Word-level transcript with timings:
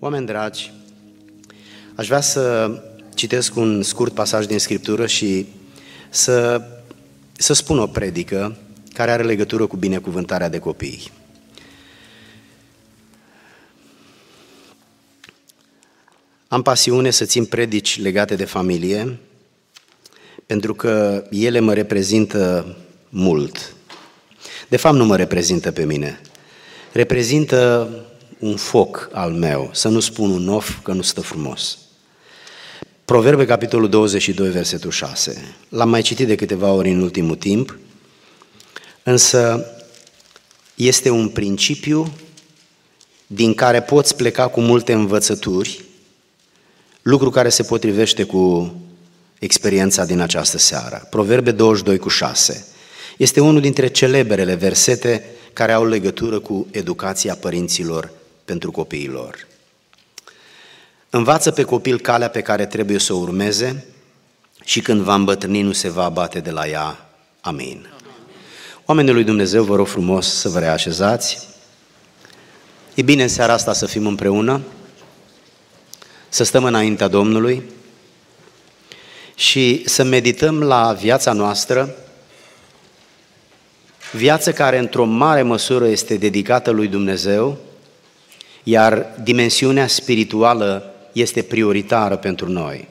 Oameni 0.00 0.26
dragi, 0.26 0.72
aș 1.94 2.06
vrea 2.06 2.20
să 2.20 2.70
citesc 3.14 3.56
un 3.56 3.82
scurt 3.82 4.14
pasaj 4.14 4.46
din 4.46 4.58
Scriptură 4.58 5.06
și 5.06 5.46
să, 6.10 6.62
să 7.32 7.52
spun 7.52 7.78
o 7.78 7.86
predică 7.86 8.56
care 8.92 9.10
are 9.10 9.22
legătură 9.22 9.66
cu 9.66 9.76
binecuvântarea 9.76 10.48
de 10.48 10.58
copii. 10.58 11.10
Am 16.48 16.62
pasiune 16.62 17.10
să 17.10 17.24
țin 17.24 17.44
predici 17.44 18.00
legate 18.00 18.36
de 18.36 18.44
familie, 18.44 19.18
pentru 20.46 20.74
că 20.74 21.24
ele 21.30 21.60
mă 21.60 21.74
reprezintă 21.74 22.76
mult. 23.08 23.74
De 24.68 24.76
fapt, 24.76 24.96
nu 24.96 25.04
mă 25.04 25.16
reprezintă 25.16 25.72
pe 25.72 25.84
mine. 25.84 26.20
Reprezintă 26.92 27.88
un 28.38 28.56
foc 28.56 29.08
al 29.12 29.32
meu, 29.32 29.70
să 29.72 29.88
nu 29.88 30.00
spun 30.00 30.30
un 30.30 30.48
of, 30.48 30.82
că 30.82 30.92
nu 30.92 31.02
stă 31.02 31.20
frumos. 31.20 31.78
Proverbe, 33.04 33.44
capitolul 33.44 33.88
22, 33.88 34.50
versetul 34.50 34.90
6. 34.90 35.54
L-am 35.68 35.88
mai 35.88 36.02
citit 36.02 36.26
de 36.26 36.34
câteva 36.34 36.72
ori 36.72 36.90
în 36.90 37.00
ultimul 37.00 37.36
timp, 37.36 37.78
însă 39.02 39.66
este 40.74 41.10
un 41.10 41.28
principiu 41.28 42.12
din 43.26 43.54
care 43.54 43.82
poți 43.82 44.16
pleca 44.16 44.48
cu 44.48 44.60
multe 44.60 44.92
învățături, 44.92 45.84
lucru 47.02 47.30
care 47.30 47.48
se 47.48 47.62
potrivește 47.62 48.22
cu 48.22 48.74
experiența 49.38 50.04
din 50.04 50.20
această 50.20 50.58
seară. 50.58 51.06
Proverbe 51.10 51.50
22 51.50 51.98
cu 51.98 52.08
6. 52.08 52.66
Este 53.16 53.40
unul 53.40 53.60
dintre 53.60 53.88
celebrele 53.88 54.54
versete 54.54 55.24
care 55.52 55.72
au 55.72 55.86
legătură 55.86 56.38
cu 56.38 56.66
educația 56.70 57.34
părinților 57.34 58.10
pentru 58.48 58.70
copiilor. 58.70 59.46
Învață 61.10 61.50
pe 61.50 61.62
copil 61.62 62.00
calea 62.00 62.28
pe 62.28 62.40
care 62.40 62.66
trebuie 62.66 62.98
să 62.98 63.12
o 63.12 63.16
urmeze 63.16 63.84
și 64.64 64.80
când 64.80 65.00
va 65.00 65.14
îmbătrâni 65.14 65.62
nu 65.62 65.72
se 65.72 65.88
va 65.88 66.04
abate 66.04 66.40
de 66.40 66.50
la 66.50 66.68
ea. 66.68 67.10
Amin. 67.40 67.88
Oamenii 68.84 69.12
lui 69.12 69.24
Dumnezeu, 69.24 69.64
vă 69.64 69.76
rog 69.76 69.86
frumos 69.86 70.26
să 70.26 70.48
vă 70.48 70.58
reașezați. 70.58 71.48
E 72.94 73.02
bine 73.02 73.22
în 73.22 73.28
seara 73.28 73.52
asta 73.52 73.72
să 73.72 73.86
fim 73.86 74.06
împreună, 74.06 74.60
să 76.28 76.44
stăm 76.44 76.64
înaintea 76.64 77.08
Domnului 77.08 77.62
și 79.34 79.82
să 79.86 80.02
medităm 80.02 80.62
la 80.62 80.92
viața 80.92 81.32
noastră, 81.32 81.94
viață 84.12 84.52
care 84.52 84.78
într-o 84.78 85.04
mare 85.04 85.42
măsură 85.42 85.86
este 85.86 86.16
dedicată 86.16 86.70
lui 86.70 86.88
Dumnezeu, 86.88 87.58
iar 88.68 89.06
dimensiunea 89.22 89.86
spirituală 89.86 90.94
este 91.12 91.42
prioritară 91.42 92.16
pentru 92.16 92.48
noi. 92.48 92.88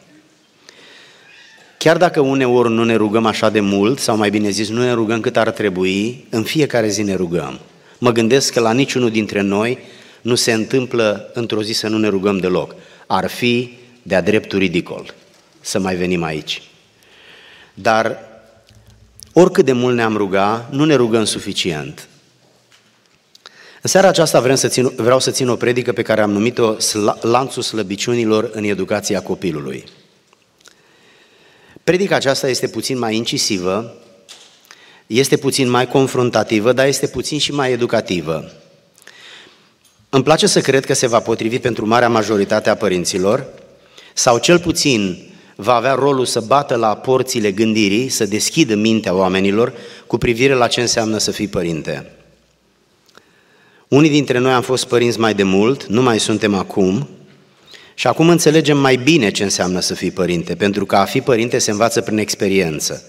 Chiar 1.78 1.97
dacă 1.97 2.19
uneori 2.19 2.69
nu 2.69 2.84
ne 2.84 2.95
rugăm 2.95 3.25
așa 3.25 3.50
de 3.50 3.59
mult, 3.59 4.00
sau 4.00 4.17
mai 4.17 4.30
bine 4.30 4.50
zis, 4.50 4.69
nu 4.69 4.81
ne 4.81 4.92
rugăm 4.92 5.19
cât 5.19 5.38
ar 5.38 5.52
trebui, 5.52 6.25
în 6.30 6.44
fiecare 6.44 6.88
zi 6.88 7.02
ne 7.02 7.16
rugăm. 7.16 7.59
Mă 7.97 8.11
gândesc 8.11 8.53
că 8.53 8.59
la 8.59 8.73
niciunul 8.73 9.09
dintre 9.09 9.42
noi 9.42 9.78
nu 10.22 10.36
se 10.36 10.53
întâmplă 10.53 11.31
într-o 11.34 11.64
zi 11.64 11.73
să 11.73 11.88
nu 11.88 11.97
ne 11.97 12.08
rugăm 12.08 12.38
deloc. 12.38 12.75
Ar 13.08 13.28
fi 13.28 13.78
de-a 14.02 14.22
dreptul 14.22 14.59
ridicol 14.59 15.14
să 15.59 15.80
mai 15.80 15.95
venim 15.95 16.23
aici. 16.23 16.62
Dar 17.73 18.17
oricât 19.34 19.66
de 19.66 19.72
mult 19.72 19.95
ne-am 19.95 20.17
ruga, 20.17 20.67
nu 20.72 20.86
ne 20.86 20.95
rugăm 20.95 21.23
suficient. 21.23 22.08
În 23.88 23.94
seara 23.94 24.08
aceasta 24.08 24.40
vreau 24.40 24.56
să, 24.56 24.68
țin, 24.68 24.92
vreau 24.96 25.20
să 25.20 25.32
țin 25.32 25.50
o 25.50 25.56
predică 25.56 25.94
pe 25.94 26.02
care 26.02 26.22
am 26.22 26.32
numit-o 26.32 26.76
Lanțul 27.22 27.62
slăbiciunilor 27.62 28.50
în 28.54 28.64
educația 28.64 29.22
copilului. 29.22 29.84
Predica 31.84 32.16
aceasta 32.16 32.50
este 32.50 32.68
puțin 32.68 32.98
mai 32.98 33.16
incisivă, 33.16 33.94
este 35.06 35.38
puțin 35.38 35.70
mai 35.70 35.88
confruntativă, 35.88 36.72
dar 36.74 36.88
este 36.88 37.08
puțin 37.08 37.40
și 37.40 37.52
mai 37.52 37.72
educativă. 37.72 38.52
Îmi 40.09 40.24
place 40.24 40.47
să 40.47 40.62
cred 40.62 40.86
că 40.86 40.94
se 40.94 41.08
va 41.08 41.20
potrivi 41.20 41.59
pentru 41.59 41.88
marea 41.88 42.09
majoritate 42.09 42.70
a 42.70 42.76
părinților, 42.76 43.46
sau 44.14 44.38
cel 44.38 44.59
puțin 44.59 45.30
va 45.56 45.74
avea 45.74 45.94
rolul 45.94 46.26
să 46.26 46.40
bată 46.40 46.76
la 46.76 46.96
porțile 46.96 47.52
gândirii, 47.52 48.09
să 48.09 48.26
deschidă 48.26 48.76
mintea 48.76 49.14
oamenilor 49.14 49.74
cu 50.08 50.18
privire 50.18 50.53
la 50.53 50.68
ce 50.68 50.81
înseamnă 50.81 51.18
să 51.18 51.31
fii 51.31 51.47
părinte. 51.47 52.12
Unii 53.88 54.09
dintre 54.09 54.38
noi 54.38 54.52
am 54.52 54.62
fost 54.62 54.88
părinți 54.88 55.20
mai 55.20 55.34
de 55.34 55.44
mult, 55.44 55.86
nu 55.86 56.02
mai 56.02 56.20
suntem 56.20 56.53
acum, 56.53 57.09
și 57.94 58.08
acum 58.08 58.30
înțelegem 58.30 58.78
mai 58.78 58.96
bine 58.96 59.31
ce 59.31 59.44
înseamnă 59.44 59.80
să 59.80 59.94
fii 59.94 60.12
părinte, 60.12 60.56
pentru 60.56 60.86
că 60.86 60.96
a 60.96 61.06
fi 61.06 61.22
părinte 61.22 61.58
se 61.58 61.72
învață 61.72 62.02
prin 62.02 62.18
experiență. 62.18 63.03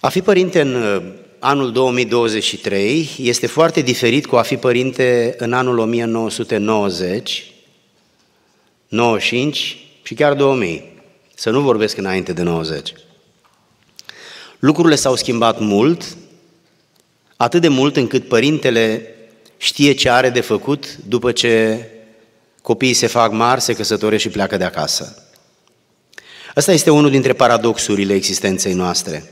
A 0.00 0.08
fi 0.08 0.22
părinte 0.22 0.60
în 0.60 0.74
uh, 0.74 1.02
anul 1.38 1.72
2023 1.72 3.10
este 3.18 3.46
foarte 3.46 3.80
diferit 3.80 4.26
cu 4.26 4.36
a 4.36 4.42
fi 4.42 4.56
părinte 4.56 5.34
în 5.38 5.52
anul 5.52 5.78
1990, 5.78 7.52
95 8.88 9.78
și 10.02 10.14
chiar 10.14 10.34
2000. 10.34 10.84
Să 11.34 11.50
nu 11.50 11.60
vorbesc 11.60 11.96
înainte 11.96 12.32
de 12.32 12.42
90. 12.42 12.92
Lucrurile 14.58 14.94
s-au 14.94 15.16
schimbat 15.16 15.60
mult, 15.60 16.16
atât 17.36 17.60
de 17.60 17.68
mult 17.68 17.96
încât 17.96 18.28
părintele 18.28 19.14
știe 19.56 19.92
ce 19.92 20.10
are 20.10 20.30
de 20.30 20.40
făcut 20.40 20.96
după 20.96 21.32
ce 21.32 21.84
copiii 22.62 22.94
se 22.94 23.06
fac 23.06 23.32
mari, 23.32 23.60
se 23.60 23.74
căsătoresc 23.74 24.22
și 24.22 24.28
pleacă 24.28 24.56
de 24.56 24.64
acasă. 24.64 25.22
Ăsta 26.56 26.72
este 26.72 26.90
unul 26.90 27.10
dintre 27.10 27.32
paradoxurile 27.32 28.14
existenței 28.14 28.72
noastre. 28.72 29.30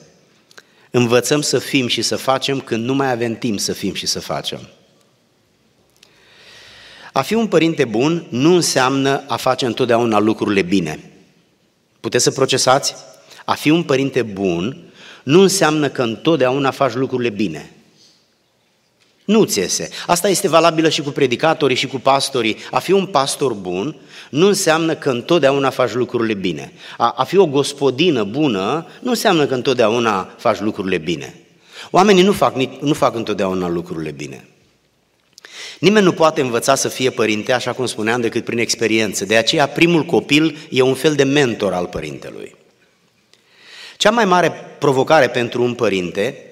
Învățăm 0.91 1.41
să 1.41 1.59
fim 1.59 1.87
și 1.87 2.03
să 2.03 2.17
facem 2.17 2.61
când 2.61 2.85
nu 2.85 2.95
mai 2.95 3.11
avem 3.11 3.35
timp 3.35 3.61
să 3.61 3.73
fim 3.73 3.95
și 3.95 4.07
să 4.07 4.21
facem. 4.21 4.69
A 7.13 7.23
fi 7.23 7.35
un 7.35 7.47
părinte 7.47 7.85
bun 7.85 8.27
nu 8.29 8.55
înseamnă 8.55 9.25
a 9.27 9.37
face 9.37 9.67
întotdeauna 9.67 10.19
lucrurile 10.19 10.63
bine. 10.63 11.11
Puteți 12.01 12.25
să 12.25 12.31
procesați? 12.31 12.95
A 13.45 13.55
fi 13.55 13.71
un 13.71 13.83
părinte 13.83 14.23
bun 14.23 14.93
nu 15.23 15.41
înseamnă 15.41 15.89
că 15.89 16.03
întotdeauna 16.03 16.71
faci 16.71 16.93
lucrurile 16.93 17.31
bine. 17.31 17.74
Nu 19.25 19.45
ți 19.45 19.59
iese. 19.59 19.89
Asta 20.07 20.29
este 20.29 20.49
valabilă 20.49 20.89
și 20.89 21.03
cu 21.03 21.11
predicatorii 21.11 21.77
și 21.77 21.87
cu 21.87 21.99
pastorii. 21.99 22.57
A 22.71 22.79
fi 22.79 22.93
un 22.93 23.07
pastor 23.07 23.53
bun 23.53 23.97
nu 24.31 24.47
înseamnă 24.47 24.95
că 24.95 25.11
întotdeauna 25.11 25.71
faci 25.71 25.93
lucrurile 25.93 26.35
bine. 26.35 26.73
A, 26.97 27.15
a 27.17 27.25
fi 27.25 27.37
o 27.37 27.47
gospodină 27.47 28.25
bună 28.25 28.87
nu 29.01 29.11
înseamnă 29.11 29.47
că 29.47 29.55
întotdeauna 29.55 30.35
faci 30.39 30.61
lucrurile 30.61 30.99
bine. 30.99 31.35
Oamenii 31.91 32.23
nu 32.23 32.33
fac, 32.33 32.55
nu 32.81 32.93
fac 32.93 33.15
întotdeauna 33.15 33.69
lucrurile 33.69 34.11
bine. 34.11 34.49
Nimeni 35.79 36.05
nu 36.05 36.13
poate 36.13 36.41
învăța 36.41 36.75
să 36.75 36.89
fie 36.89 37.11
părinte, 37.11 37.53
așa 37.53 37.73
cum 37.73 37.87
spuneam, 37.87 38.21
decât 38.21 38.45
prin 38.45 38.59
experiență. 38.59 39.25
De 39.25 39.37
aceea, 39.37 39.67
primul 39.67 40.05
copil 40.05 40.57
e 40.71 40.83
un 40.83 40.95
fel 40.95 41.15
de 41.15 41.23
mentor 41.23 41.73
al 41.73 41.87
părintelui. 41.87 42.55
Cea 43.97 44.11
mai 44.11 44.25
mare 44.25 44.53
provocare 44.79 45.29
pentru 45.29 45.63
un 45.63 45.75
părinte 45.75 46.44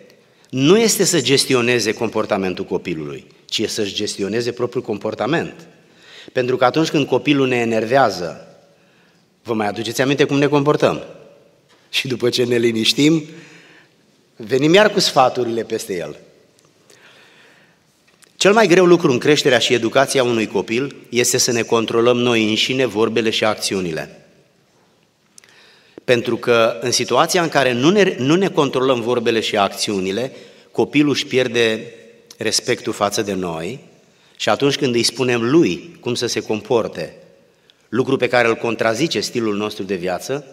nu 0.53 0.79
este 0.79 1.05
să 1.05 1.21
gestioneze 1.21 1.93
comportamentul 1.93 2.65
copilului, 2.65 3.27
ci 3.45 3.59
e 3.59 3.67
să-și 3.67 3.95
gestioneze 3.95 4.53
propriul 4.53 4.85
comportament. 4.85 5.55
Pentru 6.33 6.57
că 6.57 6.65
atunci 6.65 6.89
când 6.89 7.07
copilul 7.07 7.49
ne 7.49 7.57
enervează, 7.57 8.57
vă 9.43 9.55
mai 9.55 9.67
aduceți 9.67 10.03
aminte 10.03 10.25
cum 10.25 10.39
ne 10.39 10.47
comportăm? 10.47 11.03
Și 11.91 12.07
după 12.07 12.29
ce 12.29 12.45
ne 12.45 12.57
liniștim, 12.57 13.25
venim 14.37 14.75
iar 14.75 14.91
cu 14.91 15.01
sfaturile 15.01 15.63
peste 15.63 15.97
el. 15.97 16.17
Cel 18.37 18.53
mai 18.53 18.67
greu 18.67 18.85
lucru 18.85 19.11
în 19.11 19.19
creșterea 19.19 19.59
și 19.59 19.75
educația 19.75 20.23
unui 20.23 20.47
copil 20.47 20.97
este 21.09 21.39
să 21.39 21.53
ne 21.53 21.63
controlăm 21.63 22.17
noi 22.17 22.49
înșine 22.49 22.87
vorbele 22.87 23.31
și 23.31 23.45
acțiunile. 23.45 24.22
Pentru 26.05 26.37
că 26.37 26.79
în 26.81 26.91
situația 26.91 27.43
în 27.43 27.49
care 27.49 27.73
nu 27.73 27.91
ne, 27.91 28.15
nu 28.19 28.35
ne 28.35 28.49
controlăm 28.49 29.01
vorbele 29.01 29.41
și 29.41 29.57
acțiunile, 29.57 30.33
copilul 30.71 31.11
își 31.11 31.27
pierde 31.27 31.95
respectul 32.37 32.93
față 32.93 33.23
de 33.23 33.33
noi 33.33 33.81
și 34.37 34.49
atunci 34.49 34.77
când 34.77 34.95
îi 34.95 35.03
spunem 35.03 35.51
lui 35.51 35.97
cum 36.01 36.15
să 36.15 36.27
se 36.27 36.41
comporte, 36.41 37.15
lucru 37.89 38.17
pe 38.17 38.29
care 38.29 38.49
îl 38.49 38.55
contrazice 38.55 39.21
stilul 39.21 39.57
nostru 39.57 39.83
de 39.83 39.95
viață, 39.95 40.47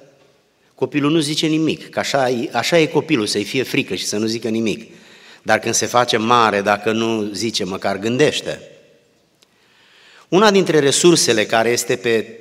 copilul 0.75 1.12
nu 1.12 1.19
zice 1.19 1.48
nimic, 1.48 1.90
că 1.90 2.00
așa, 2.00 2.28
așa 2.52 2.80
e 2.80 2.86
copilul, 2.86 3.25
să-i 3.25 3.44
fie 3.44 3.63
frică 3.63 3.95
și 3.95 4.06
să 4.06 4.18
nu 4.18 4.25
zică 4.25 4.48
nimic. 4.48 4.92
Dar 5.42 5.60
când 5.60 5.74
se 5.74 5.86
face 5.86 6.18
mare, 6.18 6.62
dacă 6.62 6.92
nu 6.92 7.30
zice, 7.34 7.63
măcar 7.63 8.00
gândește. 8.00 8.62
Una 10.28 10.52
dintre 10.52 10.80
resursele 10.80 11.45
care 11.45 11.69
este 11.69 11.95
pe 11.95 12.40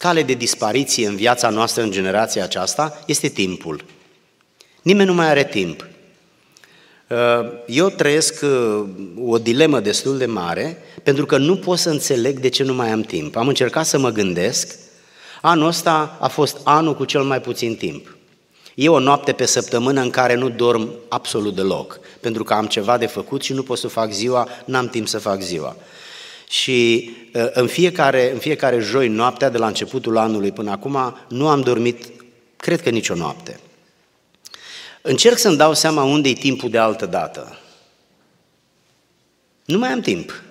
cale 0.00 0.22
de 0.22 0.32
dispariție 0.32 1.06
în 1.06 1.16
viața 1.16 1.48
noastră, 1.48 1.82
în 1.82 1.90
generația 1.90 2.42
aceasta, 2.42 3.02
este 3.06 3.28
timpul. 3.28 3.84
Nimeni 4.82 5.08
nu 5.08 5.14
mai 5.14 5.28
are 5.28 5.44
timp. 5.44 5.86
Eu 7.66 7.88
trăiesc 7.88 8.42
uh, 8.42 8.84
o 9.24 9.38
dilemă 9.38 9.80
destul 9.80 10.18
de 10.18 10.26
mare 10.26 10.82
pentru 11.02 11.26
că 11.26 11.38
nu 11.38 11.56
pot 11.56 11.78
să 11.78 11.90
înțeleg 11.90 12.38
de 12.38 12.48
ce 12.48 12.62
nu 12.62 12.74
mai 12.74 12.90
am 12.90 13.00
timp. 13.00 13.36
Am 13.36 13.48
încercat 13.48 13.86
să 13.86 13.98
mă 13.98 14.10
gândesc. 14.10 14.78
Anul 15.40 15.66
ăsta 15.66 16.16
a 16.20 16.28
fost 16.28 16.60
anul 16.64 16.94
cu 16.94 17.04
cel 17.04 17.22
mai 17.22 17.40
puțin 17.40 17.76
timp. 17.76 18.16
E 18.74 18.88
o 18.88 18.98
noapte 18.98 19.32
pe 19.32 19.46
săptămână 19.46 20.00
în 20.00 20.10
care 20.10 20.34
nu 20.34 20.48
dorm 20.48 20.90
absolut 21.08 21.54
deloc, 21.54 22.00
pentru 22.20 22.44
că 22.44 22.54
am 22.54 22.66
ceva 22.66 22.98
de 22.98 23.06
făcut 23.06 23.42
și 23.42 23.52
nu 23.52 23.62
pot 23.62 23.78
să 23.78 23.88
fac 23.88 24.12
ziua, 24.12 24.48
n-am 24.64 24.88
timp 24.88 25.08
să 25.08 25.18
fac 25.18 25.40
ziua. 25.40 25.76
Și 26.50 27.10
uh, 27.34 27.46
în 27.52 27.66
fiecare, 27.66 28.32
în 28.32 28.38
fiecare 28.38 28.78
joi 28.78 29.08
noaptea, 29.08 29.48
de 29.48 29.58
la 29.58 29.66
începutul 29.66 30.16
anului 30.16 30.52
până 30.52 30.70
acum, 30.70 31.16
nu 31.28 31.48
am 31.48 31.60
dormit, 31.60 32.04
cred 32.56 32.82
că 32.82 32.90
nicio 32.90 33.14
noapte. 33.14 33.60
Încerc 35.02 35.38
să-mi 35.38 35.56
dau 35.56 35.74
seama 35.74 36.02
unde 36.02 36.28
e 36.28 36.32
timpul 36.32 36.70
de 36.70 36.78
altă 36.78 37.06
dată. 37.06 37.58
Nu 39.64 39.78
mai 39.78 39.88
am 39.88 40.00
timp. 40.00 40.42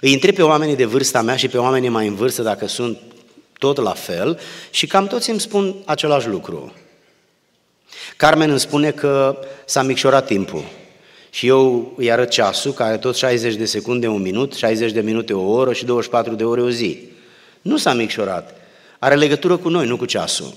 Îi 0.00 0.12
întreb 0.12 0.34
pe 0.34 0.42
oamenii 0.42 0.76
de 0.76 0.84
vârsta 0.84 1.22
mea 1.22 1.36
și 1.36 1.48
pe 1.48 1.58
oamenii 1.58 1.88
mai 1.88 2.06
în 2.06 2.14
vârstă 2.14 2.42
dacă 2.42 2.66
sunt 2.66 2.98
tot 3.58 3.76
la 3.76 3.92
fel 3.92 4.38
și 4.70 4.86
cam 4.86 5.06
toți 5.06 5.30
îmi 5.30 5.40
spun 5.40 5.74
același 5.84 6.28
lucru. 6.28 6.72
Carmen 8.16 8.50
îmi 8.50 8.60
spune 8.60 8.90
că 8.90 9.38
s-a 9.64 9.82
micșorat 9.82 10.26
timpul. 10.26 10.64
Și 11.30 11.46
eu 11.46 11.92
îi 11.96 12.12
arăt 12.12 12.28
ceasul, 12.28 12.72
care 12.72 12.98
tot 12.98 13.16
60 13.16 13.54
de 13.54 13.64
secunde 13.64 14.06
un 14.06 14.22
minut, 14.22 14.54
60 14.54 14.92
de 14.92 15.00
minute 15.00 15.32
o 15.32 15.50
oră 15.50 15.72
și 15.72 15.84
24 15.84 16.34
de 16.34 16.44
ore 16.44 16.60
o 16.60 16.70
zi. 16.70 16.98
Nu 17.62 17.76
s-a 17.76 17.94
micșorat. 17.94 18.54
Are 18.98 19.14
legătură 19.14 19.56
cu 19.56 19.68
noi, 19.68 19.86
nu 19.86 19.96
cu 19.96 20.04
ceasul. 20.04 20.54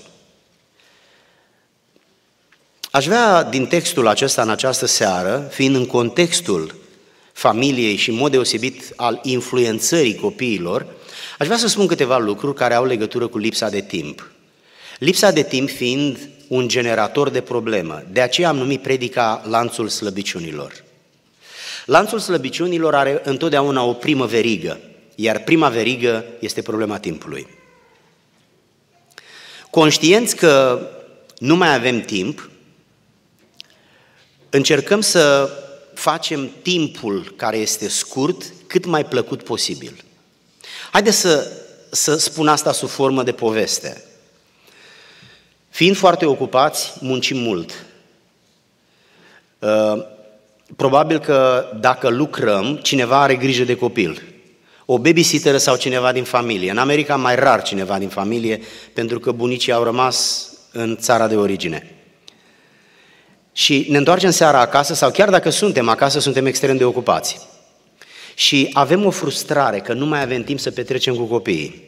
Aș 2.90 3.06
vrea 3.06 3.42
din 3.42 3.66
textul 3.66 4.06
acesta 4.06 4.42
în 4.42 4.50
această 4.50 4.86
seară, 4.86 5.48
fiind 5.50 5.74
în 5.74 5.86
contextul 5.86 6.74
familiei 7.32 7.96
și 7.96 8.10
în 8.10 8.16
mod 8.16 8.30
deosebit 8.30 8.92
al 8.96 9.20
influențării 9.22 10.14
copiilor, 10.14 10.86
aș 11.38 11.46
vrea 11.46 11.58
să 11.58 11.68
spun 11.68 11.86
câteva 11.86 12.18
lucruri 12.18 12.56
care 12.56 12.74
au 12.74 12.84
legătură 12.84 13.26
cu 13.26 13.38
lipsa 13.38 13.68
de 13.68 13.80
timp. 13.80 14.30
Lipsa 14.98 15.30
de 15.30 15.42
timp 15.42 15.70
fiind 15.70 16.28
un 16.54 16.68
generator 16.68 17.30
de 17.30 17.40
problemă. 17.40 18.02
De 18.10 18.20
aceea 18.20 18.48
am 18.48 18.56
numit 18.56 18.82
predica 18.82 19.42
lanțul 19.48 19.88
slăbiciunilor. 19.88 20.84
Lanțul 21.84 22.18
slăbiciunilor 22.18 22.94
are 22.94 23.20
întotdeauna 23.24 23.82
o 23.82 23.92
primă 23.92 24.26
verigă, 24.26 24.80
iar 25.14 25.38
prima 25.38 25.68
verigă 25.68 26.24
este 26.38 26.62
problema 26.62 26.98
timpului. 26.98 27.46
Conștienți 29.70 30.36
că 30.36 30.86
nu 31.38 31.56
mai 31.56 31.74
avem 31.74 32.00
timp, 32.00 32.50
încercăm 34.50 35.00
să 35.00 35.50
facem 35.94 36.50
timpul 36.62 37.34
care 37.36 37.56
este 37.56 37.88
scurt 37.88 38.42
cât 38.66 38.84
mai 38.84 39.04
plăcut 39.04 39.42
posibil. 39.42 40.04
Haideți 40.90 41.16
să, 41.16 41.52
să 41.90 42.16
spun 42.16 42.48
asta 42.48 42.72
sub 42.72 42.88
formă 42.88 43.22
de 43.22 43.32
poveste. 43.32 44.04
Fiind 45.74 45.96
foarte 45.96 46.26
ocupați, 46.26 46.92
muncim 47.00 47.36
mult. 47.36 47.84
Uh, 49.58 50.04
probabil 50.76 51.18
că 51.18 51.68
dacă 51.80 52.08
lucrăm, 52.08 52.76
cineva 52.82 53.22
are 53.22 53.34
grijă 53.36 53.64
de 53.64 53.76
copil. 53.76 54.22
O 54.84 54.98
babysitter 54.98 55.58
sau 55.58 55.76
cineva 55.76 56.12
din 56.12 56.24
familie. 56.24 56.70
În 56.70 56.78
America 56.78 57.16
mai 57.16 57.34
rar 57.34 57.62
cineva 57.62 57.98
din 57.98 58.08
familie, 58.08 58.60
pentru 58.92 59.20
că 59.20 59.32
bunicii 59.32 59.72
au 59.72 59.82
rămas 59.82 60.48
în 60.72 60.96
țara 60.96 61.28
de 61.28 61.36
origine. 61.36 61.96
Și 63.52 63.86
ne 63.88 63.96
întoarcem 63.96 64.30
seara 64.30 64.60
acasă, 64.60 64.94
sau 64.94 65.10
chiar 65.10 65.30
dacă 65.30 65.50
suntem 65.50 65.88
acasă, 65.88 66.18
suntem 66.18 66.46
extrem 66.46 66.76
de 66.76 66.84
ocupați. 66.84 67.40
Și 68.34 68.70
avem 68.72 69.04
o 69.04 69.10
frustrare 69.10 69.80
că 69.80 69.92
nu 69.92 70.06
mai 70.06 70.22
avem 70.22 70.42
timp 70.42 70.60
să 70.60 70.70
petrecem 70.70 71.14
cu 71.14 71.24
copiii. 71.24 71.83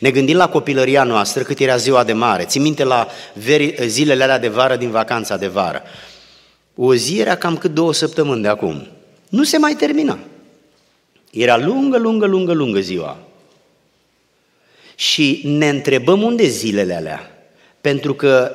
Ne 0.00 0.10
gândim 0.10 0.36
la 0.36 0.48
copilăria 0.48 1.02
noastră, 1.04 1.42
cât 1.42 1.58
era 1.58 1.76
ziua 1.76 2.04
de 2.04 2.12
mare. 2.12 2.44
Țin 2.44 2.62
minte 2.62 2.84
la 2.84 3.08
veri, 3.32 3.74
zilele 3.86 4.22
alea 4.22 4.38
de 4.38 4.48
vară 4.48 4.76
din 4.76 4.90
vacanța 4.90 5.36
de 5.36 5.46
vară. 5.46 5.82
O 6.74 6.94
zi 6.94 7.18
era 7.18 7.36
cam 7.36 7.56
cât 7.56 7.74
două 7.74 7.92
săptămâni 7.92 8.42
de 8.42 8.48
acum. 8.48 8.86
Nu 9.28 9.44
se 9.44 9.58
mai 9.58 9.74
termina. 9.74 10.18
Era 11.30 11.56
lungă, 11.56 11.98
lungă, 11.98 12.26
lungă, 12.26 12.52
lungă 12.52 12.80
ziua. 12.80 13.18
Și 14.94 15.40
ne 15.44 15.68
întrebăm 15.68 16.22
unde 16.22 16.46
zilele 16.46 16.94
alea. 16.94 17.30
Pentru 17.80 18.14
că 18.14 18.52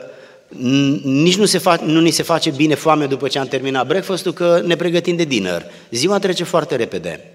nici 1.04 1.38
nu, 1.38 1.46
se 1.46 1.60
fa- 1.60 1.82
nu 1.84 2.00
ni 2.00 2.12
se 2.12 2.24
face 2.24 2.50
bine 2.50 2.76
foame 2.76 3.06
după 3.06 3.28
ce 3.28 3.40
am 3.40 3.48
terminat 3.48 3.88
breakfast 3.88 4.30
că 4.30 4.62
ne 4.66 4.76
pregătim 4.76 5.16
de 5.16 5.24
dinner. 5.24 5.66
Ziua 5.92 6.20
trece 6.20 6.44
foarte 6.44 6.76
repede. 6.76 7.34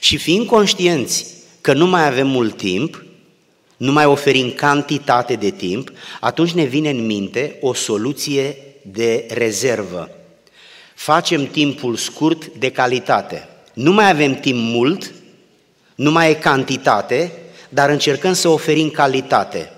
Și 0.00 0.16
fiind 0.16 0.46
conștienți 0.46 1.26
că 1.60 1.72
nu 1.72 1.86
mai 1.86 2.06
avem 2.06 2.26
mult 2.26 2.56
timp, 2.56 3.04
nu 3.76 3.92
mai 3.92 4.04
oferim 4.04 4.50
cantitate 4.50 5.34
de 5.34 5.50
timp, 5.50 5.92
atunci 6.20 6.52
ne 6.52 6.64
vine 6.64 6.90
în 6.90 7.06
minte 7.06 7.56
o 7.60 7.74
soluție 7.74 8.56
de 8.82 9.26
rezervă. 9.30 10.10
Facem 10.94 11.46
timpul 11.46 11.96
scurt 11.96 12.46
de 12.46 12.70
calitate. 12.70 13.48
Nu 13.72 13.92
mai 13.92 14.10
avem 14.10 14.34
timp 14.34 14.58
mult, 14.58 15.12
nu 15.94 16.10
mai 16.10 16.30
e 16.30 16.34
cantitate, 16.34 17.32
dar 17.68 17.90
încercăm 17.90 18.32
să 18.32 18.48
oferim 18.48 18.90
calitate. 18.90 19.70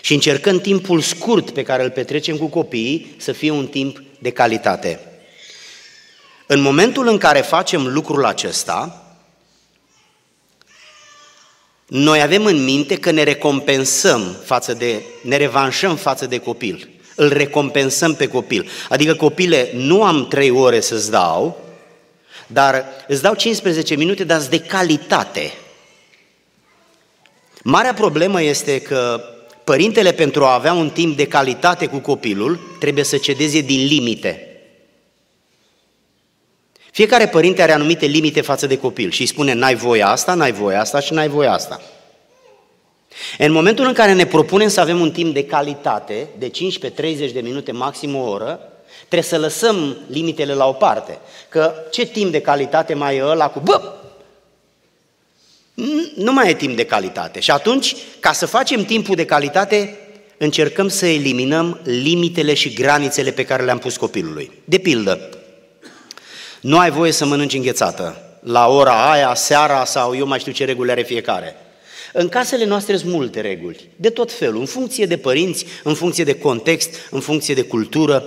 Și 0.00 0.14
încercăm 0.14 0.60
timpul 0.60 1.00
scurt 1.00 1.50
pe 1.50 1.62
care 1.62 1.84
îl 1.84 1.90
petrecem 1.90 2.36
cu 2.36 2.46
copiii 2.46 3.14
să 3.18 3.32
fie 3.32 3.50
un 3.50 3.66
timp 3.66 4.02
de 4.18 4.30
calitate. 4.30 5.00
În 6.46 6.60
momentul 6.60 7.08
în 7.08 7.18
care 7.18 7.40
facem 7.40 7.86
lucrul 7.86 8.24
acesta, 8.24 9.07
noi 11.88 12.22
avem 12.22 12.44
în 12.44 12.64
minte 12.64 12.96
că 12.96 13.10
ne 13.10 13.22
recompensăm 13.22 14.36
față 14.44 14.74
de, 14.74 15.02
ne 15.22 15.36
revanșăm 15.36 15.96
față 15.96 16.26
de 16.26 16.38
copil. 16.38 16.88
Îl 17.14 17.28
recompensăm 17.28 18.14
pe 18.14 18.28
copil. 18.28 18.68
Adică, 18.88 19.14
copile, 19.14 19.70
nu 19.74 20.02
am 20.02 20.28
trei 20.28 20.50
ore 20.50 20.80
să-ți 20.80 21.10
dau, 21.10 21.64
dar 22.46 22.84
îți 23.06 23.22
dau 23.22 23.34
15 23.34 23.94
minute, 23.94 24.24
dar 24.24 24.40
de 24.40 24.58
calitate. 24.58 25.52
Marea 27.62 27.94
problemă 27.94 28.42
este 28.42 28.80
că 28.80 29.24
părintele, 29.64 30.12
pentru 30.12 30.44
a 30.44 30.54
avea 30.54 30.72
un 30.72 30.90
timp 30.90 31.16
de 31.16 31.26
calitate 31.26 31.86
cu 31.86 31.98
copilul, 31.98 32.76
trebuie 32.78 33.04
să 33.04 33.16
cedeze 33.16 33.60
din 33.60 33.86
limite. 33.86 34.47
Fiecare 36.90 37.28
părinte 37.28 37.62
are 37.62 37.72
anumite 37.72 38.06
limite 38.06 38.40
față 38.40 38.66
de 38.66 38.78
copil 38.78 39.10
și 39.10 39.20
îi 39.20 39.26
spune 39.26 39.52
n-ai 39.52 39.74
voie 39.74 40.02
asta, 40.02 40.34
n-ai 40.34 40.52
voie 40.52 40.76
asta 40.76 41.00
și 41.00 41.12
n-ai 41.12 41.28
voie 41.28 41.48
asta. 41.48 41.80
În 43.38 43.52
momentul 43.52 43.86
în 43.86 43.92
care 43.92 44.12
ne 44.12 44.26
propunem 44.26 44.68
să 44.68 44.80
avem 44.80 45.00
un 45.00 45.10
timp 45.10 45.34
de 45.34 45.44
calitate, 45.44 46.28
de 46.38 46.50
15-30 46.50 47.32
de 47.32 47.40
minute, 47.42 47.72
maxim 47.72 48.14
o 48.14 48.28
oră, 48.28 48.60
trebuie 48.98 49.22
să 49.22 49.38
lăsăm 49.38 49.96
limitele 50.10 50.54
la 50.54 50.66
o 50.66 50.72
parte. 50.72 51.18
Că 51.48 51.74
ce 51.90 52.06
timp 52.06 52.32
de 52.32 52.40
calitate 52.40 52.94
mai 52.94 53.16
e 53.16 53.24
ăla 53.24 53.48
cu 53.48 53.60
bă, 53.60 53.92
nu 56.14 56.32
mai 56.32 56.50
e 56.50 56.54
timp 56.54 56.76
de 56.76 56.84
calitate. 56.84 57.40
Și 57.40 57.50
atunci, 57.50 57.96
ca 58.20 58.32
să 58.32 58.46
facem 58.46 58.84
timpul 58.84 59.14
de 59.14 59.24
calitate, 59.24 59.98
încercăm 60.38 60.88
să 60.88 61.06
eliminăm 61.06 61.80
limitele 61.84 62.54
și 62.54 62.72
granițele 62.72 63.30
pe 63.30 63.44
care 63.44 63.64
le-am 63.64 63.78
pus 63.78 63.96
copilului. 63.96 64.50
De 64.64 64.78
pildă, 64.78 65.37
nu 66.60 66.78
ai 66.78 66.90
voie 66.90 67.12
să 67.12 67.24
mănânci 67.24 67.54
înghețată 67.54 68.22
la 68.40 68.68
ora 68.68 69.10
aia, 69.10 69.34
seara 69.34 69.84
sau 69.84 70.16
eu 70.16 70.26
mai 70.26 70.38
știu 70.38 70.52
ce 70.52 70.64
reguli 70.64 70.90
are 70.90 71.02
fiecare. 71.02 71.56
În 72.12 72.28
casele 72.28 72.64
noastre 72.64 72.96
sunt 72.96 73.12
multe 73.12 73.40
reguli, 73.40 73.88
de 73.96 74.10
tot 74.10 74.32
felul, 74.32 74.60
în 74.60 74.66
funcție 74.66 75.06
de 75.06 75.16
părinți, 75.16 75.64
în 75.82 75.94
funcție 75.94 76.24
de 76.24 76.34
context, 76.34 76.94
în 77.10 77.20
funcție 77.20 77.54
de 77.54 77.62
cultură. 77.62 78.24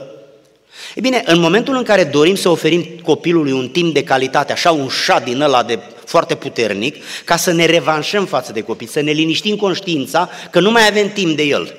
E 0.95 1.00
bine, 1.00 1.23
în 1.25 1.39
momentul 1.39 1.75
în 1.75 1.83
care 1.83 2.03
dorim 2.03 2.35
să 2.35 2.50
oferim 2.50 2.85
copilului 3.03 3.51
un 3.51 3.69
timp 3.69 3.93
de 3.93 4.03
calitate, 4.03 4.51
așa 4.51 4.71
un 4.71 4.88
șat 4.88 5.23
din 5.23 5.41
ăla 5.41 5.63
de 5.63 5.79
foarte 6.05 6.35
puternic, 6.35 6.95
ca 7.25 7.35
să 7.35 7.51
ne 7.51 7.65
revanșăm 7.65 8.25
față 8.25 8.51
de 8.51 8.61
copii, 8.61 8.88
să 8.88 9.01
ne 9.01 9.11
liniștim 9.11 9.55
conștiința 9.55 10.29
că 10.51 10.59
nu 10.59 10.71
mai 10.71 10.88
avem 10.88 11.11
timp 11.11 11.35
de 11.35 11.43
el. 11.43 11.75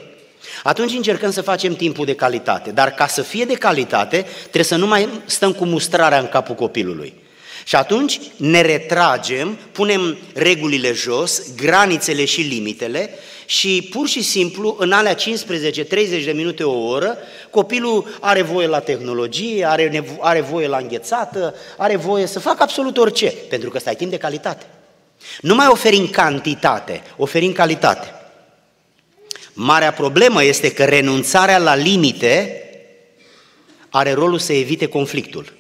Atunci 0.62 0.92
încercăm 0.92 1.30
să 1.30 1.42
facem 1.42 1.74
timpul 1.74 2.04
de 2.04 2.14
calitate, 2.14 2.70
dar 2.70 2.90
ca 2.94 3.06
să 3.06 3.22
fie 3.22 3.44
de 3.44 3.54
calitate, 3.54 4.26
trebuie 4.40 4.64
să 4.64 4.76
nu 4.76 4.86
mai 4.86 5.08
stăm 5.24 5.52
cu 5.52 5.64
mustrarea 5.64 6.18
în 6.18 6.28
capul 6.28 6.54
copilului. 6.54 7.14
Și 7.64 7.76
atunci 7.76 8.20
ne 8.36 8.60
retragem, 8.60 9.58
punem 9.72 10.16
regulile 10.34 10.92
jos, 10.92 11.42
granițele 11.56 12.24
și 12.24 12.40
limitele 12.40 13.10
și 13.46 13.88
pur 13.90 14.08
și 14.08 14.22
simplu 14.22 14.76
în 14.78 14.92
alea 14.92 15.14
15-30 15.14 15.18
de 16.24 16.32
minute 16.34 16.64
o 16.64 16.88
oră, 16.88 17.18
copilul 17.50 18.16
are 18.20 18.42
voie 18.42 18.66
la 18.66 18.80
tehnologie, 18.80 19.68
are, 19.68 19.88
nevo- 19.88 20.20
are 20.20 20.40
voie 20.40 20.66
la 20.66 20.76
înghețată, 20.76 21.54
are 21.76 21.96
voie 21.96 22.26
să 22.26 22.38
facă 22.38 22.62
absolut 22.62 22.96
orice, 22.96 23.34
pentru 23.48 23.70
că 23.70 23.78
stai 23.78 23.94
timp 23.94 24.10
de 24.10 24.16
calitate. 24.16 24.66
Nu 25.40 25.54
mai 25.54 25.66
oferim 25.70 26.08
cantitate, 26.08 27.02
oferim 27.16 27.52
calitate. 27.52 28.21
Marea 29.52 29.92
problemă 29.92 30.44
este 30.44 30.72
că 30.72 30.84
renunțarea 30.84 31.58
la 31.58 31.74
limite 31.74 32.56
are 33.88 34.12
rolul 34.12 34.38
să 34.38 34.52
evite 34.52 34.86
conflictul. 34.86 35.52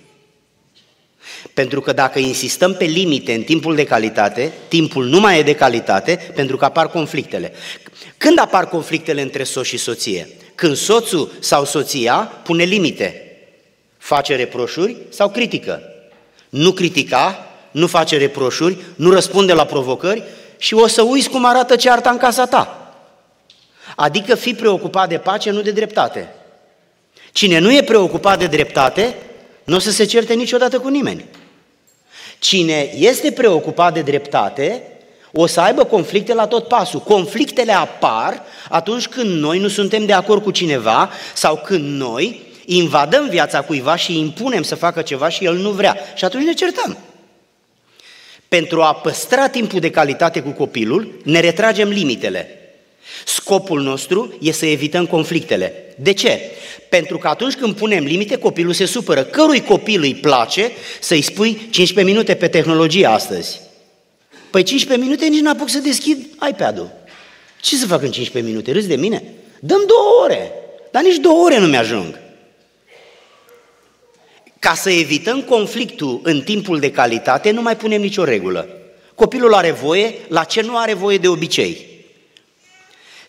Pentru 1.54 1.80
că 1.80 1.92
dacă 1.92 2.18
insistăm 2.18 2.74
pe 2.74 2.84
limite 2.84 3.34
în 3.34 3.42
timpul 3.42 3.74
de 3.74 3.84
calitate, 3.84 4.52
timpul 4.68 5.04
nu 5.04 5.20
mai 5.20 5.38
e 5.38 5.42
de 5.42 5.54
calitate 5.54 6.32
pentru 6.34 6.56
că 6.56 6.64
apar 6.64 6.88
conflictele. 6.88 7.52
Când 8.16 8.38
apar 8.38 8.68
conflictele 8.68 9.22
între 9.22 9.42
soț 9.42 9.66
și 9.66 9.76
soție? 9.76 10.28
Când 10.54 10.76
soțul 10.76 11.32
sau 11.40 11.64
soția 11.64 12.14
pune 12.44 12.64
limite, 12.64 13.36
face 13.98 14.36
reproșuri 14.36 14.96
sau 15.08 15.30
critică. 15.30 15.82
Nu 16.48 16.72
critica, 16.72 17.46
nu 17.70 17.86
face 17.86 18.16
reproșuri, 18.16 18.78
nu 18.94 19.10
răspunde 19.10 19.52
la 19.52 19.64
provocări 19.64 20.22
și 20.58 20.74
o 20.74 20.86
să 20.86 21.02
uiți 21.02 21.30
cum 21.30 21.44
arată 21.44 21.76
cearta 21.76 22.10
în 22.10 22.16
casa 22.16 22.46
ta. 22.46 22.81
Adică 23.96 24.34
fi 24.34 24.54
preocupat 24.54 25.08
de 25.08 25.18
pace, 25.18 25.50
nu 25.50 25.60
de 25.60 25.70
dreptate. 25.70 26.34
Cine 27.32 27.58
nu 27.58 27.72
e 27.72 27.82
preocupat 27.82 28.38
de 28.38 28.46
dreptate, 28.46 29.14
nu 29.64 29.76
o 29.76 29.78
să 29.78 29.90
se 29.90 30.04
certe 30.04 30.34
niciodată 30.34 30.78
cu 30.78 30.88
nimeni. 30.88 31.24
Cine 32.38 32.90
este 32.94 33.32
preocupat 33.32 33.94
de 33.94 34.00
dreptate, 34.00 34.82
o 35.32 35.46
să 35.46 35.60
aibă 35.60 35.84
conflicte 35.84 36.34
la 36.34 36.46
tot 36.46 36.68
pasul. 36.68 37.00
Conflictele 37.00 37.72
apar 37.72 38.42
atunci 38.68 39.08
când 39.08 39.40
noi 39.40 39.58
nu 39.58 39.68
suntem 39.68 40.06
de 40.06 40.12
acord 40.12 40.42
cu 40.42 40.50
cineva 40.50 41.10
sau 41.34 41.56
când 41.56 42.00
noi 42.00 42.42
invadăm 42.64 43.28
viața 43.28 43.60
cuiva 43.60 43.96
și 43.96 44.18
impunem 44.18 44.62
să 44.62 44.74
facă 44.74 45.02
ceva 45.02 45.28
și 45.28 45.44
el 45.44 45.56
nu 45.56 45.70
vrea. 45.70 45.96
Și 46.14 46.24
atunci 46.24 46.44
ne 46.44 46.52
certăm. 46.52 46.98
Pentru 48.48 48.82
a 48.82 48.94
păstra 48.94 49.48
timpul 49.48 49.80
de 49.80 49.90
calitate 49.90 50.42
cu 50.42 50.50
copilul, 50.50 51.20
ne 51.24 51.40
retragem 51.40 51.88
limitele. 51.88 52.61
Scopul 53.24 53.80
nostru 53.80 54.34
e 54.40 54.52
să 54.52 54.66
evităm 54.66 55.06
conflictele. 55.06 55.94
De 55.98 56.12
ce? 56.12 56.40
Pentru 56.88 57.18
că 57.18 57.28
atunci 57.28 57.54
când 57.54 57.76
punem 57.76 58.04
limite, 58.04 58.36
copilul 58.36 58.72
se 58.72 58.84
supără. 58.84 59.24
Cărui 59.24 59.62
copil 59.62 60.02
îi 60.02 60.14
place 60.14 60.70
să-i 61.00 61.22
spui 61.22 61.68
15 61.70 62.14
minute 62.14 62.34
pe 62.34 62.48
tehnologie 62.48 63.06
astăzi? 63.06 63.60
Păi 64.50 64.62
15 64.62 65.06
minute 65.06 65.26
nici 65.26 65.40
n-apuc 65.40 65.68
să 65.68 65.78
deschid 65.78 66.18
iPad-ul. 66.48 66.90
Ce 67.60 67.76
să 67.76 67.86
fac 67.86 68.02
în 68.02 68.10
15 68.10 68.52
minute? 68.52 68.72
Râzi 68.72 68.88
de 68.88 68.96
mine? 68.96 69.22
Dăm 69.60 69.84
două 69.86 70.22
ore. 70.24 70.52
Dar 70.90 71.02
nici 71.02 71.16
două 71.16 71.44
ore 71.44 71.58
nu 71.58 71.66
mi-ajung. 71.66 72.18
Ca 74.58 74.74
să 74.74 74.90
evităm 74.90 75.42
conflictul 75.42 76.20
în 76.22 76.40
timpul 76.40 76.80
de 76.80 76.90
calitate, 76.90 77.50
nu 77.50 77.62
mai 77.62 77.76
punem 77.76 78.00
nicio 78.00 78.24
regulă. 78.24 78.68
Copilul 79.14 79.54
are 79.54 79.70
voie 79.70 80.14
la 80.28 80.44
ce 80.44 80.60
nu 80.60 80.76
are 80.76 80.94
voie 80.94 81.18
de 81.18 81.28
obicei. 81.28 81.91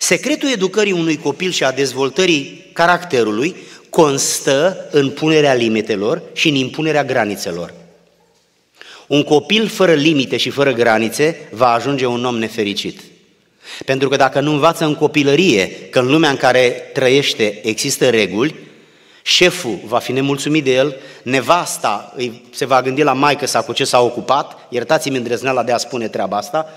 Secretul 0.04 0.50
educării 0.50 0.92
unui 0.92 1.18
copil 1.18 1.52
și 1.52 1.64
a 1.64 1.72
dezvoltării 1.72 2.70
caracterului 2.74 3.56
constă 3.90 4.88
în 4.92 5.10
punerea 5.10 5.54
limitelor 5.54 6.22
și 6.34 6.50
în 6.50 6.56
impunerea 6.56 7.04
granițelor. 7.04 7.74
Un 9.08 9.24
copil 9.24 9.68
fără 9.68 9.94
limite 9.94 10.38
și 10.38 10.50
fără 10.50 10.74
granițe 10.74 11.50
va 11.52 11.72
ajunge 11.72 12.06
un 12.06 12.26
om 12.26 12.38
nefericit. 12.38 13.02
Pentru 13.86 14.10
că 14.10 14.16
dacă 14.16 14.40
nu 14.40 14.52
învață 14.52 14.86
în 14.86 14.96
copilărie 14.96 15.72
că 15.90 16.00
în 16.00 16.08
lumea 16.08 16.30
în 16.30 16.38
care 16.38 16.70
trăiește 16.94 17.60
există 17.64 18.10
reguli, 18.10 18.56
șeful 19.22 19.80
va 19.86 20.00
fi 20.00 20.12
nemulțumit 20.12 20.64
de 20.64 20.74
el, 20.74 20.96
nevasta 21.24 22.16
se 22.52 22.66
va 22.66 22.82
gândi 22.82 23.02
la 23.02 23.14
maică 23.14 23.46
sau 23.46 23.64
cu 23.64 23.74
ce 23.74 23.84
s-a 23.84 24.02
ocupat, 24.02 24.68
iertați-mi 24.70 25.18
îndrăzneala 25.18 25.64
de 25.64 25.72
a 25.72 25.78
spune 25.78 26.08
treaba 26.08 26.38
asta, 26.38 26.68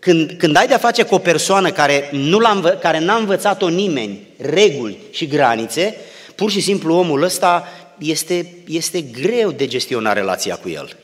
când, 0.00 0.32
când 0.38 0.56
ai 0.56 0.66
de-a 0.66 0.78
face 0.78 1.02
cu 1.02 1.14
o 1.14 1.18
persoană 1.18 1.72
care, 1.72 2.08
nu 2.12 2.38
l-a 2.38 2.78
care 2.80 2.98
n-a 2.98 3.16
învățat-o 3.16 3.68
nimeni, 3.68 4.26
reguli 4.36 4.98
și 5.10 5.26
granițe, 5.26 5.96
pur 6.34 6.50
și 6.50 6.60
simplu 6.60 6.94
omul 6.94 7.22
ăsta 7.22 7.68
este, 7.98 8.54
este 8.66 9.00
greu 9.00 9.50
de 9.50 9.66
gestionat 9.66 10.14
relația 10.14 10.56
cu 10.56 10.68
el. 10.68 10.96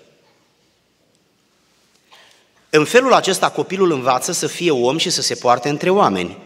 În 2.70 2.84
felul 2.84 3.12
acesta 3.12 3.50
copilul 3.50 3.92
învață 3.92 4.32
să 4.32 4.46
fie 4.46 4.70
om 4.70 4.98
și 4.98 5.10
să 5.10 5.22
se 5.22 5.34
poarte 5.34 5.68
între 5.68 5.90
oameni. 5.90 6.36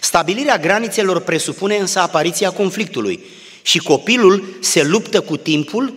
Stabilirea 0.00 0.58
granițelor 0.58 1.20
presupune 1.20 1.76
însă 1.76 1.98
apariția 1.98 2.50
conflictului 2.50 3.24
și 3.62 3.78
copilul 3.78 4.56
se 4.60 4.82
luptă 4.82 5.20
cu 5.20 5.36
timpul, 5.36 5.94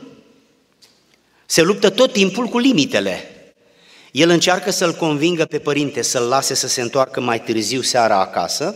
se 1.46 1.62
luptă 1.62 1.90
tot 1.90 2.12
timpul 2.12 2.46
cu 2.46 2.58
limitele. 2.58 3.41
El 4.12 4.30
încearcă 4.30 4.72
să-l 4.72 4.94
convingă 4.94 5.46
pe 5.46 5.60
părinte 5.60 6.02
să-l 6.02 6.24
lase 6.24 6.54
să 6.54 6.68
se 6.68 6.82
întoarcă 6.82 7.20
mai 7.20 7.42
târziu 7.42 7.82
seara 7.82 8.20
acasă, 8.20 8.76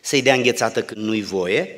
să-i 0.00 0.22
dea 0.22 0.34
înghețată 0.34 0.82
când 0.82 1.06
nu-i 1.06 1.22
voie, 1.22 1.68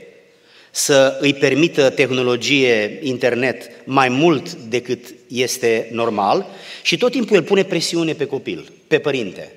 să 0.70 1.16
îi 1.20 1.34
permită 1.34 1.90
tehnologie, 1.90 2.98
internet, 3.02 3.70
mai 3.84 4.08
mult 4.08 4.52
decât 4.52 5.14
este 5.28 5.88
normal 5.92 6.46
și 6.82 6.96
tot 6.96 7.10
timpul 7.10 7.36
el 7.36 7.42
pune 7.42 7.64
presiune 7.64 8.12
pe 8.12 8.26
copil, 8.26 8.72
pe 8.86 8.98
părinte. 8.98 9.52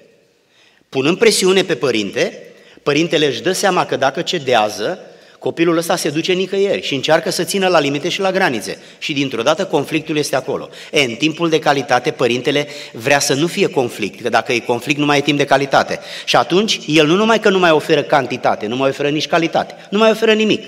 Punând 0.90 1.18
presiune 1.18 1.64
pe 1.64 1.76
părinte, 1.76 2.44
părintele 2.84 3.26
își 3.26 3.42
dă 3.42 3.52
seama 3.52 3.86
că 3.86 3.96
dacă 3.96 4.22
cedează, 4.22 5.00
copilul 5.40 5.78
ăsta 5.78 5.96
se 5.96 6.10
duce 6.10 6.34
nicăieri 6.34 6.82
și 6.82 6.94
încearcă 6.94 7.30
să 7.30 7.44
țină 7.44 7.68
la 7.68 7.80
limite 7.80 8.10
și 8.10 8.20
la 8.20 8.32
granițe. 8.32 8.78
Și 8.98 9.14
dintr-o 9.14 9.42
dată 9.42 9.66
conflictul 9.66 10.18
este 10.18 10.36
acolo. 10.36 10.70
E, 10.92 11.02
în 11.02 11.16
timpul 11.16 11.50
de 11.50 11.60
calitate, 11.60 12.12
părintele 12.12 12.68
vrea 12.92 13.20
să 13.20 13.34
nu 13.34 13.48
fie 13.48 13.68
conflict, 13.68 14.22
că 14.22 14.30
dacă 14.30 14.54
e 14.54 14.60
conflict 14.60 15.00
nu 15.00 15.06
mai 15.06 15.18
e 15.18 15.22
timp 15.22 15.38
de 15.38 15.46
calitate. 15.46 16.00
Și 16.26 16.36
atunci, 16.36 16.80
el 16.86 17.08
nu 17.08 17.16
numai 17.16 17.40
că 17.40 17.50
nu 17.50 17.60
mai 17.60 17.72
oferă 17.72 18.04
cantitate, 18.04 18.68
nu 18.68 18.76
mai 18.76 18.90
oferă 18.90 19.10
nici 19.10 19.28
calitate, 19.28 19.76
nu 19.90 19.98
mai 19.98 20.10
oferă 20.10 20.34
nimic. 20.34 20.64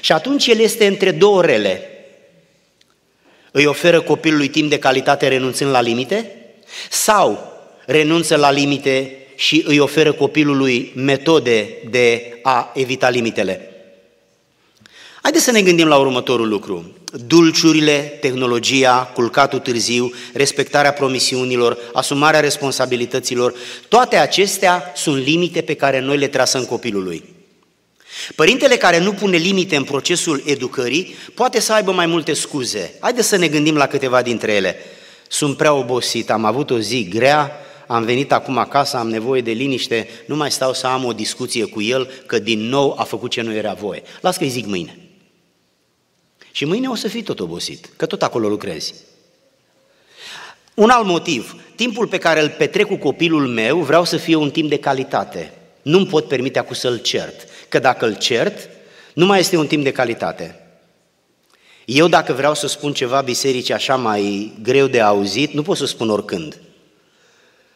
Și 0.00 0.12
atunci 0.12 0.46
el 0.46 0.58
este 0.58 0.86
între 0.86 1.10
două 1.10 1.42
rele. 1.42 1.86
Îi 3.50 3.66
oferă 3.66 4.00
copilului 4.00 4.48
timp 4.48 4.70
de 4.70 4.78
calitate 4.78 5.28
renunțând 5.28 5.70
la 5.70 5.80
limite? 5.80 6.30
Sau 6.90 7.52
renunță 7.86 8.36
la 8.36 8.50
limite 8.50 9.16
și 9.36 9.62
îi 9.66 9.78
oferă 9.78 10.12
copilului 10.12 10.92
metode 10.94 11.68
de 11.90 12.38
a 12.42 12.72
evita 12.74 13.08
limitele? 13.08 13.71
Haideți 15.22 15.44
să 15.44 15.50
ne 15.50 15.62
gândim 15.62 15.86
la 15.86 15.96
următorul 15.96 16.48
lucru. 16.48 16.84
Dulciurile, 17.26 17.98
tehnologia, 18.20 19.10
culcatul 19.14 19.58
târziu, 19.58 20.12
respectarea 20.32 20.92
promisiunilor, 20.92 21.78
asumarea 21.92 22.40
responsabilităților, 22.40 23.54
toate 23.88 24.16
acestea 24.16 24.92
sunt 24.96 25.24
limite 25.24 25.60
pe 25.60 25.74
care 25.74 26.00
noi 26.00 26.18
le 26.18 26.26
trasăm 26.26 26.64
copilului. 26.64 27.24
Părintele 28.34 28.76
care 28.76 28.98
nu 28.98 29.12
pune 29.12 29.36
limite 29.36 29.76
în 29.76 29.84
procesul 29.84 30.42
educării 30.46 31.14
poate 31.34 31.60
să 31.60 31.72
aibă 31.72 31.92
mai 31.92 32.06
multe 32.06 32.32
scuze. 32.32 32.94
Haideți 33.00 33.28
să 33.28 33.36
ne 33.36 33.48
gândim 33.48 33.76
la 33.76 33.86
câteva 33.86 34.22
dintre 34.22 34.52
ele. 34.52 34.76
Sunt 35.28 35.56
prea 35.56 35.72
obosit, 35.72 36.30
am 36.30 36.44
avut 36.44 36.70
o 36.70 36.78
zi 36.78 37.08
grea, 37.08 37.50
am 37.86 38.04
venit 38.04 38.32
acum 38.32 38.58
acasă, 38.58 38.96
am 38.96 39.08
nevoie 39.08 39.40
de 39.40 39.50
liniște, 39.50 40.08
nu 40.26 40.36
mai 40.36 40.50
stau 40.50 40.74
să 40.74 40.86
am 40.86 41.04
o 41.04 41.12
discuție 41.12 41.64
cu 41.64 41.82
el, 41.82 42.10
că 42.26 42.38
din 42.38 42.60
nou 42.60 42.94
a 42.98 43.02
făcut 43.02 43.30
ce 43.30 43.40
nu 43.40 43.54
era 43.54 43.72
voie. 43.72 44.02
Las 44.20 44.36
că-i 44.36 44.48
zic 44.48 44.66
mâine. 44.66 44.96
Și 46.52 46.64
mâine 46.64 46.88
o 46.88 46.94
să 46.94 47.08
fii 47.08 47.22
tot 47.22 47.40
obosit, 47.40 47.90
că 47.96 48.06
tot 48.06 48.22
acolo 48.22 48.48
lucrezi. 48.48 48.94
Un 50.74 50.90
alt 50.90 51.06
motiv, 51.06 51.56
timpul 51.76 52.06
pe 52.06 52.18
care 52.18 52.40
îl 52.40 52.48
petrec 52.48 52.86
cu 52.86 52.96
copilul 52.96 53.46
meu 53.46 53.78
vreau 53.78 54.04
să 54.04 54.16
fie 54.16 54.36
un 54.36 54.50
timp 54.50 54.68
de 54.68 54.78
calitate. 54.78 55.52
Nu-mi 55.82 56.06
pot 56.06 56.28
permite 56.28 56.58
acum 56.58 56.74
să-l 56.74 56.98
cert, 56.98 57.46
că 57.68 57.78
dacă 57.78 58.06
îl 58.06 58.16
cert, 58.16 58.68
nu 59.14 59.26
mai 59.26 59.38
este 59.38 59.56
un 59.56 59.66
timp 59.66 59.84
de 59.84 59.92
calitate. 59.92 60.56
Eu 61.84 62.08
dacă 62.08 62.32
vreau 62.32 62.54
să 62.54 62.66
spun 62.66 62.92
ceva 62.92 63.20
bisericii 63.20 63.74
așa 63.74 63.96
mai 63.96 64.52
greu 64.62 64.86
de 64.86 65.00
auzit, 65.00 65.52
nu 65.52 65.62
pot 65.62 65.76
să 65.76 65.86
spun 65.86 66.10
oricând. 66.10 66.60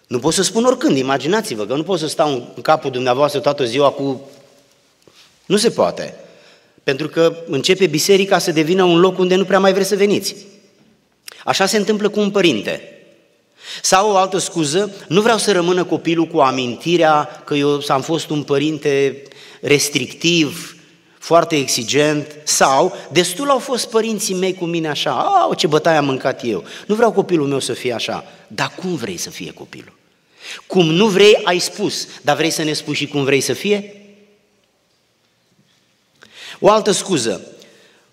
Nu 0.07 0.19
pot 0.19 0.33
să 0.33 0.43
spun 0.43 0.65
oricând, 0.65 0.97
imaginați-vă 0.97 1.67
că 1.67 1.75
nu 1.75 1.83
pot 1.83 1.99
să 1.99 2.07
stau 2.07 2.53
în 2.55 2.63
capul 2.63 2.91
dumneavoastră 2.91 3.41
toată 3.41 3.65
ziua 3.65 3.91
cu... 3.91 4.21
Nu 5.47 5.57
se 5.57 5.71
poate. 5.71 6.15
Pentru 6.87 7.09
că 7.09 7.37
începe 7.47 7.87
biserica 7.87 8.39
să 8.39 8.51
devină 8.51 8.85
un 8.85 9.01
loc 9.01 9.19
unde 9.19 9.35
nu 9.35 9.45
prea 9.45 9.59
mai 9.59 9.73
vreți 9.73 9.89
să 9.89 9.97
veniți. 9.97 10.37
Așa 11.45 11.67
se 11.67 11.77
întâmplă 11.77 12.09
cu 12.09 12.21
un 12.21 12.31
părinte. 12.31 12.81
Sau 13.83 14.11
o 14.11 14.17
altă 14.17 14.39
scuză, 14.39 14.95
nu 15.09 15.21
vreau 15.21 15.39
să 15.39 15.53
rămână 15.53 15.85
copilul 15.85 16.27
cu 16.27 16.39
amintirea 16.39 17.43
că 17.45 17.55
eu 17.55 17.83
am 17.89 18.01
fost 18.01 18.31
un 18.31 18.43
părinte 18.43 19.23
restrictiv, 19.61 20.77
foarte 21.19 21.57
exigent, 21.57 22.37
sau 22.45 22.97
destul 23.13 23.51
au 23.51 23.59
fost 23.59 23.91
părinții 23.91 24.35
mei 24.35 24.55
cu 24.55 24.65
mine 24.65 24.89
așa, 24.89 25.13
au 25.13 25.55
ce 25.55 25.67
bătaie 25.67 25.97
am 25.97 26.05
mâncat 26.05 26.41
eu. 26.45 26.65
Nu 26.87 26.95
vreau 26.95 27.13
copilul 27.13 27.47
meu 27.47 27.61
să 27.61 27.73
fie 27.73 27.93
așa. 27.93 28.25
Dar 28.47 28.73
cum 28.81 28.95
vrei 28.95 29.17
să 29.17 29.31
fie 29.31 29.53
copilul? 29.53 29.97
Cum 30.67 30.87
nu 30.87 31.07
vrei, 31.07 31.41
ai 31.45 31.59
spus, 31.59 32.09
dar 32.23 32.37
vrei 32.37 32.51
să 32.51 32.63
ne 32.63 32.73
spui 32.73 32.95
și 32.95 33.07
cum 33.07 33.25
vrei 33.25 33.41
să 33.41 33.53
fie? 33.53 34.06
O 36.59 36.71
altă 36.71 36.91
scuză. 36.91 37.41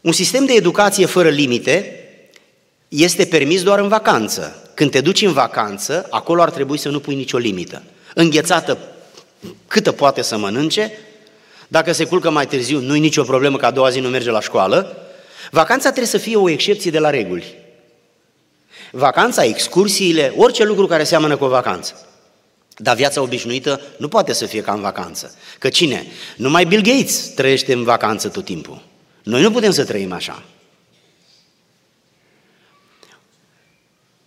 Un 0.02 0.12
sistem 0.12 0.46
de 0.46 0.54
educație 0.54 1.06
fără 1.06 1.30
limite 1.30 2.08
este 2.88 3.26
permis 3.26 3.64
doar 3.64 3.80
în 3.80 3.88
vacanță. 3.88 4.72
Când 4.74 4.92
te 4.92 5.02
duci 5.02 5.22
în 5.22 5.34
vacanță, 5.34 6.08
acolo 6.10 6.42
ar 6.42 6.52
trebui 6.52 6.78
să 6.78 6.90
nu 6.90 7.00
pui 7.00 7.16
nicio 7.16 7.38
limită. 7.38 7.84
Înghețată 8.14 8.78
câtă 9.68 9.92
poate 9.92 10.22
să 10.22 10.38
mănânce, 10.38 10.92
Dacă 11.68 11.92
se 11.92 12.06
culcă 12.06 12.30
mai 12.30 12.48
târziu, 12.48 12.80
nu-i 12.80 13.00
nicio 13.00 13.24
problemă 13.24 13.58
că 13.58 13.66
a 13.66 13.72
doua 13.72 13.90
zi 13.90 14.00
nu 14.00 14.10
merge 14.10 14.32
la 14.32 14.42
școală. 14.42 14.98
Vacanța 15.52 15.88
trebuie 15.88 16.12
să 16.12 16.18
fie 16.18 16.36
o 16.36 16.50
excepție 16.50 16.92
de 16.92 17.00
la 17.00 17.10
reguli. 17.10 17.56
Vacanța, 18.92 19.44
excursiile, 19.44 20.34
orice 20.38 20.64
lucru 20.64 20.88
care 20.88 21.04
seamănă 21.04 21.38
cu 21.38 21.44
o 21.44 21.48
vacanță. 21.48 22.08
Dar 22.78 22.96
viața 22.96 23.22
obișnuită 23.22 23.82
nu 23.98 24.08
poate 24.08 24.34
să 24.34 24.46
fie 24.46 24.62
ca 24.62 24.74
în 24.74 24.82
vacanță. 24.82 25.36
Că 25.60 25.70
cine? 25.70 26.06
Numai 26.36 26.66
Bill 26.66 26.82
Gates 26.82 27.32
trăiește 27.36 27.74
în 27.74 27.84
vacanță 27.84 28.28
tot 28.30 28.46
timpul. 28.46 28.82
Noi 29.24 29.42
nu 29.42 29.52
putem 29.52 29.72
să 29.72 29.86
trăim 29.86 30.12
așa. 30.12 30.44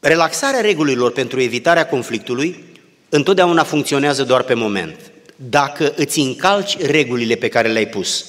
Relaxarea 0.00 0.60
regulilor 0.60 1.12
pentru 1.12 1.40
evitarea 1.40 1.86
conflictului 1.86 2.64
întotdeauna 3.08 3.62
funcționează 3.62 4.24
doar 4.24 4.42
pe 4.42 4.54
moment. 4.54 5.10
Dacă 5.36 5.92
îți 5.96 6.18
încalci 6.18 6.78
regulile 6.78 7.34
pe 7.34 7.48
care 7.48 7.68
le-ai 7.68 7.88
pus, 7.88 8.26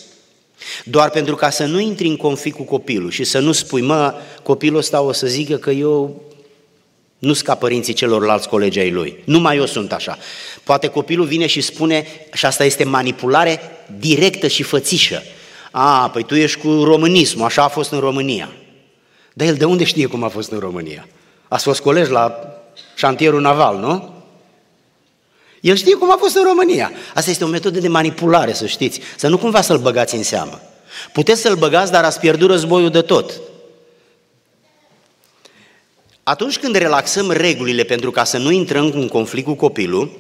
doar 0.86 1.10
pentru 1.10 1.36
ca 1.36 1.50
să 1.50 1.66
nu 1.66 1.80
intri 1.80 2.08
în 2.08 2.18
conflict 2.18 2.56
cu 2.58 2.64
copilul 2.64 3.12
și 3.12 3.24
să 3.24 3.40
nu 3.40 3.52
spui, 3.52 3.82
mă, 3.82 4.14
copilul 4.44 4.78
ăsta 4.78 5.02
o 5.02 5.12
să 5.12 5.28
zică 5.28 5.56
că 5.56 5.72
eu 5.72 6.27
nu 7.20 7.34
ca 7.44 7.56
părinții 7.56 7.94
celorlalți 7.94 8.50
colegi 8.50 8.80
ai 8.80 8.92
lui. 8.92 9.18
Numai 9.24 9.58
eu 9.58 9.66
sunt 9.66 9.92
așa. 9.92 10.18
Poate 10.64 10.88
copilul 10.88 11.26
vine 11.26 11.48
și 11.48 11.62
spune, 11.62 12.08
și 12.34 12.46
asta 12.46 12.66
este 12.66 12.84
manipulare 12.84 13.62
directă 14.00 14.48
și 14.48 14.64
fățișă. 14.64 15.24
A, 15.72 16.10
păi 16.10 16.24
tu 16.24 16.36
ești 16.36 16.60
cu 16.60 16.84
românismul, 16.84 17.46
așa 17.46 17.64
a 17.64 17.68
fost 17.68 17.92
în 17.92 18.00
România. 18.00 18.50
Dar 19.34 19.48
el 19.48 19.56
de 19.56 19.66
unde 19.66 19.84
știe 19.84 20.06
cum 20.06 20.24
a 20.24 20.28
fost 20.28 20.52
în 20.52 20.60
România? 20.60 21.08
Ați 21.48 21.64
fost 21.64 21.82
colegi 21.82 22.12
la 22.12 22.40
șantierul 22.96 23.42
naval, 23.42 23.78
nu? 23.78 24.14
El 25.62 25.76
știe 25.76 25.96
cum 25.96 26.12
a 26.12 26.18
fost 26.20 26.36
în 26.36 26.44
România. 26.44 26.92
Asta 27.14 27.30
este 27.30 27.44
o 27.44 27.48
metodă 27.48 27.80
de 27.80 27.88
manipulare, 27.88 28.54
să 28.54 28.66
știți. 28.66 29.00
Să 29.18 29.28
nu 29.28 29.38
cumva 29.38 29.62
să-l 29.62 29.78
băgați 29.78 30.16
în 30.16 30.24
seamă. 30.24 30.62
Puteți 31.14 31.42
să-l 31.42 31.56
băgați, 31.56 31.92
dar 31.92 32.04
ați 32.04 32.20
pierdut 32.20 32.50
războiul 32.50 32.90
de 32.90 33.02
tot. 33.02 33.32
Atunci 36.30 36.58
când 36.58 36.76
relaxăm 36.76 37.32
regulile 37.32 37.84
pentru 37.84 38.12
ca 38.12 38.24
să 38.24 38.38
nu 38.38 38.52
intrăm 38.52 38.92
în 38.94 39.08
conflict 39.08 39.46
cu 39.46 39.54
copilul, 39.54 40.20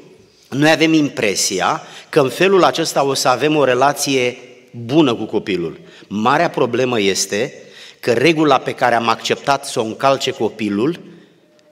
noi 0.50 0.72
avem 0.72 0.94
impresia 0.94 1.82
că 2.10 2.20
în 2.20 2.30
felul 2.30 2.64
acesta 2.64 3.06
o 3.06 3.14
să 3.14 3.28
avem 3.28 3.56
o 3.56 3.64
relație 3.64 4.38
bună 4.86 5.16
cu 5.16 5.24
copilul. 5.24 5.80
Marea 6.08 6.50
problemă 6.50 7.00
este 7.00 7.54
că 8.00 8.14
regula 8.14 8.58
pe 8.58 8.72
care 8.72 8.96
am 8.96 9.08
acceptat 9.08 9.66
să 9.66 9.80
o 9.80 9.84
încalce 9.84 10.32
copilul 10.32 11.00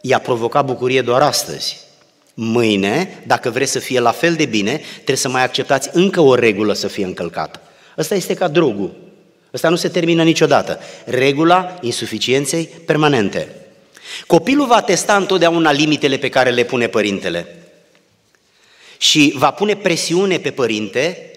i-a 0.02 0.20
provocat 0.20 0.66
bucurie 0.66 1.02
doar 1.02 1.22
astăzi. 1.22 1.80
Mâine, 2.34 3.24
dacă 3.28 3.50
vreți 3.50 3.72
să 3.72 3.80
fie 3.80 4.00
la 4.00 4.12
fel 4.12 4.34
de 4.34 4.46
bine, 4.46 4.82
trebuie 4.94 5.16
să 5.16 5.30
mai 5.30 5.44
acceptați 5.44 5.90
încă 5.94 6.22
o 6.22 6.36
regulă 6.36 6.74
să 6.74 6.88
fie 6.88 7.06
încălcată. 7.06 7.62
Ăsta 7.98 8.16
este 8.16 8.34
ca 8.34 8.48
drogul. 8.48 8.96
Ăsta 9.54 9.70
nu 9.70 9.76
se 9.76 9.88
termină 9.88 10.24
niciodată. 10.24 10.80
Regula 11.06 11.78
insuficienței 11.82 12.70
permanente. 12.86 13.65
Copilul 14.28 14.68
va 14.68 14.82
testa 14.82 15.16
întotdeauna 15.16 15.72
limitele 15.72 16.18
pe 16.18 16.30
care 16.30 16.50
le 16.50 16.64
pune 16.64 16.88
părintele. 16.88 17.56
Și 18.98 19.34
va 19.36 19.52
pune 19.52 19.76
presiune 19.76 20.38
pe 20.38 20.52
părinte 20.52 21.30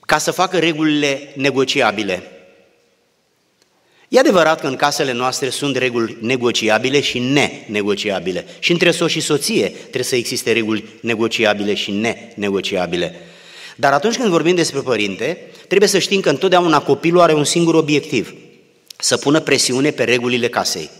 ca 0.00 0.18
să 0.18 0.30
facă 0.30 0.58
regulile 0.58 1.32
negociabile. 1.34 2.22
E 4.08 4.18
adevărat 4.18 4.60
că 4.60 4.66
în 4.66 4.76
casele 4.76 5.12
noastre 5.12 5.48
sunt 5.48 5.76
reguli 5.76 6.16
negociabile 6.20 7.00
și 7.00 7.18
nenegociabile. 7.18 8.46
Și 8.58 8.72
între 8.72 8.90
soț 8.90 9.10
și 9.10 9.20
soție 9.20 9.68
trebuie 9.68 10.02
să 10.02 10.16
existe 10.16 10.52
reguli 10.52 10.84
negociabile 11.00 11.74
și 11.74 11.90
nenegociabile. 11.90 13.14
Dar 13.76 13.92
atunci 13.92 14.16
când 14.16 14.28
vorbim 14.28 14.54
despre 14.54 14.80
părinte, 14.80 15.38
trebuie 15.66 15.88
să 15.88 15.98
știm 15.98 16.20
că 16.20 16.28
întotdeauna 16.28 16.82
copilul 16.82 17.20
are 17.20 17.34
un 17.34 17.44
singur 17.44 17.74
obiectiv, 17.74 18.34
să 18.96 19.16
pună 19.16 19.40
presiune 19.40 19.90
pe 19.90 20.04
regulile 20.04 20.48
casei, 20.48 20.90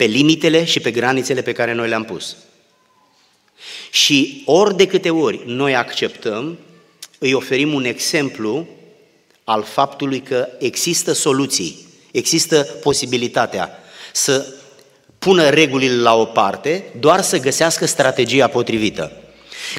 pe 0.00 0.06
limitele 0.06 0.64
și 0.64 0.80
pe 0.80 0.90
granițele 0.90 1.42
pe 1.42 1.52
care 1.52 1.72
noi 1.72 1.88
le-am 1.88 2.04
pus. 2.04 2.36
Și 3.90 4.42
ori 4.46 4.76
de 4.76 4.86
câte 4.86 5.10
ori 5.10 5.42
noi 5.46 5.76
acceptăm, 5.76 6.58
îi 7.18 7.32
oferim 7.32 7.74
un 7.74 7.84
exemplu 7.84 8.68
al 9.44 9.62
faptului 9.62 10.20
că 10.20 10.48
există 10.58 11.12
soluții, 11.12 11.86
există 12.10 12.62
posibilitatea 12.82 13.78
să 14.12 14.54
pună 15.18 15.48
regulile 15.48 15.96
la 15.96 16.14
o 16.14 16.24
parte, 16.24 16.84
doar 17.00 17.20
să 17.20 17.38
găsească 17.38 17.86
strategia 17.86 18.48
potrivită. 18.48 19.12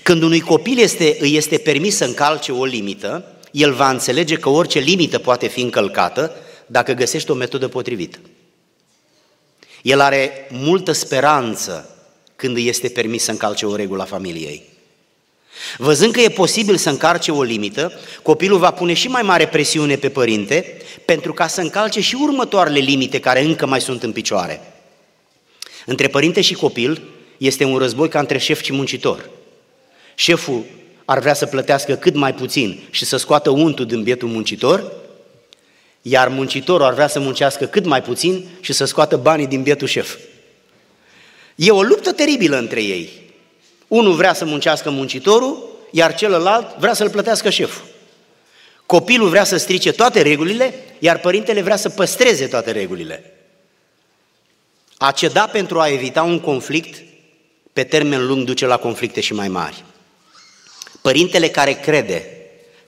Când 0.03 0.21
unui 0.21 0.39
copil 0.39 0.79
este, 0.79 1.17
îi 1.19 1.35
este 1.35 1.57
permis 1.57 1.95
să 1.95 2.05
încalce 2.05 2.51
o 2.51 2.65
limită, 2.65 3.35
el 3.51 3.73
va 3.73 3.89
înțelege 3.89 4.35
că 4.35 4.49
orice 4.49 4.79
limită 4.79 5.19
poate 5.19 5.47
fi 5.47 5.61
încălcată 5.61 6.35
dacă 6.65 6.93
găsește 6.93 7.31
o 7.31 7.35
metodă 7.35 7.67
potrivită. 7.67 8.19
El 9.81 9.99
are 9.99 10.47
multă 10.49 10.91
speranță 10.91 11.89
când 12.35 12.55
îi 12.55 12.67
este 12.67 12.87
permis 12.87 13.23
să 13.23 13.31
încalce 13.31 13.65
o 13.65 13.75
regulă 13.75 14.01
a 14.01 14.05
familiei. 14.05 14.63
Văzând 15.77 16.13
că 16.13 16.21
e 16.21 16.29
posibil 16.29 16.77
să 16.77 16.89
încarce 16.89 17.31
o 17.31 17.43
limită, 17.43 17.91
copilul 18.21 18.59
va 18.59 18.71
pune 18.71 18.93
și 18.93 19.07
mai 19.07 19.21
mare 19.21 19.47
presiune 19.47 19.95
pe 19.95 20.09
părinte 20.09 20.77
pentru 21.05 21.33
ca 21.33 21.47
să 21.47 21.61
încalce 21.61 22.01
și 22.01 22.15
următoarele 22.21 22.79
limite 22.79 23.19
care 23.19 23.43
încă 23.43 23.65
mai 23.65 23.81
sunt 23.81 24.03
în 24.03 24.11
picioare. 24.11 24.61
Între 25.85 26.07
părinte 26.07 26.41
și 26.41 26.53
copil 26.53 27.01
este 27.37 27.63
un 27.63 27.77
război 27.77 28.09
ca 28.09 28.19
între 28.19 28.37
șef 28.37 28.61
și 28.61 28.73
muncitor. 28.73 29.29
Șeful 30.15 30.63
ar 31.05 31.19
vrea 31.19 31.33
să 31.33 31.45
plătească 31.45 31.95
cât 31.95 32.15
mai 32.15 32.33
puțin 32.33 32.79
și 32.89 33.05
să 33.05 33.17
scoată 33.17 33.49
untul 33.49 33.85
din 33.85 34.03
bietul 34.03 34.27
muncitor, 34.27 34.91
iar 36.01 36.27
muncitorul 36.27 36.85
ar 36.85 36.93
vrea 36.93 37.07
să 37.07 37.19
muncească 37.19 37.65
cât 37.65 37.85
mai 37.85 38.01
puțin 38.01 38.47
și 38.59 38.73
să 38.73 38.85
scoată 38.85 39.17
banii 39.17 39.47
din 39.47 39.61
bietul 39.61 39.87
șef. 39.87 40.17
E 41.55 41.71
o 41.71 41.81
luptă 41.81 42.11
teribilă 42.11 42.57
între 42.57 42.83
ei. 42.83 43.09
Unul 43.87 44.13
vrea 44.13 44.33
să 44.33 44.45
muncească 44.45 44.89
muncitorul, 44.89 45.69
iar 45.91 46.15
celălalt 46.15 46.75
vrea 46.77 46.93
să-l 46.93 47.09
plătească 47.09 47.49
șeful. 47.49 47.85
Copilul 48.85 49.29
vrea 49.29 49.43
să 49.43 49.57
strice 49.57 49.91
toate 49.91 50.21
regulile, 50.21 50.73
iar 50.99 51.19
părintele 51.19 51.61
vrea 51.61 51.75
să 51.75 51.89
păstreze 51.89 52.47
toate 52.47 52.71
regulile. 52.71 53.33
A 54.97 55.11
ceda 55.11 55.47
pentru 55.47 55.79
a 55.79 55.89
evita 55.89 56.23
un 56.23 56.39
conflict, 56.39 57.03
pe 57.73 57.83
termen 57.83 58.27
lung 58.27 58.45
duce 58.45 58.65
la 58.65 58.77
conflicte 58.77 59.21
și 59.21 59.33
mai 59.33 59.47
mari. 59.47 59.83
Părintele 61.01 61.47
care 61.47 61.71
crede 61.71 62.25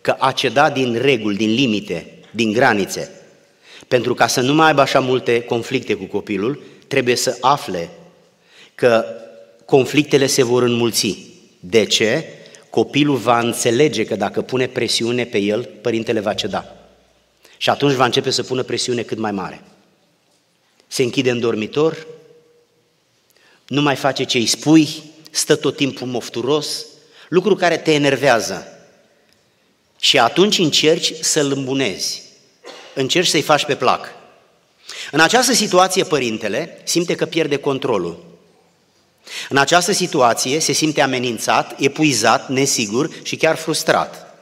că 0.02 0.16
a 0.20 0.32
ceda 0.32 0.70
din 0.70 1.02
reguli, 1.02 1.38
din 1.38 1.54
limite, 1.54 2.13
din 2.36 2.52
granițe, 2.52 3.12
pentru 3.88 4.14
ca 4.14 4.28
să 4.28 4.42
nu 4.42 4.54
mai 4.54 4.68
aibă 4.68 4.82
așa 4.82 5.00
multe 5.00 5.42
conflicte 5.42 5.94
cu 5.94 6.04
copilul, 6.04 6.64
trebuie 6.88 7.16
să 7.16 7.38
afle 7.42 7.90
că 8.76 9.06
conflictele 9.66 10.26
se 10.26 10.44
vor 10.44 10.64
înmulți. 10.64 11.18
De 11.60 11.86
ce? 11.86 12.26
Copilul 12.70 13.16
va 13.16 13.40
înțelege 13.40 14.06
că 14.06 14.16
dacă 14.16 14.42
pune 14.42 14.68
presiune 14.68 15.26
pe 15.26 15.38
el, 15.38 15.70
părintele 15.82 16.20
va 16.20 16.34
ceda. 16.34 16.76
Și 17.58 17.70
atunci 17.70 17.94
va 17.94 18.06
începe 18.06 18.30
să 18.30 18.44
pună 18.44 18.64
presiune 18.64 19.02
cât 19.02 19.18
mai 19.18 19.32
mare. 19.32 19.62
Se 20.88 21.04
închide 21.04 21.30
în 21.30 21.40
dormitor, 21.40 22.08
nu 23.68 23.82
mai 23.82 23.96
face 23.96 24.24
ce 24.24 24.38
îi 24.38 24.46
spui, 24.46 24.88
stă 25.32 25.56
tot 25.56 25.76
timpul 25.76 26.08
mofturos, 26.08 26.86
lucru 27.30 27.56
care 27.56 27.78
te 27.78 27.94
enervează. 27.94 28.68
Și 30.04 30.20
atunci 30.20 30.58
încerci 30.58 31.14
să-l 31.20 31.52
îmbunezi, 31.52 32.22
încerci 32.94 33.28
să-i 33.28 33.42
faci 33.42 33.66
pe 33.66 33.76
plac. 33.76 34.08
În 35.12 35.20
această 35.20 35.54
situație, 35.54 36.04
părintele 36.04 36.82
simte 36.84 37.16
că 37.16 37.26
pierde 37.26 37.56
controlul. 37.56 38.24
În 39.50 39.58
această 39.58 39.92
situație 39.92 40.60
se 40.60 40.72
simte 40.72 41.02
amenințat, 41.02 41.76
epuizat, 41.80 42.50
nesigur 42.50 43.10
și 43.22 43.36
chiar 43.36 43.56
frustrat. 43.56 44.36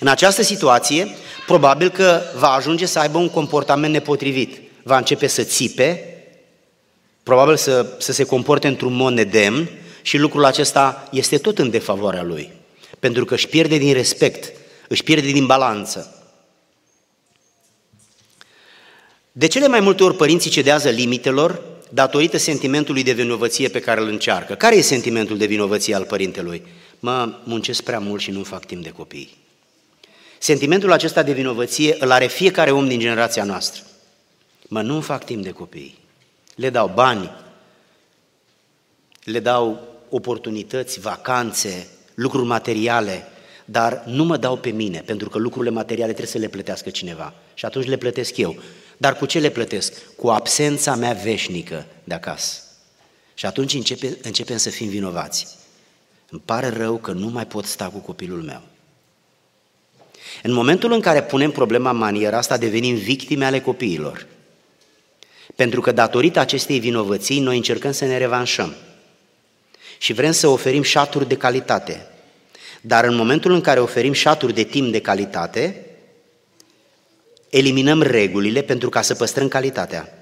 În 0.00 0.06
această 0.06 0.42
situație, 0.42 1.16
probabil 1.46 1.88
că 1.90 2.22
va 2.36 2.50
ajunge 2.50 2.86
să 2.86 2.98
aibă 2.98 3.18
un 3.18 3.30
comportament 3.30 3.92
nepotrivit. 3.92 4.60
Va 4.82 4.96
începe 4.96 5.26
să 5.26 5.42
țipe, 5.42 6.04
probabil 7.22 7.56
să, 7.56 7.86
să 7.98 8.12
se 8.12 8.24
comporte 8.24 8.66
într-un 8.66 8.92
mod 8.92 9.12
nedemn 9.12 9.70
și 10.02 10.16
lucrul 10.16 10.44
acesta 10.44 11.08
este 11.12 11.38
tot 11.38 11.58
în 11.58 11.70
defavoarea 11.70 12.22
lui. 12.22 12.52
Pentru 12.98 13.24
că 13.24 13.34
își 13.34 13.48
pierde 13.48 13.76
din 13.76 13.92
respect, 13.92 14.58
își 14.90 15.02
pierde 15.02 15.30
din 15.30 15.46
balanță. 15.46 16.14
De 19.32 19.46
cele 19.46 19.68
mai 19.68 19.80
multe 19.80 20.02
ori 20.02 20.16
părinții 20.16 20.50
cedează 20.50 20.88
limitelor 20.88 21.62
datorită 21.90 22.36
sentimentului 22.36 23.02
de 23.02 23.12
vinovăție 23.12 23.68
pe 23.68 23.80
care 23.80 24.00
îl 24.00 24.08
încearcă. 24.08 24.54
Care 24.54 24.76
e 24.76 24.80
sentimentul 24.80 25.38
de 25.38 25.46
vinovăție 25.46 25.94
al 25.94 26.04
părintelui? 26.04 26.62
Mă, 26.98 27.38
muncesc 27.44 27.82
prea 27.82 27.98
mult 27.98 28.20
și 28.20 28.30
nu 28.30 28.42
fac 28.42 28.64
timp 28.64 28.82
de 28.82 28.90
copii. 28.90 29.36
Sentimentul 30.38 30.92
acesta 30.92 31.22
de 31.22 31.32
vinovăție 31.32 31.96
îl 31.98 32.10
are 32.10 32.26
fiecare 32.26 32.70
om 32.70 32.88
din 32.88 32.98
generația 32.98 33.44
noastră. 33.44 33.82
Mă, 34.68 34.82
nu 34.82 35.00
fac 35.00 35.24
timp 35.24 35.42
de 35.42 35.50
copii. 35.50 35.98
Le 36.54 36.70
dau 36.70 36.90
bani, 36.94 37.30
le 39.24 39.40
dau 39.40 39.80
oportunități, 40.08 41.00
vacanțe, 41.00 41.88
lucruri 42.14 42.46
materiale, 42.46 43.28
dar 43.70 44.02
nu 44.06 44.24
mă 44.24 44.36
dau 44.36 44.56
pe 44.56 44.70
mine, 44.70 45.02
pentru 45.06 45.28
că 45.28 45.38
lucrurile 45.38 45.70
materiale 45.70 46.12
trebuie 46.12 46.32
să 46.32 46.38
le 46.38 46.48
plătească 46.48 46.90
cineva. 46.90 47.34
Și 47.54 47.64
atunci 47.64 47.86
le 47.86 47.96
plătesc 47.96 48.36
eu. 48.36 48.56
Dar 48.96 49.16
cu 49.16 49.26
ce 49.26 49.38
le 49.38 49.50
plătesc? 49.50 49.92
Cu 50.16 50.28
absența 50.28 50.94
mea 50.94 51.12
veșnică 51.12 51.86
de 52.04 52.14
acasă. 52.14 52.60
Și 53.34 53.46
atunci 53.46 53.74
începe, 53.74 54.18
începem 54.22 54.56
să 54.56 54.70
fim 54.70 54.88
vinovați. 54.88 55.46
Îmi 56.30 56.42
pare 56.44 56.68
rău 56.68 56.96
că 56.96 57.12
nu 57.12 57.28
mai 57.28 57.46
pot 57.46 57.64
sta 57.64 57.88
cu 57.88 57.98
copilul 57.98 58.42
meu. 58.42 58.60
În 60.42 60.52
momentul 60.52 60.92
în 60.92 61.00
care 61.00 61.22
punem 61.22 61.50
problema 61.50 61.90
în 61.90 61.96
maniera 61.96 62.36
asta, 62.36 62.56
devenim 62.56 62.94
victime 62.94 63.44
ale 63.44 63.60
copiilor. 63.60 64.26
Pentru 65.56 65.80
că 65.80 65.92
datorită 65.92 66.38
acestei 66.38 66.78
vinovății, 66.78 67.40
noi 67.40 67.56
încercăm 67.56 67.92
să 67.92 68.04
ne 68.04 68.16
revanșăm. 68.16 68.74
Și 69.98 70.12
vrem 70.12 70.32
să 70.32 70.46
oferim 70.48 70.82
șaturi 70.82 71.28
de 71.28 71.36
calitate. 71.36 72.09
Dar 72.80 73.04
în 73.04 73.14
momentul 73.14 73.52
în 73.52 73.60
care 73.60 73.80
oferim 73.80 74.12
șaturi 74.12 74.54
de 74.54 74.62
timp 74.62 74.92
de 74.92 75.00
calitate, 75.00 75.86
eliminăm 77.50 78.02
regulile 78.02 78.62
pentru 78.62 78.88
ca 78.88 79.02
să 79.02 79.14
păstrăm 79.14 79.48
calitatea. 79.48 80.14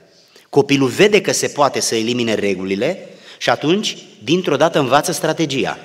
Copilul 0.50 0.88
vede 0.88 1.20
că 1.20 1.32
se 1.32 1.48
poate 1.48 1.80
să 1.80 1.94
elimine 1.94 2.34
regulile 2.34 3.08
și 3.38 3.50
atunci, 3.50 3.96
dintr-o 4.24 4.56
dată, 4.56 4.78
învață 4.78 5.12
strategia. 5.12 5.78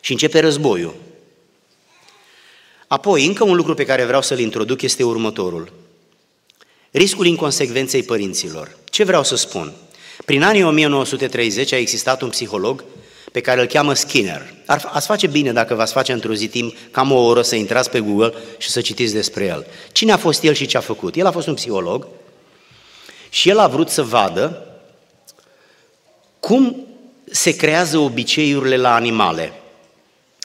Și 0.00 0.12
începe 0.12 0.40
războiul. 0.40 0.94
Apoi, 2.86 3.26
încă 3.26 3.44
un 3.44 3.56
lucru 3.56 3.74
pe 3.74 3.84
care 3.84 4.04
vreau 4.04 4.22
să-l 4.22 4.38
introduc 4.38 4.82
este 4.82 5.02
următorul. 5.02 5.72
Riscul 6.90 7.26
inconsecvenței 7.26 8.02
părinților. 8.02 8.76
Ce 8.84 9.04
vreau 9.04 9.24
să 9.24 9.36
spun? 9.36 9.72
Prin 10.24 10.42
anii 10.42 10.62
1930 10.62 11.72
a 11.72 11.76
existat 11.76 12.22
un 12.22 12.28
psiholog 12.28 12.84
pe 13.32 13.40
care 13.40 13.60
îl 13.60 13.66
cheamă 13.66 13.94
Skinner. 13.94 14.54
Ar, 14.66 14.90
ați 14.92 15.06
face 15.06 15.26
bine 15.26 15.52
dacă 15.52 15.74
v-ați 15.74 15.92
face 15.92 16.12
într-o 16.12 16.34
zi 16.34 16.48
timp 16.48 16.74
cam 16.90 17.12
o 17.12 17.24
oră 17.24 17.42
să 17.42 17.54
intrați 17.54 17.90
pe 17.90 18.00
Google 18.00 18.32
și 18.58 18.70
să 18.70 18.80
citiți 18.80 19.14
despre 19.14 19.44
el. 19.44 19.66
Cine 19.92 20.12
a 20.12 20.16
fost 20.16 20.42
el 20.42 20.54
și 20.54 20.66
ce 20.66 20.76
a 20.76 20.80
făcut? 20.80 21.16
El 21.16 21.26
a 21.26 21.30
fost 21.30 21.46
un 21.46 21.54
psiholog 21.54 22.06
și 23.28 23.48
el 23.48 23.58
a 23.58 23.66
vrut 23.66 23.88
să 23.88 24.02
vadă 24.02 24.66
cum 26.40 26.86
se 27.30 27.56
creează 27.56 27.98
obiceiurile 27.98 28.76
la 28.76 28.94
animale, 28.94 29.52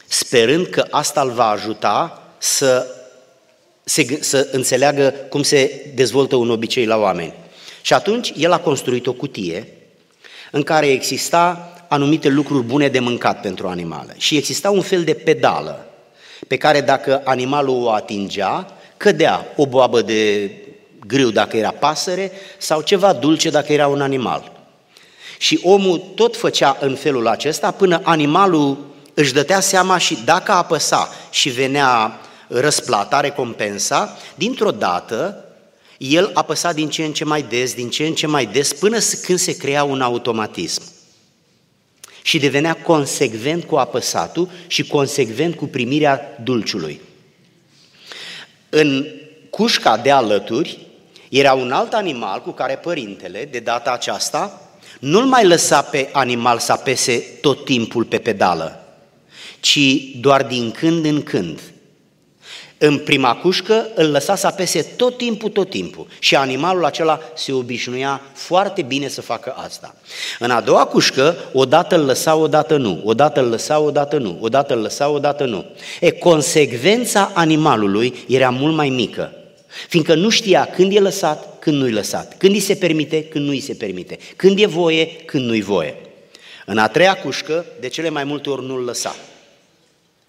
sperând 0.07 0.67
că 0.67 0.87
asta 0.89 1.21
îl 1.21 1.31
va 1.31 1.49
ajuta 1.49 2.23
să, 2.37 2.87
se, 3.83 4.17
să 4.21 4.47
înțeleagă 4.51 5.13
cum 5.29 5.43
se 5.43 5.91
dezvoltă 5.95 6.35
un 6.35 6.49
obicei 6.49 6.85
la 6.85 6.97
oameni. 6.97 7.33
Și 7.81 7.93
atunci 7.93 8.33
el 8.35 8.51
a 8.51 8.59
construit 8.59 9.07
o 9.07 9.13
cutie 9.13 9.67
în 10.51 10.63
care 10.63 10.87
exista 10.87 11.72
anumite 11.93 12.29
lucruri 12.29 12.63
bune 12.63 12.87
de 12.87 12.99
mâncat 12.99 13.41
pentru 13.41 13.67
animale. 13.67 14.15
Și 14.17 14.37
exista 14.37 14.69
un 14.69 14.81
fel 14.81 15.03
de 15.03 15.13
pedală 15.13 15.85
pe 16.47 16.57
care 16.57 16.81
dacă 16.81 17.21
animalul 17.23 17.83
o 17.83 17.91
atingea, 17.91 18.67
cădea 18.97 19.45
o 19.55 19.65
boabă 19.65 20.01
de 20.01 20.51
grâu 21.07 21.29
dacă 21.29 21.57
era 21.57 21.71
pasăre 21.71 22.31
sau 22.57 22.81
ceva 22.81 23.13
dulce 23.13 23.49
dacă 23.49 23.73
era 23.73 23.87
un 23.87 24.01
animal. 24.01 24.51
Și 25.37 25.59
omul 25.63 25.97
tot 26.15 26.37
făcea 26.37 26.77
în 26.79 26.95
felul 26.95 27.27
acesta 27.27 27.71
până 27.71 28.01
animalul 28.03 28.77
își 29.13 29.33
dătea 29.33 29.59
seama 29.59 29.97
și 29.97 30.17
dacă 30.25 30.51
apăsa 30.51 31.09
și 31.31 31.49
venea 31.49 32.19
răsplata, 32.47 33.19
recompensa, 33.19 34.17
dintr-o 34.35 34.71
dată 34.71 35.45
el 35.97 36.31
apăsa 36.33 36.71
din 36.71 36.89
ce 36.89 37.03
în 37.03 37.13
ce 37.13 37.25
mai 37.25 37.41
des, 37.41 37.73
din 37.73 37.89
ce 37.89 38.05
în 38.05 38.13
ce 38.13 38.27
mai 38.27 38.45
des, 38.45 38.73
până 38.73 38.97
când 39.23 39.39
se 39.39 39.57
crea 39.57 39.83
un 39.83 40.01
automatism. 40.01 40.81
Și 42.23 42.39
devenea 42.39 42.73
consecvent 42.73 43.63
cu 43.63 43.75
apăsatul 43.75 44.49
și 44.67 44.87
consecvent 44.87 45.55
cu 45.55 45.65
primirea 45.65 46.37
dulciului. 46.43 47.01
În 48.69 49.05
cușca 49.49 49.97
de 49.97 50.11
alături 50.11 50.79
era 51.29 51.53
un 51.53 51.71
alt 51.71 51.93
animal 51.93 52.41
cu 52.41 52.51
care 52.51 52.75
părintele, 52.75 53.47
de 53.51 53.59
data 53.59 53.91
aceasta, 53.91 54.61
nu-l 54.99 55.25
mai 55.25 55.45
lăsa 55.45 55.81
pe 55.81 56.09
animal 56.11 56.59
să 56.59 56.71
apese 56.71 57.17
tot 57.41 57.65
timpul 57.65 58.03
pe 58.03 58.17
pedală, 58.17 58.97
ci 59.59 59.79
doar 60.19 60.43
din 60.43 60.71
când 60.71 61.05
în 61.05 61.23
când– 61.23 61.59
în 62.85 62.97
prima 62.97 63.35
cușcă 63.35 63.87
îl 63.95 64.11
lăsa 64.11 64.35
să 64.35 64.47
apese 64.47 64.81
tot 64.81 65.17
timpul, 65.17 65.49
tot 65.49 65.69
timpul 65.69 66.07
și 66.19 66.35
animalul 66.35 66.85
acela 66.85 67.19
se 67.35 67.51
obișnuia 67.51 68.21
foarte 68.33 68.81
bine 68.81 69.07
să 69.07 69.21
facă 69.21 69.53
asta. 69.57 69.95
În 70.39 70.51
a 70.51 70.61
doua 70.61 70.85
cușcă, 70.85 71.35
odată 71.53 71.95
îl 71.95 72.05
lăsa, 72.05 72.35
odată 72.35 72.77
nu, 72.77 73.01
odată 73.03 73.41
îl 73.41 73.49
lăsa, 73.49 73.79
odată 73.79 74.17
nu, 74.17 74.37
odată 74.41 74.73
îl 74.73 74.81
lăsa, 74.81 75.09
odată 75.09 75.45
nu. 75.45 75.65
E, 75.99 76.11
consecvența 76.11 77.31
animalului 77.33 78.13
era 78.27 78.49
mult 78.49 78.75
mai 78.75 78.89
mică, 78.89 79.33
fiindcă 79.87 80.15
nu 80.15 80.29
știa 80.29 80.65
când 80.65 80.95
e 80.95 80.99
lăsat, 80.99 81.59
când 81.59 81.77
nu-i 81.77 81.91
lăsat, 81.91 82.37
când 82.37 82.53
îi 82.53 82.59
se 82.59 82.75
permite, 82.75 83.23
când 83.23 83.45
nu 83.45 83.51
îi 83.51 83.59
se 83.59 83.73
permite, 83.73 84.17
când 84.35 84.59
e 84.59 84.65
voie, 84.65 85.05
când 85.25 85.45
nu-i 85.45 85.61
voie. 85.61 85.95
În 86.65 86.77
a 86.77 86.87
treia 86.87 87.13
cușcă, 87.13 87.65
de 87.79 87.87
cele 87.87 88.09
mai 88.09 88.23
multe 88.23 88.49
ori 88.49 88.65
nu-l 88.65 88.83
lăsa. 88.83 89.15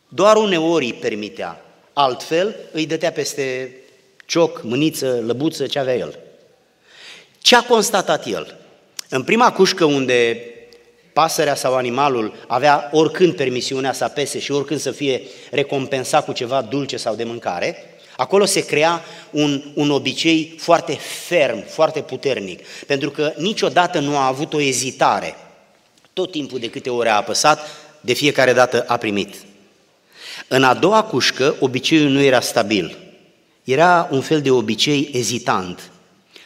Doar 0.09 0.37
uneori 0.37 0.85
îi 0.85 0.93
permitea, 0.93 1.63
Altfel 1.95 2.57
îi 2.73 2.87
dătea 2.87 3.13
peste 3.13 3.77
cioc, 4.27 4.63
mâniță, 4.63 5.23
lăbuță, 5.27 5.67
ce 5.67 5.79
avea 5.79 5.95
el. 5.97 6.19
Ce 7.39 7.57
a 7.57 7.63
constatat 7.63 8.27
el? 8.27 8.57
În 9.09 9.23
prima 9.23 9.53
cușcă 9.53 9.85
unde 9.85 10.39
pasărea 11.13 11.55
sau 11.55 11.75
animalul 11.75 12.35
avea 12.47 12.89
oricând 12.93 13.35
permisiunea 13.35 13.93
să 13.93 14.05
apese 14.05 14.39
și 14.39 14.53
oricând 14.53 14.81
să 14.81 14.91
fie 14.91 15.23
recompensat 15.51 16.25
cu 16.25 16.33
ceva 16.33 16.63
dulce 16.63 16.97
sau 16.97 17.15
de 17.15 17.25
mâncare, 17.25 17.77
acolo 18.17 18.45
se 18.45 18.65
crea 18.65 19.05
un, 19.31 19.63
un 19.75 19.91
obicei 19.91 20.55
foarte 20.59 20.99
ferm, 21.27 21.67
foarte 21.67 22.01
puternic, 22.01 22.67
pentru 22.87 23.11
că 23.11 23.33
niciodată 23.37 23.99
nu 23.99 24.17
a 24.17 24.27
avut 24.27 24.55
o 24.55 24.61
ezitare. 24.61 25.37
Tot 26.13 26.31
timpul 26.31 26.59
de 26.59 26.71
câte 26.71 26.91
ori 26.91 27.09
a 27.09 27.17
apăsat, 27.17 27.69
de 28.01 28.13
fiecare 28.13 28.53
dată 28.53 28.85
a 28.87 28.97
primit. 28.97 29.35
În 30.49 30.65
a 30.65 30.75
doua 30.75 31.03
cușcă, 31.03 31.57
obiceiul 31.61 32.11
nu 32.11 32.23
era 32.23 32.41
stabil. 32.41 32.99
Era 33.65 34.09
un 34.11 34.21
fel 34.21 34.41
de 34.41 34.51
obicei 34.51 35.11
ezitant. 35.13 35.91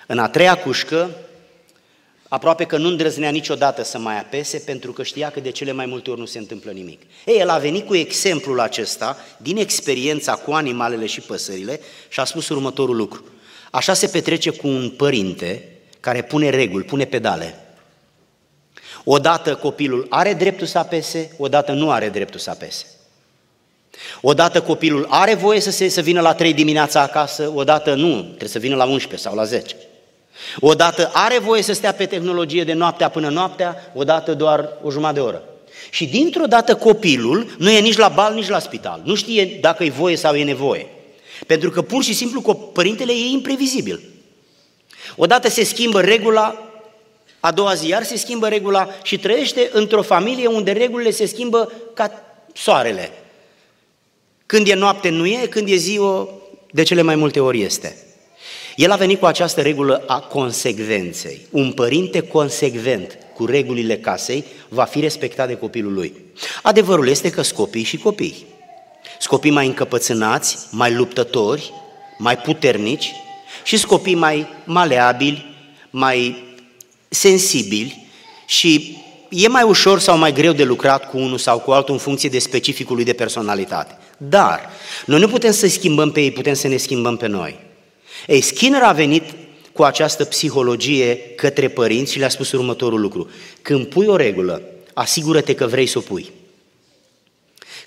În 0.06 0.18
a 0.18 0.28
treia 0.28 0.54
cușcă, 0.54 1.10
aproape 2.28 2.64
că 2.64 2.76
nu 2.76 2.88
îndrăznea 2.88 3.30
niciodată 3.30 3.84
să 3.84 3.98
mai 3.98 4.18
apese, 4.18 4.58
pentru 4.58 4.92
că 4.92 5.02
știa 5.02 5.30
că 5.30 5.40
de 5.40 5.50
cele 5.50 5.72
mai 5.72 5.86
multe 5.86 6.10
ori 6.10 6.20
nu 6.20 6.26
se 6.26 6.38
întâmplă 6.38 6.70
nimic. 6.70 7.02
Ei, 7.24 7.38
el 7.38 7.48
a 7.48 7.58
venit 7.58 7.86
cu 7.86 7.94
exemplul 7.94 8.60
acesta, 8.60 9.16
din 9.36 9.56
experiența 9.56 10.32
cu 10.34 10.52
animalele 10.52 11.06
și 11.06 11.20
păsările, 11.20 11.80
și 12.08 12.20
a 12.20 12.24
spus 12.24 12.48
următorul 12.48 12.96
lucru. 12.96 13.24
Așa 13.70 13.94
se 13.94 14.06
petrece 14.06 14.50
cu 14.50 14.66
un 14.66 14.90
părinte 14.90 15.68
care 16.00 16.22
pune 16.22 16.50
reguli, 16.50 16.84
pune 16.84 17.04
pedale. 17.04 17.54
Odată 19.04 19.54
copilul 19.54 20.06
are 20.08 20.34
dreptul 20.34 20.66
să 20.66 20.78
apese, 20.78 21.30
odată 21.38 21.72
nu 21.72 21.90
are 21.90 22.08
dreptul 22.08 22.40
să 22.40 22.50
apese. 22.50 22.86
Odată 24.20 24.60
copilul 24.60 25.06
are 25.08 25.34
voie 25.34 25.60
să, 25.60 25.70
se, 25.70 25.88
să 25.88 26.00
vină 26.00 26.20
la 26.20 26.34
3 26.34 26.52
dimineața 26.52 27.00
acasă, 27.00 27.52
odată 27.54 27.94
nu, 27.94 28.22
trebuie 28.22 28.48
să 28.48 28.58
vină 28.58 28.76
la 28.76 28.84
11 28.84 29.28
sau 29.28 29.36
la 29.36 29.44
10. 29.44 29.76
Odată 30.60 31.10
are 31.12 31.38
voie 31.38 31.62
să 31.62 31.72
stea 31.72 31.92
pe 31.92 32.06
tehnologie 32.06 32.64
de 32.64 32.72
noaptea 32.72 33.08
până 33.08 33.28
noaptea, 33.28 33.92
odată 33.94 34.34
doar 34.34 34.68
o 34.82 34.90
jumătate 34.90 35.18
de 35.18 35.24
oră. 35.26 35.42
Și 35.90 36.06
dintr-o 36.06 36.46
dată 36.46 36.74
copilul 36.74 37.54
nu 37.58 37.70
e 37.70 37.80
nici 37.80 37.96
la 37.96 38.08
bal, 38.08 38.34
nici 38.34 38.48
la 38.48 38.58
spital. 38.58 39.00
Nu 39.04 39.14
știe 39.14 39.58
dacă 39.60 39.84
e 39.84 39.90
voie 39.90 40.16
sau 40.16 40.34
e 40.34 40.44
nevoie. 40.44 40.86
Pentru 41.46 41.70
că 41.70 41.82
pur 41.82 42.02
și 42.02 42.14
simplu 42.14 42.70
părintele 42.72 43.12
e 43.12 43.30
imprevizibil. 43.30 44.00
Odată 45.16 45.48
se 45.48 45.64
schimbă 45.64 46.00
regula, 46.00 46.62
a 47.40 47.52
doua 47.52 47.74
zi 47.74 47.88
iar 47.88 48.02
se 48.02 48.16
schimbă 48.16 48.48
regula 48.48 48.88
și 49.02 49.18
trăiește 49.18 49.70
într-o 49.72 50.02
familie 50.02 50.46
unde 50.46 50.72
regulile 50.72 51.10
se 51.10 51.26
schimbă 51.26 51.72
ca 51.94 52.24
soarele. 52.52 53.10
Când 54.48 54.68
e 54.68 54.74
noapte 54.74 55.08
nu 55.08 55.26
e, 55.26 55.46
când 55.50 55.68
e 55.68 55.76
ziua 55.76 56.28
de 56.70 56.82
cele 56.82 57.02
mai 57.02 57.14
multe 57.14 57.40
ori 57.40 57.62
este. 57.62 57.96
El 58.76 58.90
a 58.90 58.96
venit 58.96 59.18
cu 59.18 59.26
această 59.26 59.60
regulă 59.60 60.04
a 60.06 60.20
consecvenței. 60.20 61.46
Un 61.50 61.72
părinte 61.72 62.20
consecvent 62.20 63.18
cu 63.34 63.46
regulile 63.46 63.98
casei 63.98 64.44
va 64.68 64.84
fi 64.84 65.00
respectat 65.00 65.48
de 65.48 65.56
copilul 65.56 65.92
lui. 65.92 66.14
Adevărul 66.62 67.08
este 67.08 67.30
că 67.30 67.42
scopii 67.42 67.82
și 67.82 67.96
copii. 67.96 68.46
Scopii 69.18 69.50
mai 69.50 69.66
încăpățânați, 69.66 70.58
mai 70.70 70.94
luptători, 70.94 71.72
mai 72.18 72.38
puternici 72.38 73.12
și 73.64 73.76
scopii 73.76 74.14
mai 74.14 74.46
maleabili, 74.64 75.54
mai 75.90 76.44
sensibili 77.08 78.08
și 78.46 78.96
e 79.28 79.48
mai 79.48 79.62
ușor 79.62 79.98
sau 79.98 80.18
mai 80.18 80.32
greu 80.32 80.52
de 80.52 80.64
lucrat 80.64 81.10
cu 81.10 81.18
unul 81.18 81.38
sau 81.38 81.58
cu 81.58 81.70
altul 81.70 81.94
în 81.94 82.00
funcție 82.00 82.28
de 82.28 82.38
specificul 82.38 82.96
lui 82.96 83.04
de 83.04 83.12
personalitate. 83.12 83.98
Dar 84.18 84.70
noi 85.06 85.20
nu 85.20 85.28
putem 85.28 85.52
să 85.52 85.68
schimbăm 85.68 86.10
pe 86.10 86.20
ei, 86.20 86.30
putem 86.30 86.54
să 86.54 86.68
ne 86.68 86.76
schimbăm 86.76 87.16
pe 87.16 87.26
noi. 87.26 87.58
Ei, 88.26 88.40
Skinner 88.40 88.82
a 88.82 88.92
venit 88.92 89.22
cu 89.72 89.82
această 89.82 90.24
psihologie 90.24 91.16
către 91.16 91.68
părinți 91.68 92.12
și 92.12 92.18
le-a 92.18 92.28
spus 92.28 92.52
următorul 92.52 93.00
lucru. 93.00 93.30
Când 93.62 93.86
pui 93.86 94.06
o 94.06 94.16
regulă, 94.16 94.62
asigură-te 94.94 95.54
că 95.54 95.66
vrei 95.66 95.86
să 95.86 95.98
o 95.98 96.00
pui. 96.00 96.32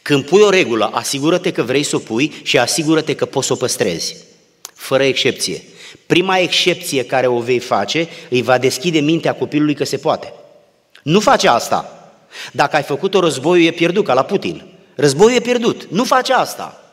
Când 0.02 0.26
pui 0.26 0.42
o 0.42 0.50
regulă, 0.50 0.90
asigură-te 0.94 1.52
că 1.52 1.64
vrei 1.64 1.84
să 1.84 1.96
o 1.96 2.00
pui 2.00 2.34
și 2.44 2.58
asigură-te 2.58 3.16
că 3.16 3.26
poți 3.26 3.48
să 3.48 3.54
o 3.54 3.56
păstrezi. 3.56 4.16
Fără 4.74 5.04
excepție. 5.04 5.64
Prima 6.06 6.38
excepție 6.38 7.06
care 7.06 7.28
o 7.28 7.40
vei 7.40 7.60
face 7.60 8.08
îi 8.30 8.42
va 8.42 8.58
deschide 8.58 9.00
mintea 9.00 9.36
copilului 9.36 9.74
că 9.74 9.84
se 9.84 9.98
poate. 9.98 10.34
Nu 11.04 11.20
face 11.20 11.48
asta. 11.48 12.12
Dacă 12.52 12.76
ai 12.76 12.84
făcut-o, 12.84 13.20
războiul 13.20 13.66
e 13.66 13.72
pierdut, 13.72 14.06
ca 14.06 14.14
la 14.14 14.24
Putin. 14.24 14.71
Războiul 15.02 15.36
e 15.36 15.40
pierdut. 15.40 15.88
Nu 15.90 16.04
face 16.04 16.34
asta. 16.34 16.84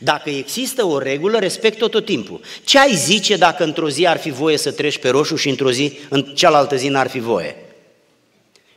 Dacă 0.00 0.30
există 0.30 0.84
o 0.84 0.98
regulă, 0.98 1.38
respect-o 1.38 1.88
tot 1.88 2.04
timpul. 2.04 2.40
Ce 2.64 2.78
ai 2.78 2.94
zice 2.94 3.36
dacă 3.36 3.64
într-o 3.64 3.88
zi 3.88 4.06
ar 4.06 4.18
fi 4.18 4.30
voie 4.30 4.56
să 4.56 4.70
treci 4.70 4.98
pe 4.98 5.08
roșu 5.08 5.36
și 5.36 5.48
într-o 5.48 5.70
zi, 5.70 5.98
în 6.08 6.22
cealaltă 6.22 6.76
zi 6.76 6.88
n-ar 6.88 7.08
fi 7.08 7.18
voie? 7.18 7.56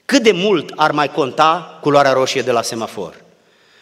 Cât 0.06 0.24
de 0.24 0.32
mult 0.32 0.72
ar 0.76 0.92
mai 0.92 1.12
conta 1.12 1.80
culoarea 1.82 2.12
roșie 2.12 2.42
de 2.42 2.52
la 2.52 2.62
semafor? 2.62 3.22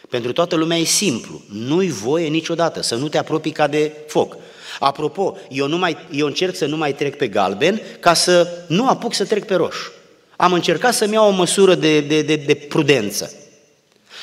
Pentru 0.08 0.32
toată 0.32 0.56
lumea 0.56 0.78
e 0.78 0.84
simplu. 0.84 1.42
Nu-i 1.52 1.90
voie 1.90 2.28
niciodată 2.28 2.82
să 2.82 2.94
nu 2.94 3.08
te 3.08 3.18
apropii 3.18 3.52
ca 3.52 3.66
de 3.66 3.92
foc. 4.06 4.36
Apropo, 4.80 5.36
eu, 5.48 5.66
nu 5.66 5.78
mai, 5.78 5.96
eu 6.10 6.26
încerc 6.26 6.56
să 6.56 6.66
nu 6.66 6.76
mai 6.76 6.94
trec 6.94 7.16
pe 7.16 7.28
galben 7.28 7.82
ca 8.00 8.14
să 8.14 8.48
nu 8.66 8.88
apuc 8.88 9.14
să 9.14 9.24
trec 9.24 9.44
pe 9.44 9.54
roșu. 9.54 9.92
Am 10.36 10.52
încercat 10.52 10.94
să-mi 10.94 11.12
iau 11.12 11.26
o 11.26 11.30
măsură 11.30 11.74
de, 11.74 12.00
de, 12.00 12.22
de, 12.22 12.36
de 12.36 12.54
prudență. 12.54 13.36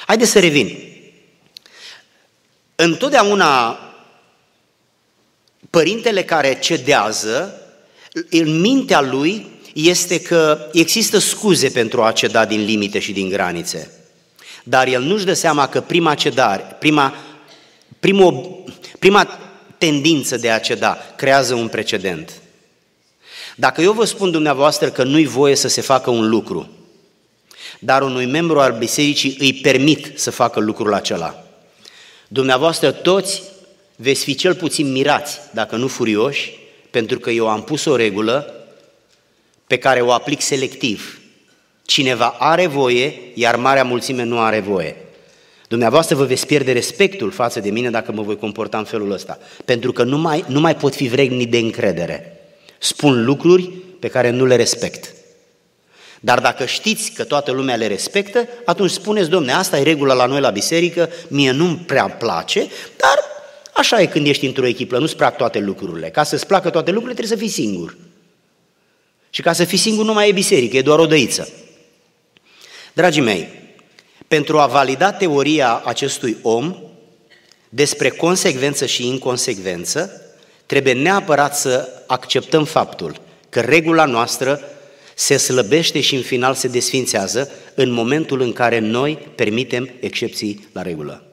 Haideți 0.10 0.32
să 0.32 0.40
revin. 0.40 0.78
Întotdeauna 2.76 3.80
părintele 5.70 6.24
care 6.24 6.60
cedează, 6.60 7.62
în 8.30 8.60
mintea 8.60 9.02
lui 9.02 9.48
este 9.74 10.22
că 10.22 10.70
există 10.72 11.18
scuze 11.18 11.70
pentru 11.70 12.04
a 12.04 12.12
ceda 12.12 12.46
din 12.46 12.66
limite 12.66 13.00
și 13.00 13.12
din 13.12 13.30
granițe. 13.30 13.92
Dar 14.64 14.88
el 14.88 15.02
nu-și 15.02 15.26
dă 15.26 15.34
seama 15.34 15.68
că 15.68 15.82
prima 15.82 16.16
cedare, 16.16 16.76
prima, 16.80 17.16
prima, 18.00 18.34
prima 19.00 19.40
tendință 19.78 20.38
de 20.38 20.52
a 20.52 20.60
ceda 20.60 20.98
creează 21.16 21.54
un 21.54 21.68
precedent. 21.68 22.32
Dacă 23.56 23.82
eu 23.82 23.92
vă 23.92 24.06
spun 24.06 24.32
dumneavoastră 24.32 24.90
că 24.90 25.04
nu-i 25.04 25.26
voie 25.26 25.56
să 25.56 25.68
se 25.68 25.82
facă 25.82 26.10
un 26.10 26.30
lucru, 26.30 26.79
dar 27.80 28.02
unui 28.02 28.26
membru 28.26 28.60
al 28.60 28.76
bisericii 28.78 29.36
îi 29.40 29.54
permit 29.54 30.12
să 30.16 30.32
facă 30.32 30.60
lucrul 30.60 30.94
acela, 30.94 31.44
dumneavoastră 32.28 32.92
toți 32.92 33.42
veți 33.96 34.24
fi 34.24 34.36
cel 34.36 34.56
puțin 34.56 34.92
mirați, 34.92 35.40
dacă 35.54 35.76
nu 35.76 35.88
furioși, 35.88 36.60
pentru 36.90 37.20
că 37.20 37.30
eu 37.30 37.48
am 37.48 37.64
pus 37.64 37.86
o 37.86 37.96
regulă 37.96 38.54
pe 39.68 39.78
care 39.78 40.02
o 40.02 40.12
aplic 40.12 40.42
selectiv. 40.42 41.20
Cineva 41.86 42.36
are 42.40 42.68
voie, 42.68 43.14
iar 43.34 43.56
marea 43.56 43.84
mulțime 43.84 44.24
nu 44.24 44.40
are 44.40 44.60
voie. 44.60 44.96
Dumneavoastră 45.68 46.16
vă 46.16 46.26
veți 46.26 46.46
pierde 46.46 46.72
respectul 46.72 47.32
față 47.32 47.60
de 47.60 47.70
mine 47.70 47.90
dacă 47.90 48.12
mă 48.12 48.22
voi 48.22 48.38
comporta 48.38 48.78
în 48.78 48.84
felul 48.84 49.12
ăsta, 49.12 49.40
pentru 49.66 49.92
că 49.92 50.04
nu 50.04 50.18
mai, 50.18 50.44
nu 50.48 50.60
mai 50.60 50.76
pot 50.76 50.96
fi 50.96 51.08
vregni 51.08 51.46
de 51.46 51.58
încredere. 51.58 52.40
Spun 52.78 53.26
lucruri 53.26 53.64
pe 54.00 54.08
care 54.08 54.30
nu 54.30 54.46
le 54.46 54.56
respect. 54.56 55.14
Dar 56.20 56.40
dacă 56.40 56.66
știți 56.66 57.12
că 57.12 57.24
toată 57.24 57.52
lumea 57.52 57.76
le 57.76 57.88
respectă, 57.88 58.48
atunci 58.66 58.92
spuneți, 58.92 59.30
domne, 59.30 59.52
asta 59.52 59.80
e 59.80 59.84
regula 59.84 60.14
la 60.14 60.26
noi 60.26 60.40
la 60.40 60.50
biserică, 60.50 61.10
mie 61.28 61.52
nu-mi 61.52 61.78
prea 61.78 62.08
place, 62.08 62.68
dar 62.98 63.20
așa 63.74 64.02
e 64.02 64.06
când 64.06 64.28
ești 64.28 64.46
într-o 64.46 64.66
echipă, 64.66 64.98
nu-ți 64.98 65.16
plac 65.16 65.38
toate 65.38 65.60
lucrurile. 65.60 66.10
Ca 66.10 66.24
să-ți 66.24 66.48
placă 66.48 66.70
toate 66.70 66.92
lucrurile, 66.92 67.18
trebuie 67.20 67.38
să 67.38 67.44
fii 67.44 67.64
singur. 67.64 67.98
Și 69.30 69.42
ca 69.42 69.54
să 69.54 69.64
fii 69.64 69.78
singur 69.78 70.06
nu 70.06 70.14
mai 70.14 70.30
e 70.30 70.32
biserică, 70.32 70.78
e 70.78 70.82
doar 70.82 71.00
o 71.00 71.06
dăiță. 71.06 71.50
Dragii 72.94 73.22
mei, 73.22 73.48
pentru 74.28 74.60
a 74.60 74.66
valida 74.66 75.12
teoria 75.12 75.82
acestui 75.86 76.38
om 76.42 76.76
despre 77.70 78.10
consecvență 78.10 78.86
și 78.86 79.08
inconsecvență, 79.08 80.22
trebuie 80.66 80.94
neapărat 80.94 81.58
să 81.58 82.04
acceptăm 82.08 82.66
faptul 82.66 83.22
că 83.50 83.60
regula 83.60 84.06
noastră 84.06 84.62
se 85.20 85.38
slăbește 85.38 86.02
și 86.02 86.16
în 86.16 86.22
final 86.22 86.54
se 86.54 86.68
desfințează 86.68 87.52
în 87.76 87.92
momentul 87.92 88.42
în 88.42 88.54
care 88.54 88.80
noi 88.80 89.18
permitem 89.36 89.90
excepții 90.00 90.68
la 90.72 90.82
regulă. 90.82 91.24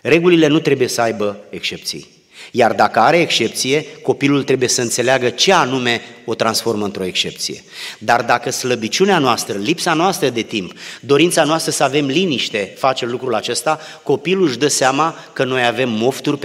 Regulile 0.00 0.46
nu 0.46 0.58
trebuie 0.58 0.88
să 0.88 1.00
aibă 1.00 1.44
excepții. 1.50 2.06
Iar 2.50 2.72
dacă 2.72 2.98
are 2.98 3.20
excepție, 3.20 3.86
copilul 4.02 4.42
trebuie 4.42 4.68
să 4.68 4.80
înțeleagă 4.80 5.28
ce 5.28 5.52
anume 5.52 6.00
o 6.24 6.34
transformă 6.34 6.84
într-o 6.84 7.04
excepție. 7.04 7.64
Dar 7.98 8.22
dacă 8.22 8.50
slăbiciunea 8.50 9.18
noastră, 9.18 9.58
lipsa 9.58 9.94
noastră 9.94 10.28
de 10.28 10.42
timp, 10.42 10.72
dorința 11.00 11.44
noastră 11.44 11.70
să 11.70 11.84
avem 11.84 12.06
liniște 12.06 12.74
face 12.78 13.06
lucrul 13.06 13.34
acesta, 13.34 13.80
copilul 14.02 14.46
își 14.46 14.58
dă 14.58 14.68
seama 14.68 15.14
că 15.32 15.44
noi 15.44 15.66
avem 15.66 15.90
mofturi 15.90 16.38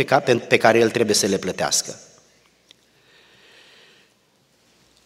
pe 0.48 0.58
care 0.58 0.80
el 0.80 0.90
trebuie 0.90 1.16
să 1.16 1.26
le 1.26 1.38
plătească. 1.38 1.96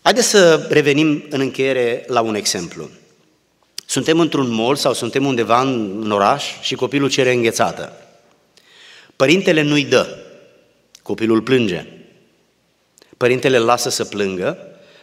Haideți 0.05 0.27
să 0.27 0.67
revenim 0.69 1.23
în 1.29 1.39
încheiere 1.39 2.03
la 2.07 2.21
un 2.21 2.35
exemplu. 2.35 2.89
Suntem 3.85 4.19
într-un 4.19 4.53
mall 4.53 4.75
sau 4.75 4.93
suntem 4.93 5.25
undeva 5.25 5.61
în 5.61 6.11
oraș 6.11 6.43
și 6.61 6.75
copilul 6.75 7.09
cere 7.09 7.33
înghețată. 7.33 7.93
Părintele 9.15 9.61
nu-i 9.61 9.85
dă, 9.85 10.17
Copilul 11.01 11.41
plânge. 11.41 11.85
Părintele 13.17 13.57
îl 13.57 13.65
lasă 13.65 13.89
să 13.89 14.05
plângă. 14.05 14.57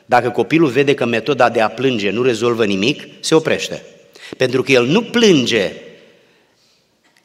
Dacă 0.07 0.31
copilul 0.31 0.69
vede 0.69 0.95
că 0.95 1.05
metoda 1.05 1.49
de 1.49 1.61
a 1.61 1.69
plânge 1.69 2.11
nu 2.11 2.23
rezolvă 2.23 2.65
nimic, 2.65 3.03
se 3.21 3.35
oprește. 3.35 3.83
Pentru 4.37 4.63
că 4.63 4.73
el 4.73 4.87
nu 4.87 5.03
plânge 5.03 5.73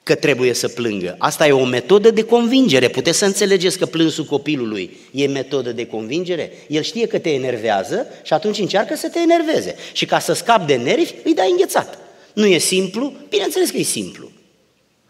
că 0.07 0.15
trebuie 0.15 0.53
să 0.53 0.67
plângă. 0.67 1.15
Asta 1.17 1.47
e 1.47 1.51
o 1.51 1.65
metodă 1.65 2.11
de 2.11 2.23
convingere. 2.23 2.87
Puteți 2.87 3.17
să 3.17 3.25
înțelegeți 3.25 3.77
că 3.77 3.85
plânsul 3.85 4.23
copilului 4.23 4.97
e 5.11 5.27
metodă 5.27 5.71
de 5.71 5.85
convingere? 5.85 6.51
El 6.67 6.81
știe 6.81 7.07
că 7.07 7.19
te 7.19 7.29
enervează 7.29 8.07
și 8.23 8.33
atunci 8.33 8.59
încearcă 8.59 8.95
să 8.95 9.09
te 9.09 9.19
enerveze. 9.19 9.75
Și 9.91 10.05
ca 10.05 10.19
să 10.19 10.33
scapi 10.33 10.65
de 10.65 10.75
nervi, 10.75 11.13
îi 11.23 11.33
dai 11.33 11.51
înghețat. 11.51 11.97
Nu 12.33 12.45
e 12.45 12.57
simplu? 12.57 13.13
Bineînțeles 13.29 13.69
că 13.69 13.77
e 13.77 13.83
simplu. 13.83 14.31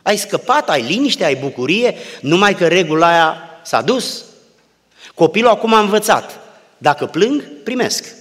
Ai 0.01 0.17
scăpat, 0.17 0.69
ai 0.69 0.81
liniște, 0.81 1.25
ai 1.25 1.35
bucurie, 1.35 1.95
numai 2.21 2.55
că 2.55 2.67
regula 2.67 3.07
aia 3.07 3.59
s-a 3.63 3.81
dus. 3.81 4.23
Copilul 5.15 5.49
acum 5.49 5.73
a 5.73 5.79
învățat. 5.79 6.39
Dacă 6.77 7.05
plâng, 7.05 7.43
primesc. 7.63 8.15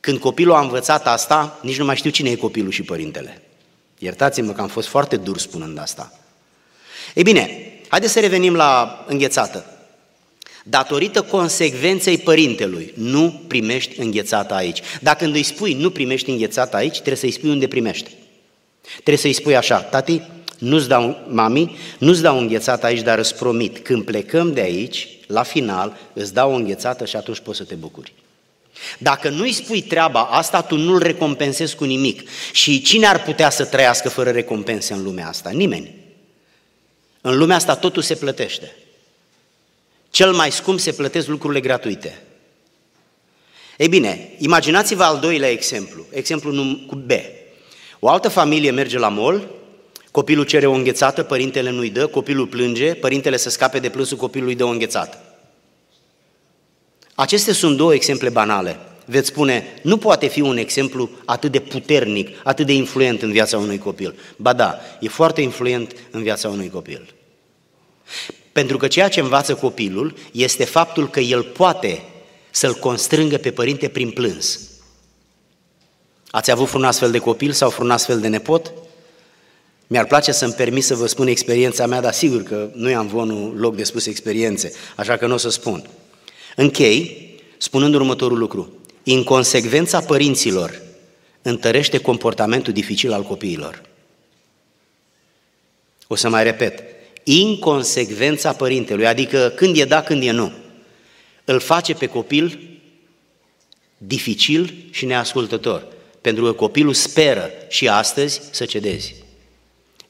Când 0.00 0.18
copilul 0.18 0.54
a 0.54 0.60
învățat 0.60 1.06
asta, 1.06 1.58
nici 1.62 1.78
nu 1.78 1.84
mai 1.84 1.96
știu 1.96 2.10
cine 2.10 2.30
e 2.30 2.34
copilul 2.34 2.70
și 2.70 2.82
părintele. 2.82 3.42
Iertați-mă 4.02 4.52
că 4.52 4.60
am 4.60 4.68
fost 4.68 4.88
foarte 4.88 5.16
dur 5.16 5.38
spunând 5.38 5.78
asta. 5.78 6.12
Ei 7.14 7.22
bine, 7.22 7.72
haideți 7.88 8.12
să 8.12 8.20
revenim 8.20 8.54
la 8.54 9.04
înghețată. 9.08 9.64
Datorită 10.64 11.22
consecvenței 11.22 12.18
părintelui, 12.18 12.92
nu 12.96 13.42
primești 13.46 14.00
înghețată 14.00 14.54
aici. 14.54 14.80
Dacă 15.00 15.24
îi 15.24 15.42
spui 15.42 15.74
nu 15.74 15.90
primești 15.90 16.30
înghețată 16.30 16.76
aici, 16.76 16.94
trebuie 16.94 17.16
să-i 17.16 17.30
spui 17.30 17.50
unde 17.50 17.68
primești. 17.68 18.10
Trebuie 18.92 19.16
să-i 19.16 19.32
spui 19.32 19.56
așa, 19.56 19.80
tati, 19.80 20.22
nu-ți 20.58 20.88
dau, 20.88 21.26
mami, 21.28 21.76
nu-ți 21.98 22.22
dau 22.22 22.38
înghețată 22.38 22.86
aici, 22.86 23.02
dar 23.02 23.18
îți 23.18 23.34
promit, 23.34 23.78
când 23.78 24.04
plecăm 24.04 24.52
de 24.52 24.60
aici, 24.60 25.08
la 25.26 25.42
final, 25.42 25.96
îți 26.12 26.34
dau 26.34 26.52
o 26.52 26.54
înghețată 26.54 27.04
și 27.04 27.16
atunci 27.16 27.40
poți 27.40 27.58
să 27.58 27.64
te 27.64 27.74
bucuri. 27.74 28.12
Dacă 28.98 29.28
nu-i 29.28 29.52
spui 29.52 29.82
treaba 29.82 30.22
asta, 30.22 30.62
tu 30.62 30.76
nu-l 30.76 30.98
recompensezi 30.98 31.76
cu 31.76 31.84
nimic. 31.84 32.28
Și 32.52 32.82
cine 32.82 33.06
ar 33.06 33.22
putea 33.22 33.50
să 33.50 33.64
trăiască 33.64 34.08
fără 34.08 34.30
recompense 34.30 34.92
în 34.92 35.02
lumea 35.02 35.28
asta? 35.28 35.50
Nimeni. 35.50 35.94
În 37.20 37.38
lumea 37.38 37.56
asta 37.56 37.76
totul 37.76 38.02
se 38.02 38.14
plătește. 38.14 38.76
Cel 40.10 40.32
mai 40.32 40.52
scump 40.52 40.80
se 40.80 40.92
plătesc 40.92 41.26
lucrurile 41.26 41.60
gratuite. 41.60 42.22
Ei 43.76 43.88
bine, 43.88 44.34
imaginați-vă 44.38 45.02
al 45.02 45.18
doilea 45.18 45.50
exemplu, 45.50 46.06
exemplu 46.10 46.78
cu 46.86 46.94
B. 46.94 47.10
O 47.98 48.08
altă 48.08 48.28
familie 48.28 48.70
merge 48.70 48.98
la 48.98 49.08
mall, 49.08 49.60
Copilul 50.12 50.44
cere 50.44 50.66
o 50.66 50.72
înghețată, 50.72 51.22
părintele 51.22 51.70
nu-i 51.70 51.90
dă, 51.90 52.06
copilul 52.06 52.46
plânge, 52.46 52.94
părintele 52.94 53.36
să 53.36 53.50
scape 53.50 53.78
de 53.78 53.88
plânsul 53.88 54.16
copilului 54.16 54.54
de 54.54 54.62
o 54.62 54.68
înghețată. 54.68 55.31
Acestea 57.22 57.52
sunt 57.52 57.76
două 57.76 57.94
exemple 57.94 58.28
banale. 58.28 58.78
Veți 59.04 59.28
spune, 59.28 59.64
nu 59.82 59.96
poate 59.96 60.26
fi 60.26 60.40
un 60.40 60.56
exemplu 60.56 61.10
atât 61.24 61.52
de 61.52 61.60
puternic, 61.60 62.28
atât 62.44 62.66
de 62.66 62.72
influent 62.72 63.22
în 63.22 63.32
viața 63.32 63.58
unui 63.58 63.78
copil. 63.78 64.14
Ba 64.36 64.52
da, 64.52 64.78
e 65.00 65.08
foarte 65.08 65.40
influent 65.40 65.92
în 66.10 66.22
viața 66.22 66.48
unui 66.48 66.70
copil. 66.70 67.14
Pentru 68.52 68.76
că 68.76 68.88
ceea 68.88 69.08
ce 69.08 69.20
învață 69.20 69.54
copilul 69.54 70.14
este 70.32 70.64
faptul 70.64 71.08
că 71.10 71.20
el 71.20 71.42
poate 71.42 72.02
să-l 72.50 72.74
constrângă 72.74 73.36
pe 73.36 73.50
părinte 73.50 73.88
prin 73.88 74.10
plâns. 74.10 74.60
Ați 76.30 76.50
avut 76.50 76.68
vreun 76.68 76.84
astfel 76.84 77.10
de 77.10 77.18
copil 77.18 77.52
sau 77.52 77.70
vreun 77.70 77.90
astfel 77.90 78.20
de 78.20 78.28
nepot? 78.28 78.72
Mi-ar 79.86 80.04
place 80.04 80.32
să-mi 80.32 80.52
permit 80.52 80.84
să 80.84 80.94
vă 80.94 81.06
spun 81.06 81.26
experiența 81.26 81.86
mea, 81.86 82.00
dar 82.00 82.12
sigur 82.12 82.42
că 82.42 82.70
nu 82.74 82.90
i-am 82.90 83.06
vonul 83.06 83.58
loc 83.58 83.76
de 83.76 83.84
spus 83.84 84.06
experiențe, 84.06 84.72
așa 84.96 85.16
că 85.16 85.26
nu 85.26 85.34
o 85.34 85.36
să 85.36 85.50
spun. 85.50 85.86
Închei 86.56 87.30
spunând 87.58 87.94
următorul 87.94 88.38
lucru. 88.38 88.72
Inconsecvența 89.02 90.00
părinților 90.00 90.82
întărește 91.42 91.98
comportamentul 91.98 92.72
dificil 92.72 93.12
al 93.12 93.22
copiilor. 93.22 93.82
O 96.06 96.14
să 96.14 96.28
mai 96.28 96.42
repet, 96.42 96.82
inconsecvența 97.24 98.52
părintelui, 98.52 99.06
adică 99.06 99.52
când 99.56 99.76
e 99.76 99.84
da, 99.84 100.02
când 100.02 100.22
e 100.22 100.30
nu, 100.30 100.52
îl 101.44 101.60
face 101.60 101.94
pe 101.94 102.06
copil 102.06 102.58
dificil 103.98 104.74
și 104.90 105.04
neascultător, 105.04 105.86
pentru 106.20 106.44
că 106.44 106.52
copilul 106.52 106.94
speră 106.94 107.50
și 107.68 107.88
astăzi 107.88 108.40
să 108.50 108.64
cedezi. 108.64 109.14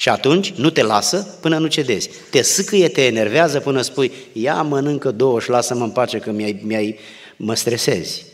Și 0.03 0.09
atunci 0.09 0.51
nu 0.51 0.71
te 0.71 0.83
lasă 0.83 1.37
până 1.41 1.59
nu 1.59 1.67
cedezi. 1.67 2.11
Te 2.31 2.43
sâcâie, 2.43 2.89
te 2.89 3.05
enervează 3.05 3.61
până 3.61 3.83
spui, 3.83 4.13
ia 4.33 4.63
mănâncă 4.63 5.11
două 5.11 5.41
și 5.41 5.51
lasă-mă 5.51 5.85
în 5.85 5.91
pace 5.91 6.19
că 6.19 6.31
mi-ai, 6.31 6.61
mi-ai, 6.63 6.99
mă 7.37 7.55
stresezi. 7.55 8.25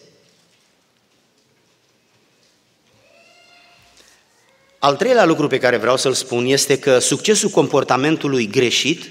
Al 4.79 4.97
treilea 4.97 5.25
lucru 5.25 5.47
pe 5.47 5.59
care 5.59 5.77
vreau 5.77 5.97
să-l 5.97 6.13
spun 6.13 6.47
este 6.47 6.79
că 6.79 6.99
succesul 6.99 7.49
comportamentului 7.51 8.47
greșit 8.47 9.11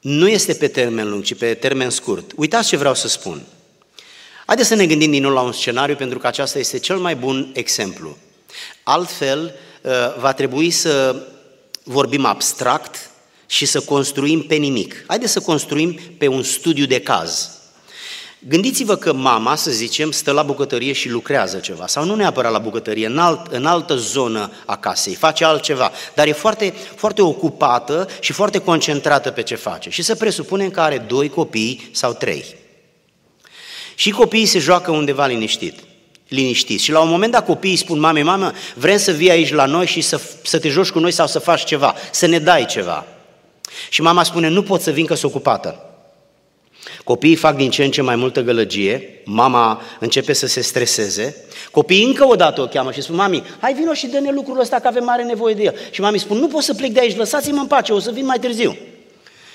nu 0.00 0.28
este 0.28 0.54
pe 0.54 0.68
termen 0.68 1.10
lung, 1.10 1.22
ci 1.22 1.34
pe 1.34 1.54
termen 1.54 1.90
scurt. 1.90 2.32
Uitați 2.36 2.68
ce 2.68 2.76
vreau 2.76 2.94
să 2.94 3.08
spun. 3.08 3.42
Haideți 4.46 4.68
să 4.68 4.74
ne 4.74 4.86
gândim 4.86 5.10
din 5.10 5.22
nou 5.22 5.32
la 5.32 5.40
un 5.40 5.52
scenariu, 5.52 5.96
pentru 5.96 6.18
că 6.18 6.26
aceasta 6.26 6.58
este 6.58 6.78
cel 6.78 6.96
mai 6.96 7.16
bun 7.16 7.50
exemplu. 7.54 8.16
Altfel, 8.82 9.44
uh, 9.44 9.50
va 10.18 10.32
trebui 10.32 10.70
să 10.70 11.16
vorbim 11.82 12.24
abstract 12.24 13.10
și 13.46 13.66
să 13.66 13.80
construim 13.80 14.42
pe 14.42 14.54
nimic. 14.54 15.04
Haideți 15.06 15.32
să 15.32 15.40
construim 15.40 15.98
pe 16.18 16.26
un 16.26 16.42
studiu 16.42 16.86
de 16.86 17.00
caz. 17.00 17.50
Gândiți-vă 18.48 18.96
că 18.96 19.12
mama, 19.12 19.54
să 19.54 19.70
zicem, 19.70 20.10
stă 20.10 20.30
la 20.30 20.42
bucătărie 20.42 20.92
și 20.92 21.08
lucrează 21.08 21.58
ceva, 21.58 21.86
sau 21.86 22.04
nu 22.04 22.14
neapărat 22.14 22.52
la 22.52 22.58
bucătărie, 22.58 23.06
în, 23.06 23.18
alt, 23.18 23.46
în 23.52 23.66
altă 23.66 23.96
zonă 23.96 24.50
a 24.64 24.76
casei, 24.76 25.14
face 25.14 25.44
altceva, 25.44 25.92
dar 26.14 26.26
e 26.26 26.32
foarte, 26.32 26.74
foarte 26.96 27.22
ocupată 27.22 28.08
și 28.20 28.32
foarte 28.32 28.58
concentrată 28.58 29.30
pe 29.30 29.42
ce 29.42 29.54
face. 29.54 29.90
Și 29.90 30.02
să 30.02 30.14
presupunem 30.14 30.70
că 30.70 30.80
are 30.80 30.98
doi 30.98 31.28
copii 31.28 31.88
sau 31.92 32.12
trei. 32.12 32.44
Și 33.94 34.10
copiii 34.10 34.46
se 34.46 34.58
joacă 34.58 34.90
undeva 34.90 35.26
liniștit, 35.26 35.78
liniștiți. 36.28 36.84
Și 36.84 36.90
la 36.90 37.00
un 37.00 37.08
moment 37.08 37.32
dat 37.32 37.46
copiii 37.46 37.76
spun, 37.76 37.98
mame, 37.98 38.22
mamă, 38.22 38.52
vrem 38.74 38.98
să 38.98 39.12
vii 39.12 39.30
aici 39.30 39.52
la 39.52 39.64
noi 39.64 39.86
și 39.86 40.00
să, 40.00 40.20
să 40.42 40.58
te 40.58 40.68
joci 40.68 40.90
cu 40.90 40.98
noi 40.98 41.10
sau 41.10 41.26
să 41.26 41.38
faci 41.38 41.64
ceva, 41.64 41.94
să 42.10 42.26
ne 42.26 42.38
dai 42.38 42.66
ceva. 42.66 43.06
Și 43.90 44.02
mama 44.02 44.22
spune, 44.22 44.48
nu 44.48 44.62
pot 44.62 44.80
să 44.80 44.90
vin 44.90 45.06
că 45.06 45.14
sunt 45.14 45.32
ocupată. 45.32 45.80
Copiii 47.04 47.34
fac 47.34 47.56
din 47.56 47.70
ce 47.70 47.84
în 47.84 47.90
ce 47.90 48.02
mai 48.02 48.16
multă 48.16 48.40
gălăgie, 48.40 49.20
mama 49.24 49.82
începe 50.00 50.32
să 50.32 50.46
se 50.46 50.60
streseze, 50.60 51.36
copiii 51.70 52.04
încă 52.04 52.26
o 52.26 52.34
dată 52.34 52.60
o 52.60 52.66
cheamă 52.66 52.92
și 52.92 53.00
spun, 53.00 53.16
mami, 53.16 53.42
hai 53.60 53.74
vino 53.74 53.92
și 53.92 54.06
dă-ne 54.06 54.32
lucrul 54.32 54.60
ăsta 54.60 54.78
că 54.78 54.86
avem 54.86 55.04
mare 55.04 55.22
nevoie 55.22 55.54
de 55.54 55.62
el. 55.62 55.74
Și 55.90 56.00
mami 56.00 56.18
spun, 56.18 56.38
nu 56.38 56.48
pot 56.48 56.62
să 56.62 56.74
plec 56.74 56.90
de 56.90 57.00
aici, 57.00 57.16
lăsați-mă 57.16 57.60
în 57.60 57.66
pace, 57.66 57.92
o 57.92 57.98
să 57.98 58.10
vin 58.10 58.24
mai 58.24 58.38
târziu. 58.38 58.76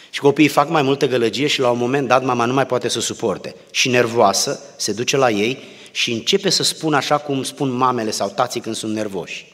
Și 0.10 0.20
copiii 0.20 0.48
fac 0.48 0.70
mai 0.70 0.82
multă 0.82 1.08
gălăgie 1.08 1.48
și 1.48 1.60
la 1.60 1.70
un 1.70 1.78
moment 1.78 2.08
dat 2.08 2.24
mama 2.24 2.46
nu 2.46 2.54
mai 2.54 2.66
poate 2.66 2.88
să 2.88 3.00
suporte. 3.00 3.56
Și 3.72 3.90
nervoasă 3.90 4.60
se 4.76 4.92
duce 4.92 5.18
la 5.18 5.30
ei 5.30 5.58
și 5.92 6.12
începe 6.12 6.50
să 6.50 6.64
spună 6.64 6.96
așa 6.96 7.18
cum 7.18 7.44
spun 7.44 7.70
mamele 7.70 8.12
sau 8.12 8.30
tații 8.30 8.62
când 8.62 8.76
sunt 8.76 8.94
nervoși. 8.94 9.54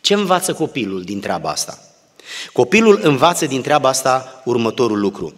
Ce 0.00 0.14
învață 0.14 0.54
copilul 0.54 1.02
din 1.02 1.20
treaba 1.20 1.50
asta? 1.50 1.78
Copilul 2.52 3.00
învață 3.02 3.46
din 3.46 3.62
treaba 3.62 3.88
asta 3.88 4.42
următorul 4.44 5.00
lucru. 5.00 5.34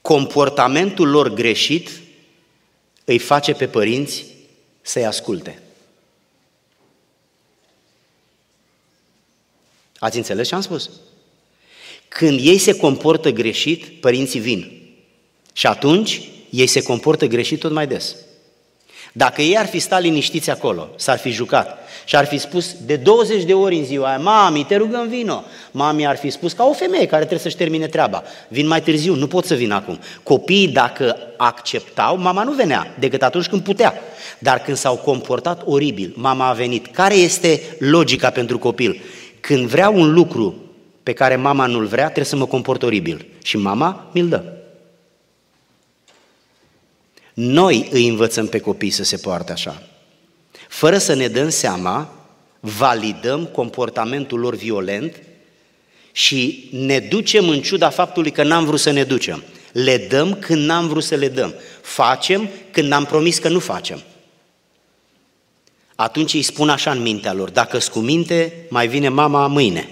Comportamentul 0.00 1.08
lor 1.08 1.28
greșit 1.28 1.90
îi 3.04 3.18
face 3.18 3.52
pe 3.52 3.66
părinți 3.66 4.24
să-i 4.82 5.06
asculte. 5.06 5.62
Ați 9.98 10.16
înțeles 10.16 10.48
ce 10.48 10.54
am 10.54 10.60
spus? 10.60 10.90
Când 12.08 12.40
ei 12.42 12.58
se 12.58 12.76
comportă 12.76 13.30
greșit, 13.30 14.00
părinții 14.00 14.40
vin. 14.40 14.80
Și 15.52 15.66
atunci 15.66 16.31
ei 16.52 16.66
se 16.66 16.82
comportă 16.82 17.26
greșit 17.26 17.60
tot 17.60 17.72
mai 17.72 17.86
des. 17.86 18.16
Dacă 19.12 19.42
ei 19.42 19.58
ar 19.58 19.66
fi 19.66 19.78
stat 19.78 20.02
liniștiți 20.02 20.50
acolo, 20.50 20.88
s-ar 20.96 21.18
fi 21.18 21.30
jucat 21.30 21.78
și 22.04 22.16
ar 22.16 22.26
fi 22.26 22.38
spus 22.38 22.76
de 22.86 22.96
20 22.96 23.44
de 23.44 23.54
ori 23.54 23.76
în 23.76 23.84
ziua 23.84 24.08
aia, 24.08 24.18
mami, 24.18 24.64
te 24.64 24.76
rugăm 24.76 25.08
vino. 25.08 25.44
Mami 25.70 26.06
ar 26.06 26.16
fi 26.16 26.30
spus 26.30 26.52
ca 26.52 26.64
o 26.64 26.72
femeie 26.72 27.06
care 27.06 27.20
trebuie 27.20 27.38
să-și 27.38 27.56
termine 27.56 27.86
treaba. 27.86 28.22
Vin 28.48 28.66
mai 28.66 28.82
târziu, 28.82 29.14
nu 29.14 29.26
pot 29.26 29.44
să 29.44 29.54
vin 29.54 29.70
acum. 29.70 29.98
Copiii, 30.22 30.68
dacă 30.68 31.16
acceptau, 31.36 32.16
mama 32.16 32.42
nu 32.42 32.52
venea, 32.52 32.94
decât 32.98 33.22
atunci 33.22 33.48
când 33.48 33.62
putea. 33.62 33.94
Dar 34.38 34.58
când 34.58 34.76
s-au 34.76 34.96
comportat 34.96 35.62
oribil, 35.64 36.12
mama 36.16 36.48
a 36.48 36.52
venit. 36.52 36.86
Care 36.86 37.14
este 37.14 37.62
logica 37.78 38.30
pentru 38.30 38.58
copil? 38.58 39.00
Când 39.40 39.66
vrea 39.66 39.88
un 39.88 40.12
lucru 40.12 40.54
pe 41.02 41.12
care 41.12 41.36
mama 41.36 41.66
nu-l 41.66 41.86
vrea, 41.86 42.04
trebuie 42.04 42.24
să 42.24 42.36
mă 42.36 42.46
comport 42.46 42.82
oribil. 42.82 43.26
Și 43.42 43.56
mama 43.56 44.10
mi-l 44.12 44.28
dă. 44.28 44.42
Noi 47.34 47.88
îi 47.90 48.08
învățăm 48.08 48.46
pe 48.46 48.58
copii 48.58 48.90
să 48.90 49.04
se 49.04 49.16
poarte 49.16 49.52
așa. 49.52 49.82
Fără 50.68 50.98
să 50.98 51.14
ne 51.14 51.28
dăm 51.28 51.48
seama, 51.48 52.14
validăm 52.60 53.44
comportamentul 53.44 54.38
lor 54.38 54.54
violent 54.54 55.22
și 56.12 56.68
ne 56.72 56.98
ducem 56.98 57.48
în 57.48 57.60
ciuda 57.60 57.90
faptului 57.90 58.30
că 58.30 58.42
n-am 58.42 58.64
vrut 58.64 58.80
să 58.80 58.90
ne 58.90 59.04
ducem. 59.04 59.42
Le 59.72 60.06
dăm 60.08 60.34
când 60.34 60.64
n-am 60.64 60.88
vrut 60.88 61.04
să 61.04 61.14
le 61.14 61.28
dăm. 61.28 61.54
Facem 61.82 62.48
când 62.70 62.88
n-am 62.88 63.04
promis 63.04 63.38
că 63.38 63.48
nu 63.48 63.58
facem. 63.58 64.02
Atunci 65.94 66.34
îi 66.34 66.42
spun 66.42 66.68
așa 66.68 66.90
în 66.90 67.02
mintea 67.02 67.32
lor, 67.32 67.50
dacă 67.50 67.78
cu 67.92 67.98
minte, 67.98 68.66
mai 68.68 68.88
vine 68.88 69.08
mama 69.08 69.46
mâine. 69.46 69.88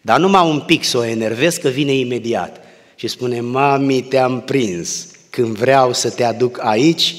Dar 0.00 0.18
numai 0.18 0.48
un 0.48 0.60
pic 0.60 0.84
să 0.84 0.98
o 0.98 1.04
enervez 1.04 1.56
că 1.56 1.68
vine 1.68 1.92
imediat 1.92 2.64
și 2.94 3.08
spune, 3.08 3.40
mami, 3.40 4.02
te-am 4.02 4.40
prins. 4.40 5.06
Când 5.36 5.56
vreau 5.56 5.92
să 5.92 6.10
te 6.10 6.24
aduc 6.24 6.58
aici, 6.64 7.14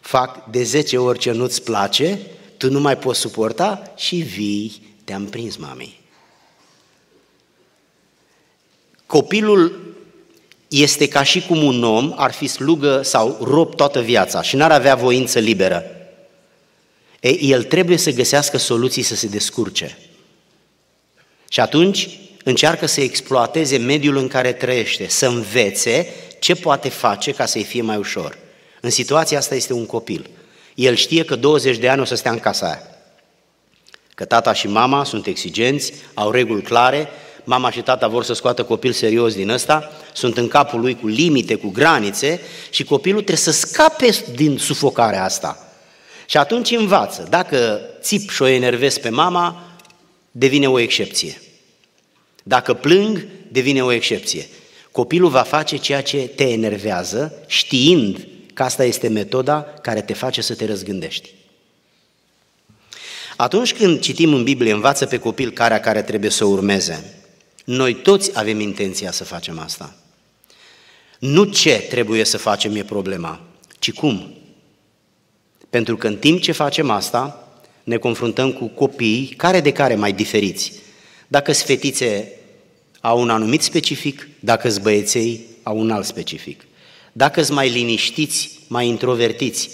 fac 0.00 0.50
de 0.50 0.62
10 0.62 0.98
ori 0.98 1.18
ce 1.18 1.30
nu-ți 1.30 1.62
place, 1.62 2.18
tu 2.56 2.70
nu 2.70 2.80
mai 2.80 2.98
poți 2.98 3.20
suporta 3.20 3.92
și 3.96 4.16
vii, 4.16 4.82
te-am 5.04 5.24
prins, 5.24 5.56
mami. 5.56 6.00
Copilul 9.06 9.94
este 10.68 11.08
ca 11.08 11.22
și 11.22 11.40
cum 11.46 11.62
un 11.62 11.84
om 11.84 12.12
ar 12.16 12.32
fi 12.32 12.46
slugă 12.46 13.02
sau 13.02 13.38
rob 13.40 13.74
toată 13.74 14.00
viața 14.00 14.42
și 14.42 14.56
n-ar 14.56 14.72
avea 14.72 14.94
voință 14.94 15.38
liberă. 15.38 15.84
Ei, 17.20 17.38
el 17.40 17.62
trebuie 17.62 17.96
să 17.96 18.10
găsească 18.10 18.56
soluții 18.56 19.02
să 19.02 19.14
se 19.14 19.26
descurce. 19.26 19.98
Și 21.48 21.60
atunci 21.60 22.08
încearcă 22.44 22.86
să 22.86 23.00
exploateze 23.00 23.76
mediul 23.76 24.16
în 24.16 24.28
care 24.28 24.52
trăiește, 24.52 25.08
să 25.08 25.26
învețe 25.26 26.14
ce 26.42 26.54
poate 26.54 26.88
face 26.88 27.32
ca 27.32 27.46
să-i 27.46 27.64
fie 27.64 27.82
mai 27.82 27.96
ușor. 27.96 28.38
În 28.80 28.90
situația 28.90 29.38
asta 29.38 29.54
este 29.54 29.72
un 29.72 29.86
copil. 29.86 30.30
El 30.74 30.94
știe 30.94 31.24
că 31.24 31.36
20 31.36 31.76
de 31.76 31.88
ani 31.88 32.00
o 32.00 32.04
să 32.04 32.14
stea 32.14 32.30
în 32.30 32.38
casa 32.38 32.66
aia. 32.66 32.82
Că 34.14 34.24
tata 34.24 34.52
și 34.52 34.68
mama 34.68 35.04
sunt 35.04 35.26
exigenți, 35.26 35.92
au 36.14 36.30
reguli 36.30 36.62
clare, 36.62 37.08
mama 37.44 37.70
și 37.70 37.80
tata 37.80 38.08
vor 38.08 38.24
să 38.24 38.32
scoată 38.32 38.64
copil 38.64 38.92
serios 38.92 39.34
din 39.34 39.50
ăsta, 39.50 39.92
sunt 40.12 40.36
în 40.36 40.48
capul 40.48 40.80
lui 40.80 40.96
cu 41.00 41.06
limite, 41.06 41.54
cu 41.54 41.68
granițe 41.68 42.40
și 42.70 42.84
copilul 42.84 43.22
trebuie 43.22 43.36
să 43.36 43.50
scape 43.50 44.16
din 44.34 44.58
sufocarea 44.58 45.24
asta. 45.24 45.72
Și 46.26 46.36
atunci 46.36 46.70
învață. 46.70 47.26
Dacă 47.30 47.80
țip 48.00 48.30
și 48.30 48.42
o 48.42 48.46
enervez 48.46 48.98
pe 48.98 49.08
mama, 49.08 49.62
devine 50.30 50.68
o 50.68 50.78
excepție. 50.78 51.42
Dacă 52.42 52.74
plâng, 52.74 53.26
devine 53.48 53.84
o 53.84 53.92
excepție. 53.92 54.46
Copilul 54.92 55.30
va 55.30 55.42
face 55.42 55.76
ceea 55.76 56.02
ce 56.02 56.16
te 56.16 56.44
enervează, 56.48 57.34
știind 57.46 58.26
că 58.54 58.62
asta 58.62 58.84
este 58.84 59.08
metoda 59.08 59.62
care 59.62 60.02
te 60.02 60.12
face 60.12 60.40
să 60.40 60.54
te 60.54 60.66
răzgândești. 60.66 61.30
Atunci 63.36 63.74
când 63.74 64.00
citim 64.00 64.34
în 64.34 64.44
Biblie, 64.44 64.72
învață 64.72 65.06
pe 65.06 65.18
copil 65.18 65.50
care 65.50 65.78
care 65.78 66.02
trebuie 66.02 66.30
să 66.30 66.44
urmeze. 66.44 67.14
Noi 67.64 67.94
toți 67.94 68.30
avem 68.34 68.60
intenția 68.60 69.10
să 69.10 69.24
facem 69.24 69.58
asta. 69.58 69.94
Nu 71.18 71.44
ce 71.44 71.86
trebuie 71.88 72.24
să 72.24 72.38
facem 72.38 72.76
e 72.76 72.84
problema, 72.84 73.40
ci 73.78 73.92
cum. 73.92 74.34
Pentru 75.70 75.96
că 75.96 76.06
în 76.06 76.16
timp 76.16 76.40
ce 76.40 76.52
facem 76.52 76.90
asta, 76.90 77.48
ne 77.82 77.96
confruntăm 77.96 78.52
cu 78.52 78.66
copii 78.66 79.34
care 79.36 79.60
de 79.60 79.72
care 79.72 79.94
mai 79.94 80.12
diferiți. 80.12 80.72
Dacă 81.28 81.52
sunt 81.52 81.66
fetițe 81.66 82.32
au 83.04 83.20
un 83.20 83.30
anumit 83.30 83.62
specific, 83.62 84.28
dacă 84.40 84.68
sunt 84.68 84.82
băieței 84.82 85.40
au 85.62 85.78
un 85.78 85.90
alt 85.90 86.04
specific. 86.04 86.64
Dacă 87.12 87.42
sunt 87.42 87.56
mai 87.56 87.68
liniștiți, 87.68 88.58
mai 88.68 88.86
introvertiți, 88.88 89.70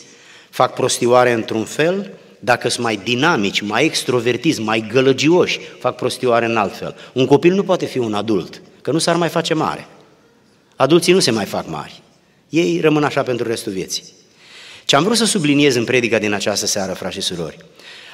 fac 0.51 0.75
prostioare 0.75 1.33
într-un 1.33 1.65
fel, 1.65 2.11
dacă 2.41 2.69
sunt 2.69 2.85
mai 2.85 3.01
dinamici, 3.05 3.61
mai 3.61 3.85
extrovertiți, 3.85 4.61
mai 4.61 4.87
gălăgioși, 4.93 5.61
fac 5.79 5.97
prostioare 5.97 6.47
în 6.47 6.57
alt 6.57 6.77
fel. 6.77 6.97
Un 7.13 7.27
copil 7.27 7.55
nu 7.55 7.63
poate 7.63 7.87
fi 7.87 7.99
un 7.99 8.15
adult, 8.15 8.63
că 8.83 8.91
nu 8.91 8.99
s-ar 8.99 9.17
mai 9.17 9.29
face 9.29 9.55
mare. 9.55 9.87
Adulții 10.77 11.13
nu 11.13 11.21
se 11.21 11.31
mai 11.31 11.45
fac 11.45 11.69
mari. 11.69 12.03
Ei 12.49 12.81
rămân 12.81 13.05
așa 13.05 13.23
pentru 13.23 13.47
restul 13.47 13.73
vieții. 13.73 14.05
Ce 14.85 14.97
am 14.97 15.03
vrut 15.03 15.17
să 15.17 15.25
subliniez 15.25 15.75
în 15.75 15.85
predica 15.85 16.19
din 16.19 16.33
această 16.33 16.67
seară, 16.67 16.93
frați 16.93 17.15
și 17.15 17.21
surori, 17.21 17.57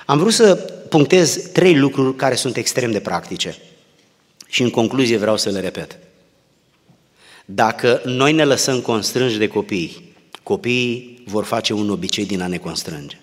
am 0.07 0.19
vrut 0.19 0.33
să 0.33 0.55
punctez 0.89 1.51
trei 1.53 1.77
lucruri 1.77 2.17
care 2.17 2.35
sunt 2.35 2.57
extrem 2.57 2.91
de 2.91 3.01
practice. 3.01 3.57
Și 4.47 4.63
în 4.63 4.71
concluzie 4.71 5.17
vreau 5.17 5.37
să 5.37 5.51
le 5.51 5.61
repet. 5.61 5.99
Dacă 7.45 8.01
noi 8.05 8.33
ne 8.33 8.45
lăsăm 8.45 8.81
constrângi 8.81 9.39
de 9.39 9.49
copii, 9.49 10.15
copiii 10.43 11.23
vor 11.27 11.45
face 11.45 11.73
un 11.73 11.91
obicei 11.91 12.27
din 12.27 12.41
a 12.41 12.47
ne 12.47 12.59
constrânge. 12.59 13.19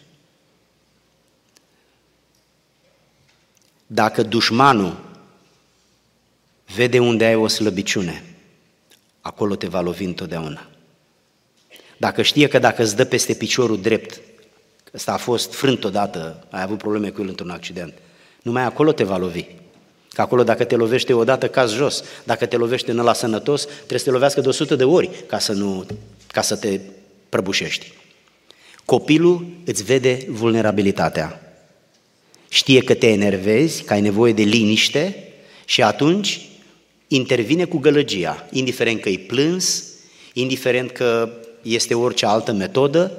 Dacă 3.88 4.24
dușmanul 4.24 5.00
vede 6.76 7.00
unde 7.00 7.26
ai 7.26 7.36
o 7.36 7.48
slăbiciune, 7.48 8.24
acolo 9.22 9.56
te 9.56 9.68
va 9.68 9.82
lovi 9.82 10.04
întotdeauna. 10.04 10.68
Dacă 11.98 12.22
știe 12.22 12.48
că 12.48 12.60
dacă 12.60 12.82
îți 12.82 12.96
dă 12.96 13.06
peste 13.06 13.34
piciorul 13.34 13.82
drept, 13.82 14.22
ăsta 14.94 15.14
a 15.14 15.18
fost 15.18 15.54
frânt 15.54 15.84
odată, 15.84 16.48
ai 16.50 16.62
avut 16.62 16.78
probleme 16.78 17.10
cu 17.10 17.22
el 17.22 17.28
într-un 17.28 17.50
accident, 17.50 17.94
numai 18.42 18.64
acolo 18.64 18.92
te 18.92 19.04
va 19.04 19.18
lovi. 19.18 19.46
Că 20.14 20.22
acolo 20.22 20.44
dacă 20.44 20.64
te 20.64 20.76
lovește 20.76 21.14
odată, 21.14 21.48
caz 21.48 21.74
jos. 21.74 22.04
Dacă 22.24 22.46
te 22.46 22.56
lovește 22.56 22.92
în 22.92 23.00
ăla 23.00 23.14
sănătos, 23.14 23.66
trebuie 23.76 24.00
să 24.00 24.06
te 24.06 24.12
lovească 24.12 24.42
de 24.42 24.48
100 24.48 24.76
de 24.76 24.84
ori 24.84 25.10
ca 25.28 25.40
să, 25.40 25.52
nu, 25.52 25.86
ca 26.28 26.42
să 26.42 26.56
te 26.56 26.80
prăbușești. 27.30 27.94
Copilul 28.86 29.46
îți 29.66 29.84
vede 29.84 30.26
vulnerabilitatea. 30.30 31.56
Știe 32.48 32.80
că 32.80 32.94
te 32.94 33.08
enervezi, 33.08 33.84
că 33.84 33.94
ai 33.94 34.02
nevoie 34.02 34.34
de 34.34 34.42
liniște 34.42 35.24
și 35.66 35.82
atunci 35.82 36.50
intervine 37.08 37.66
cu 37.66 37.78
gălăgia, 37.78 38.48
indiferent 38.52 39.02
că 39.02 39.10
e 39.10 39.18
plâns, 39.18 39.84
indiferent 40.34 40.92
că 40.92 41.30
este 41.62 41.94
orice 41.94 42.26
altă 42.26 42.52
metodă, 42.52 43.12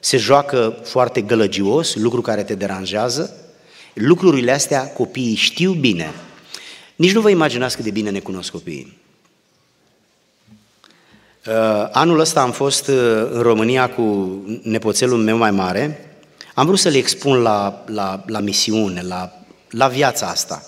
se 0.00 0.16
joacă 0.16 0.78
foarte 0.82 1.20
gălăgios, 1.20 1.94
lucru 1.94 2.20
care 2.20 2.42
te 2.42 2.54
deranjează. 2.54 3.36
Lucrurile 3.94 4.52
astea 4.52 4.86
copiii 4.86 5.34
știu 5.34 5.72
bine. 5.72 6.10
Nici 6.98 7.12
nu 7.12 7.20
vă 7.20 7.30
imaginați 7.30 7.74
cât 7.74 7.84
de 7.84 7.90
bine 7.90 8.10
ne 8.10 8.18
cunosc 8.18 8.50
copiii. 8.50 8.98
Uh, 11.46 11.88
anul 11.92 12.18
ăsta 12.18 12.40
am 12.40 12.52
fost 12.52 12.88
uh, 12.88 13.28
în 13.30 13.40
România 13.40 13.90
cu 13.90 14.28
nepoțelul 14.62 15.18
meu 15.18 15.36
mai 15.36 15.50
mare. 15.50 16.10
Am 16.54 16.66
vrut 16.66 16.78
să 16.78 16.88
le 16.88 16.96
expun 16.96 17.36
la, 17.36 17.84
la, 17.86 18.22
la 18.26 18.40
misiune, 18.40 19.02
la, 19.02 19.32
la 19.70 19.86
viața 19.88 20.26
asta. 20.26 20.64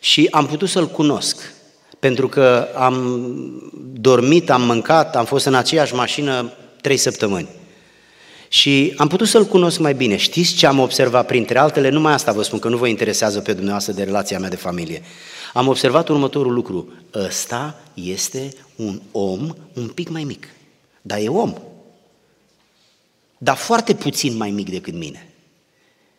Și 0.00 0.28
am 0.30 0.46
putut 0.46 0.68
să-l 0.68 0.88
cunosc. 0.88 1.52
Pentru 1.98 2.28
că 2.28 2.68
am 2.74 3.24
dormit, 3.92 4.50
am 4.50 4.62
mâncat, 4.62 5.16
am 5.16 5.24
fost 5.24 5.46
în 5.46 5.54
aceeași 5.54 5.94
mașină 5.94 6.52
trei 6.80 6.96
săptămâni. 6.96 7.48
Și 8.48 8.94
am 8.96 9.08
putut 9.08 9.28
să-l 9.28 9.44
cunosc 9.44 9.78
mai 9.78 9.94
bine. 9.94 10.16
Știți 10.16 10.54
ce 10.54 10.66
am 10.66 10.78
observat 10.78 11.26
printre 11.26 11.58
altele? 11.58 11.88
Numai 11.88 12.12
asta 12.12 12.32
vă 12.32 12.42
spun, 12.42 12.58
că 12.58 12.68
nu 12.68 12.76
vă 12.76 12.86
interesează 12.86 13.40
pe 13.40 13.52
dumneavoastră 13.52 13.92
de 13.92 14.02
relația 14.02 14.38
mea 14.38 14.48
de 14.48 14.56
familie. 14.56 15.02
Am 15.52 15.68
observat 15.68 16.08
următorul 16.08 16.52
lucru. 16.52 16.92
Ăsta 17.14 17.80
este 17.94 18.54
un 18.76 19.00
om 19.12 19.56
un 19.74 19.88
pic 19.88 20.08
mai 20.08 20.24
mic. 20.24 20.46
Dar 21.02 21.18
e 21.18 21.28
om. 21.28 21.54
Dar 23.38 23.56
foarte 23.56 23.94
puțin 23.94 24.36
mai 24.36 24.50
mic 24.50 24.70
decât 24.70 24.94
mine. 24.94 25.32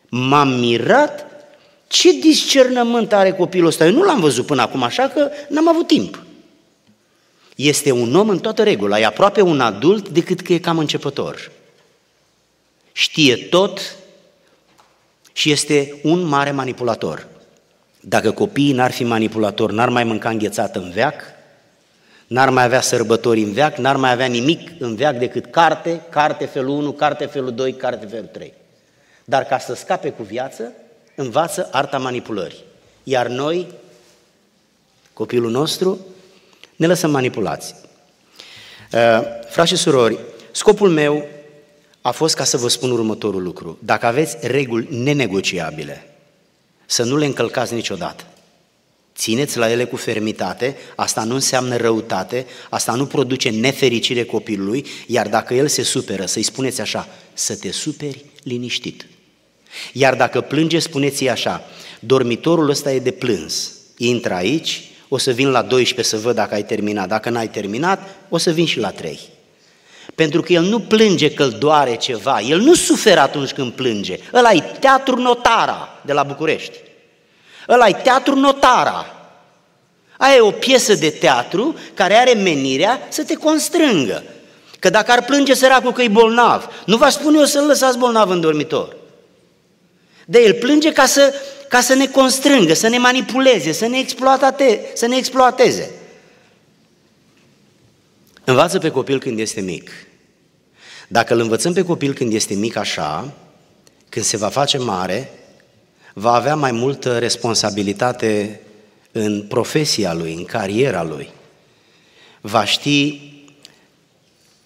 M-am 0.10 0.50
mirat 0.50 1.26
ce 1.88 2.12
discernământ 2.12 3.14
are 3.14 3.32
copilul 3.32 3.68
ăsta. 3.68 3.86
Eu 3.86 3.92
nu 3.92 4.04
l-am 4.04 4.20
văzut 4.20 4.46
până 4.46 4.62
acum, 4.62 4.84
așa 4.84 5.08
că 5.08 5.30
n-am 5.50 5.70
avut 5.70 5.88
timp. 5.88 6.24
Este 7.56 7.92
un 7.92 8.16
om 8.16 8.30
în 8.30 8.40
toată 8.40 8.64
regula, 8.64 9.00
e 9.00 9.06
aproape 9.06 9.42
un 9.42 9.60
adult 9.60 10.10
decât 10.10 10.42
că 10.42 10.54
e 10.54 10.58
cam 10.58 10.78
începător. 10.78 11.52
Știe 12.92 13.36
tot 13.36 13.96
și 15.34 15.52
este 15.52 16.00
un 16.04 16.22
mare 16.22 16.52
manipulator. 16.52 17.28
Dacă 18.02 18.32
copiii 18.32 18.74
n-ar 18.74 18.92
fi 18.92 19.04
manipulatori, 19.04 19.74
n-ar 19.74 19.90
mai 19.90 20.04
mânca 20.04 20.30
înghețată 20.30 20.80
în 20.80 20.90
veac, 20.90 21.24
n-ar 22.28 22.50
mai 22.50 22.64
avea 22.64 22.82
sărbători 22.82 23.42
în 23.42 23.52
veac, 23.52 23.78
n-ar 23.78 23.96
mai 23.96 24.12
avea 24.12 24.26
nimic 24.26 24.70
în 24.80 24.96
veac 24.96 25.18
decât 25.18 25.46
carte, 25.46 26.02
carte 26.10 26.46
felul 26.46 26.70
1, 26.70 26.92
carte 26.92 27.26
felul 27.26 27.54
2, 27.54 27.74
carte 27.74 28.06
felul 28.06 28.30
3. 28.32 28.54
Dar 29.26 29.44
ca 29.44 29.60
să 29.60 29.74
scape 29.74 30.10
cu 30.10 30.24
viață, 30.24 30.72
învață 31.16 31.70
arta 31.72 31.98
manipulării. 31.98 32.64
Iar 33.04 33.28
noi, 33.28 33.68
copilul 35.14 35.52
nostru, 35.52 36.06
ne 36.76 36.88
lăsăm 36.88 37.12
manipulați. 37.12 37.76
Uh, 38.94 39.22
frați 39.50 39.70
și 39.70 39.76
surori, 39.76 40.20
scopul 40.52 40.90
meu 40.90 41.26
a 42.02 42.12
fost 42.12 42.36
ca 42.36 42.44
să 42.44 42.58
vă 42.58 42.68
spun 42.68 42.92
următorul 42.92 43.44
lucru. 43.44 43.78
Dacă 43.84 44.06
aveți 44.06 44.38
reguli 44.42 44.88
nenegociabile, 44.98 46.11
să 46.92 47.04
nu 47.04 47.18
le 47.18 47.26
încălcați 47.26 47.74
niciodată. 47.74 48.24
Țineți 49.16 49.58
la 49.58 49.72
ele 49.72 49.86
cu 49.86 49.96
fermitate, 49.96 50.78
asta 50.96 51.24
nu 51.24 51.34
înseamnă 51.34 51.76
răutate, 51.76 52.46
asta 52.70 52.94
nu 52.94 53.06
produce 53.06 53.50
nefericire 53.50 54.24
copilului, 54.24 54.86
iar 55.08 55.28
dacă 55.28 55.54
el 55.54 55.68
se 55.68 55.84
superă, 55.84 56.26
să-i 56.26 56.44
spuneți 56.44 56.82
așa, 56.82 57.08
să 57.34 57.56
te 57.56 57.72
superi 57.72 58.26
liniștit. 58.44 59.06
Iar 59.94 60.16
dacă 60.16 60.42
plânge, 60.42 60.80
spuneți-i 60.80 61.30
așa, 61.30 61.64
dormitorul 62.00 62.70
ăsta 62.70 62.94
e 62.94 63.00
de 63.00 63.12
plâns, 63.12 63.72
intră 63.98 64.34
aici, 64.34 64.82
o 65.08 65.18
să 65.18 65.32
vin 65.32 65.50
la 65.50 65.62
12 65.62 66.16
să 66.16 66.22
văd 66.22 66.36
dacă 66.36 66.54
ai 66.54 66.66
terminat, 66.66 67.08
dacă 67.08 67.30
n-ai 67.30 67.50
terminat, 67.50 68.16
o 68.30 68.38
să 68.38 68.52
vin 68.52 68.66
și 68.66 68.80
la 68.80 68.92
3. 68.92 69.20
Pentru 70.22 70.42
că 70.42 70.54
el 70.54 70.64
nu 70.64 70.80
plânge 70.80 71.32
că 71.32 71.44
îl 71.44 71.50
doare 71.50 71.96
ceva, 71.96 72.42
el 72.42 72.60
nu 72.60 72.74
suferă 72.74 73.20
atunci 73.20 73.52
când 73.52 73.72
plânge. 73.72 74.20
Ăla 74.34 74.52
e 74.52 74.64
teatru 74.80 75.16
notara 75.16 76.00
de 76.06 76.14
la 76.14 76.24
București. 76.24 76.78
Ăla 77.70 77.88
e 77.88 77.94
teatru 77.94 78.36
notara. 78.36 79.16
Aia 80.18 80.36
e 80.36 80.40
o 80.40 80.52
piesă 80.52 80.94
de 80.94 81.10
teatru 81.10 81.76
care 81.94 82.14
are 82.14 82.34
menirea 82.34 83.08
să 83.10 83.24
te 83.24 83.34
constrângă. 83.34 84.24
Că 84.80 84.90
dacă 84.90 85.12
ar 85.12 85.26
plânge 85.26 85.54
săracul 85.54 85.92
că 85.92 86.02
e 86.02 86.08
bolnav, 86.08 86.70
nu 86.86 86.98
va 86.98 87.10
spune 87.10 87.38
eu 87.38 87.46
să-l 87.46 87.66
lăsați 87.66 87.98
bolnav 87.98 88.30
în 88.30 88.42
dormitor. 88.42 88.96
De 90.26 90.42
el 90.42 90.54
plânge 90.54 90.92
ca 90.92 91.06
să, 91.06 91.34
ca 91.68 91.80
să 91.80 91.94
ne 91.94 92.08
constrângă, 92.08 92.74
să 92.74 92.88
ne 92.88 92.98
manipuleze, 92.98 93.72
să 93.72 93.88
ne, 93.88 94.00
exploatate, 94.00 94.92
să 94.94 95.08
ne 95.08 95.16
exploateze. 95.18 95.92
Învață 98.44 98.80
pe 98.80 98.90
copil 98.90 99.20
când 99.20 99.40
este 99.40 99.62
mic. 99.62 99.92
Dacă 101.12 101.34
îl 101.34 101.40
învățăm 101.40 101.74
pe 101.74 101.84
copil 101.84 102.14
când 102.14 102.34
este 102.34 102.54
mic 102.54 102.76
așa, 102.76 103.34
când 104.10 104.26
se 104.26 104.38
va 104.38 104.50
face 104.50 104.78
mare, 104.78 105.32
va 106.14 106.34
avea 106.34 106.56
mai 106.56 106.72
multă 106.72 107.20
responsabilitate 107.20 108.62
în 109.12 109.46
profesia 109.48 110.14
lui, 110.14 110.34
în 110.34 110.46
cariera 110.46 111.04
lui. 111.04 111.30
Va 112.42 112.66
ști 112.66 113.20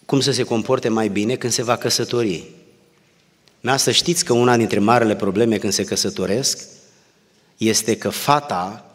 cum 0.06 0.20
să 0.20 0.32
se 0.32 0.44
comporte 0.44 0.90
mai 0.90 1.08
bine 1.08 1.36
când 1.36 1.54
se 1.54 1.64
va 1.64 1.76
căsători. 1.76 2.44
Mea 3.62 3.78
să 3.78 3.92
știți 3.92 4.26
că 4.26 4.34
una 4.34 4.58
dintre 4.58 4.80
marele 4.80 5.16
probleme 5.16 5.58
când 5.58 5.74
se 5.74 5.84
căsătoresc 5.84 6.64
este 7.58 7.98
că 7.98 8.10
fata 8.10 8.86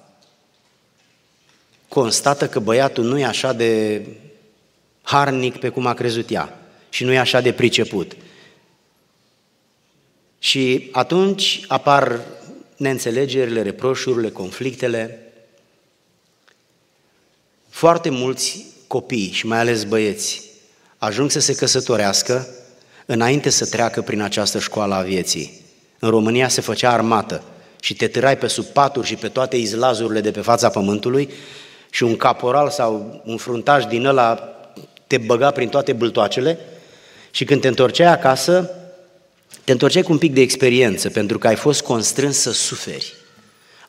constată 1.89 2.49
că 2.49 2.59
băiatul 2.59 3.05
nu 3.05 3.19
e 3.19 3.25
așa 3.25 3.53
de 3.53 4.03
harnic 5.03 5.57
pe 5.57 5.69
cum 5.69 5.87
a 5.87 5.95
crezut 5.95 6.31
ea 6.31 6.60
și 6.91 7.05
nu 7.05 7.13
e 7.13 7.19
așa 7.19 7.41
de 7.41 7.53
priceput. 7.53 8.17
Și 10.39 10.89
atunci 10.93 11.65
apar 11.69 12.21
neînțelegerile, 12.77 13.63
reproșurile, 13.63 14.31
conflictele. 14.31 15.33
Foarte 17.69 18.11
mulți 18.11 18.65
copii 18.87 19.31
și 19.33 19.47
mai 19.47 19.59
ales 19.59 19.85
băieți 19.85 20.43
ajung 20.99 21.31
să 21.31 21.41
se 21.41 21.55
căsătorească 21.55 22.49
înainte 23.07 23.51
să 23.51 23.67
treacă 23.67 24.03
prin 24.03 24.21
această 24.21 24.59
școală 24.59 24.95
a 24.95 25.03
vieții. 25.03 25.61
În 25.99 26.11
România 26.11 26.49
se 26.49 26.61
făcea 26.61 26.93
armată 26.93 27.43
și 27.81 27.95
te 27.95 28.09
târai 28.09 28.39
pe 28.39 28.47
sub 28.47 28.65
paturi 28.65 29.07
și 29.07 29.17
pe 29.17 29.29
toate 29.29 29.57
izlazurile 29.57 30.21
de 30.21 30.31
pe 30.31 30.41
fața 30.41 30.69
pământului 30.69 31.31
și 31.91 32.03
un 32.03 32.17
caporal 32.17 32.71
sau 32.71 33.23
un 33.25 33.37
fruntaș 33.37 33.85
din 33.85 34.07
ăla 34.07 34.35
te 35.07 35.19
băga 35.19 35.51
prin 35.51 35.69
toate 35.69 35.93
bâltoacele 35.93 36.59
și 37.31 37.45
când 37.45 37.61
te 37.61 37.69
întorceai 37.69 38.13
acasă, 38.13 38.71
te 39.65 39.73
întorceai 39.73 40.03
cu 40.03 40.13
un 40.13 40.19
pic 40.19 40.33
de 40.33 40.41
experiență, 40.41 41.11
pentru 41.11 41.39
că 41.39 41.47
ai 41.47 41.57
fost 41.57 41.83
constrâns 41.83 42.39
să 42.39 42.53
suferi. 42.53 43.15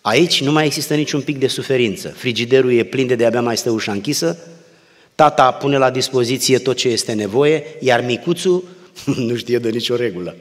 Aici 0.01 0.41
nu 0.41 0.51
mai 0.51 0.65
există 0.65 0.95
niciun 0.95 1.21
pic 1.21 1.37
de 1.37 1.47
suferință. 1.47 2.09
Frigiderul 2.09 2.73
e 2.73 2.83
plin 2.83 3.07
de 3.07 3.15
de-abia 3.15 3.41
mai 3.41 3.57
stă 3.57 3.69
ușa 3.69 3.91
închisă, 3.91 4.37
tata 5.15 5.51
pune 5.51 5.77
la 5.77 5.89
dispoziție 5.89 6.59
tot 6.59 6.75
ce 6.75 6.87
este 6.87 7.13
nevoie, 7.13 7.63
iar 7.79 8.01
micuțul 8.01 8.63
nu 9.27 9.35
știe 9.35 9.59
de 9.59 9.69
nicio 9.69 9.95
regulă, 9.95 10.35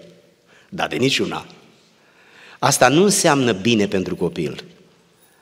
dar 0.69 0.89
de 0.89 0.97
niciuna. 0.97 1.47
Asta 2.59 2.89
nu 2.89 3.03
înseamnă 3.03 3.53
bine 3.53 3.87
pentru 3.87 4.17
copil. 4.17 4.65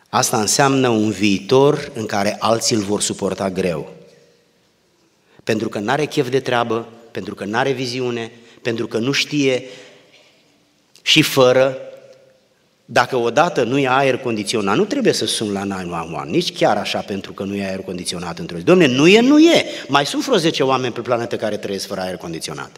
Asta 0.08 0.40
înseamnă 0.40 0.88
un 0.88 1.10
viitor 1.10 1.92
în 1.94 2.06
care 2.06 2.36
alții 2.38 2.76
îl 2.76 2.82
vor 2.82 3.00
suporta 3.00 3.50
greu. 3.50 3.92
Pentru 5.44 5.68
că 5.68 5.78
nu 5.78 5.90
are 5.90 6.04
chef 6.04 6.30
de 6.30 6.40
treabă, 6.40 6.88
pentru 7.10 7.34
că 7.34 7.44
nu 7.44 7.56
are 7.56 7.72
viziune, 7.72 8.32
pentru 8.62 8.86
că 8.86 8.98
nu 8.98 9.12
știe 9.12 9.64
și 11.02 11.22
fără 11.22 11.78
dacă 12.90 13.16
odată 13.16 13.62
nu 13.62 13.78
e 13.78 13.88
aer 13.88 14.16
condiționat, 14.16 14.76
nu 14.76 14.84
trebuie 14.84 15.12
să 15.12 15.26
sun 15.26 15.52
la 15.52 15.64
911, 15.64 16.36
nici 16.36 16.58
chiar 16.58 16.76
așa 16.76 16.98
pentru 16.98 17.32
că 17.32 17.42
nu 17.44 17.54
e 17.54 17.66
aer 17.66 17.80
condiționat 17.80 18.38
într-o 18.38 18.56
zi. 18.56 18.64
Domne, 18.64 18.86
nu 18.86 19.08
e, 19.08 19.20
nu 19.20 19.38
e. 19.38 19.64
Mai 19.88 20.06
sunt 20.06 20.24
vreo 20.24 20.36
10 20.36 20.62
oameni 20.62 20.92
pe 20.92 21.00
planetă 21.00 21.36
care 21.36 21.56
trăiesc 21.56 21.86
fără 21.86 22.00
aer 22.00 22.16
condiționat. 22.16 22.70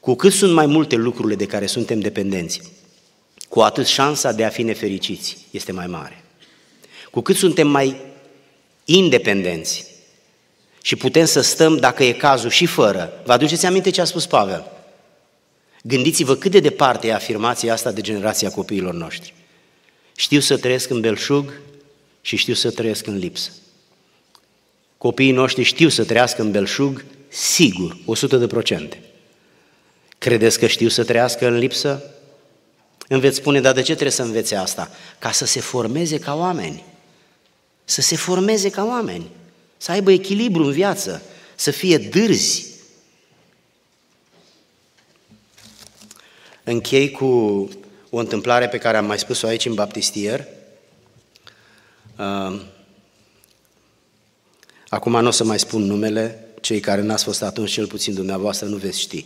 Cu 0.00 0.14
cât 0.14 0.32
sunt 0.32 0.52
mai 0.52 0.66
multe 0.66 0.96
lucrurile 0.96 1.34
de 1.34 1.46
care 1.46 1.66
suntem 1.66 2.00
dependenți, 2.00 2.60
cu 3.48 3.60
atât 3.60 3.86
șansa 3.86 4.32
de 4.32 4.44
a 4.44 4.48
fi 4.48 4.62
nefericiți 4.62 5.38
este 5.50 5.72
mai 5.72 5.86
mare. 5.86 6.24
Cu 7.10 7.20
cât 7.20 7.36
suntem 7.36 7.68
mai 7.68 7.96
independenți 8.84 9.85
și 10.86 10.96
putem 10.96 11.24
să 11.24 11.40
stăm, 11.40 11.76
dacă 11.76 12.04
e 12.04 12.12
cazul, 12.12 12.50
și 12.50 12.66
fără. 12.66 13.20
Vă 13.24 13.32
aduceți 13.32 13.66
aminte 13.66 13.90
ce 13.90 14.00
a 14.00 14.04
spus 14.04 14.26
Pavel? 14.26 14.70
Gândiți-vă 15.82 16.34
cât 16.34 16.50
de 16.50 16.60
departe 16.60 17.06
e 17.06 17.14
afirmația 17.14 17.72
asta 17.72 17.92
de 17.92 18.00
generația 18.00 18.50
copiilor 18.50 18.94
noștri. 18.94 19.34
Știu 20.16 20.40
să 20.40 20.56
trăiesc 20.56 20.90
în 20.90 21.00
belșug 21.00 21.52
și 22.20 22.36
știu 22.36 22.54
să 22.54 22.70
trăiesc 22.70 23.06
în 23.06 23.16
lipsă. 23.16 23.50
Copiii 24.98 25.32
noștri 25.32 25.62
știu 25.62 25.88
să 25.88 26.04
trăiască 26.04 26.42
în 26.42 26.50
belșug, 26.50 27.04
sigur, 27.28 27.96
100 28.04 28.36
de 28.36 28.46
procente. 28.46 29.02
Credeți 30.18 30.58
că 30.58 30.66
știu 30.66 30.88
să 30.88 31.04
trăiască 31.04 31.46
în 31.46 31.56
lipsă? 31.56 32.02
Îmi 33.08 33.20
veți 33.20 33.36
spune, 33.36 33.60
dar 33.60 33.72
de 33.72 33.80
ce 33.80 33.92
trebuie 33.92 34.10
să 34.10 34.22
învețe 34.22 34.56
asta? 34.56 34.90
Ca 35.18 35.30
să 35.30 35.44
se 35.44 35.60
formeze 35.60 36.18
ca 36.18 36.34
oameni. 36.34 36.84
Să 37.84 38.00
se 38.00 38.16
formeze 38.16 38.70
ca 38.70 38.84
oameni. 38.84 39.26
Să 39.76 39.90
aibă 39.90 40.10
echilibru 40.10 40.64
în 40.64 40.72
viață. 40.72 41.22
Să 41.54 41.70
fie 41.70 41.98
dârzi. 41.98 42.66
Închei 46.64 47.10
cu 47.10 47.26
o 48.10 48.18
întâmplare 48.18 48.68
pe 48.68 48.78
care 48.78 48.96
am 48.96 49.06
mai 49.06 49.18
spus-o 49.18 49.46
aici 49.46 49.66
în 49.66 49.74
baptistier. 49.74 50.46
Uh, 52.18 52.60
acum 54.88 55.20
nu 55.20 55.26
o 55.26 55.30
să 55.30 55.44
mai 55.44 55.58
spun 55.58 55.82
numele, 55.82 56.48
cei 56.60 56.80
care 56.80 57.00
n-ați 57.00 57.24
fost 57.24 57.42
atunci, 57.42 57.70
cel 57.70 57.86
puțin 57.86 58.14
dumneavoastră, 58.14 58.66
nu 58.66 58.76
veți 58.76 59.00
ști. 59.00 59.24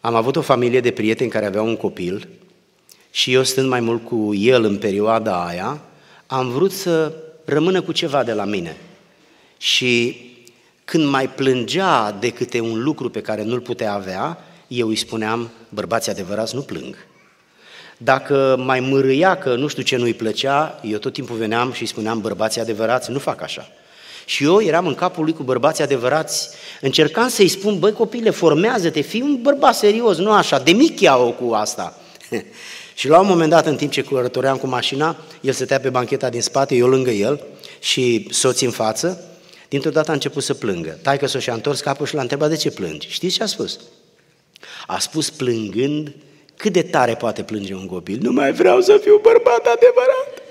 Am 0.00 0.14
avut 0.14 0.36
o 0.36 0.40
familie 0.40 0.80
de 0.80 0.90
prieteni 0.90 1.30
care 1.30 1.46
aveau 1.46 1.66
un 1.66 1.76
copil 1.76 2.28
și 3.10 3.32
eu 3.32 3.44
stând 3.44 3.68
mai 3.68 3.80
mult 3.80 4.04
cu 4.04 4.34
el 4.34 4.64
în 4.64 4.78
perioada 4.78 5.46
aia, 5.46 5.80
am 6.26 6.48
vrut 6.48 6.72
să 6.72 7.12
rămână 7.44 7.82
cu 7.82 7.92
ceva 7.92 8.24
de 8.24 8.32
la 8.32 8.44
mine. 8.44 8.76
Și 9.58 10.16
când 10.84 11.06
mai 11.06 11.28
plângea 11.28 12.16
de 12.20 12.30
câte 12.30 12.60
un 12.60 12.82
lucru 12.82 13.10
pe 13.10 13.20
care 13.20 13.42
nu-l 13.42 13.60
putea 13.60 13.92
avea, 13.92 14.38
eu 14.66 14.88
îi 14.88 14.96
spuneam, 14.96 15.50
bărbații 15.68 16.12
adevărați 16.12 16.54
nu 16.54 16.60
plâng. 16.60 16.96
Dacă 17.96 18.56
mai 18.64 18.80
mărâia 18.80 19.36
că 19.36 19.54
nu 19.54 19.66
știu 19.66 19.82
ce 19.82 19.96
nu-i 19.96 20.14
plăcea, 20.14 20.80
eu 20.82 20.98
tot 20.98 21.12
timpul 21.12 21.36
veneam 21.36 21.72
și 21.72 21.80
îi 21.82 21.88
spuneam, 21.88 22.20
bărbații 22.20 22.60
adevărați 22.60 23.10
nu 23.10 23.18
fac 23.18 23.42
așa. 23.42 23.68
Și 24.24 24.44
eu 24.44 24.62
eram 24.62 24.86
în 24.86 24.94
capul 24.94 25.24
lui 25.24 25.32
cu 25.32 25.42
bărbații 25.42 25.84
adevărați, 25.84 26.48
încercam 26.80 27.28
să-i 27.28 27.48
spun, 27.48 27.78
băi 27.78 27.92
copile, 27.92 28.30
formează-te, 28.30 29.00
fii 29.00 29.20
un 29.20 29.38
bărbat 29.42 29.74
serios, 29.74 30.16
nu 30.16 30.32
așa, 30.32 30.58
de 30.58 30.70
mic 30.70 31.00
iau 31.00 31.32
cu 31.32 31.52
asta. 31.52 31.98
și 32.94 33.08
la 33.08 33.20
un 33.20 33.26
moment 33.26 33.50
dat, 33.50 33.66
în 33.66 33.76
timp 33.76 33.90
ce 33.90 34.02
călătoream 34.02 34.56
cu 34.56 34.66
mașina, 34.66 35.16
el 35.40 35.52
stătea 35.52 35.80
pe 35.80 35.90
bancheta 35.90 36.28
din 36.28 36.42
spate, 36.42 36.74
eu 36.74 36.86
lângă 36.86 37.10
el 37.10 37.40
și 37.80 38.28
soții 38.30 38.66
în 38.66 38.72
față, 38.72 39.27
dintr-o 39.68 39.90
dată 39.90 40.10
a 40.10 40.14
început 40.14 40.42
să 40.42 40.54
plângă. 40.54 40.98
Taică 41.02 41.26
s-o 41.26 41.38
și-a 41.38 41.54
întors 41.54 41.80
capul 41.80 42.06
și 42.06 42.14
l-a 42.14 42.20
întrebat 42.20 42.48
de 42.48 42.56
ce 42.56 42.70
plângi. 42.70 43.08
Știți 43.10 43.36
ce 43.36 43.42
a 43.42 43.46
spus? 43.46 43.78
A 44.86 44.98
spus 44.98 45.30
plângând 45.30 46.14
cât 46.56 46.72
de 46.72 46.82
tare 46.82 47.14
poate 47.14 47.42
plânge 47.42 47.74
un 47.74 47.86
copil. 47.86 48.18
Nu 48.20 48.32
mai 48.32 48.52
vreau 48.52 48.80
să 48.80 48.98
fiu 49.02 49.18
bărbat 49.22 49.66
adevărat. 49.66 50.42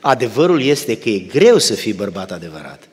Adevărul 0.00 0.62
este 0.62 0.98
că 0.98 1.08
e 1.08 1.18
greu 1.18 1.58
să 1.58 1.74
fii 1.74 1.92
bărbat 1.92 2.32
adevărat. 2.32 2.88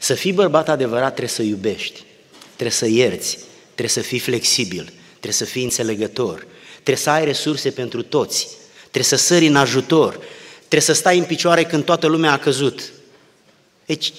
Să 0.00 0.14
fii 0.14 0.32
bărbat 0.32 0.68
adevărat 0.68 1.08
trebuie 1.08 1.28
să 1.28 1.42
iubești, 1.42 2.04
trebuie 2.44 2.70
să 2.70 2.86
ierți, 2.86 3.38
trebuie 3.64 3.88
să 3.88 4.00
fii 4.00 4.18
flexibil, 4.18 4.92
trebuie 5.10 5.32
să 5.32 5.44
fii 5.44 5.62
înțelegător, 5.62 6.46
trebuie 6.72 6.96
să 6.96 7.10
ai 7.10 7.24
resurse 7.24 7.70
pentru 7.70 8.02
toți, 8.02 8.48
trebuie 8.80 9.02
să 9.02 9.16
sări 9.16 9.46
în 9.46 9.56
ajutor, 9.56 10.18
trebuie 10.58 10.80
să 10.80 10.92
stai 10.92 11.18
în 11.18 11.24
picioare 11.24 11.64
când 11.64 11.84
toată 11.84 12.06
lumea 12.06 12.32
a 12.32 12.38
căzut. 12.38 12.92
Deci, 13.86 14.12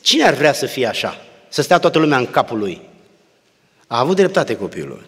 cine 0.00 0.24
ar 0.24 0.34
vrea 0.34 0.52
să 0.52 0.66
fie 0.66 0.86
așa? 0.86 1.24
Să 1.48 1.62
stea 1.62 1.78
toată 1.78 1.98
lumea 1.98 2.18
în 2.18 2.26
capul 2.26 2.58
lui? 2.58 2.80
A 3.86 3.98
avut 3.98 4.16
dreptate 4.16 4.56
copilul. 4.56 5.06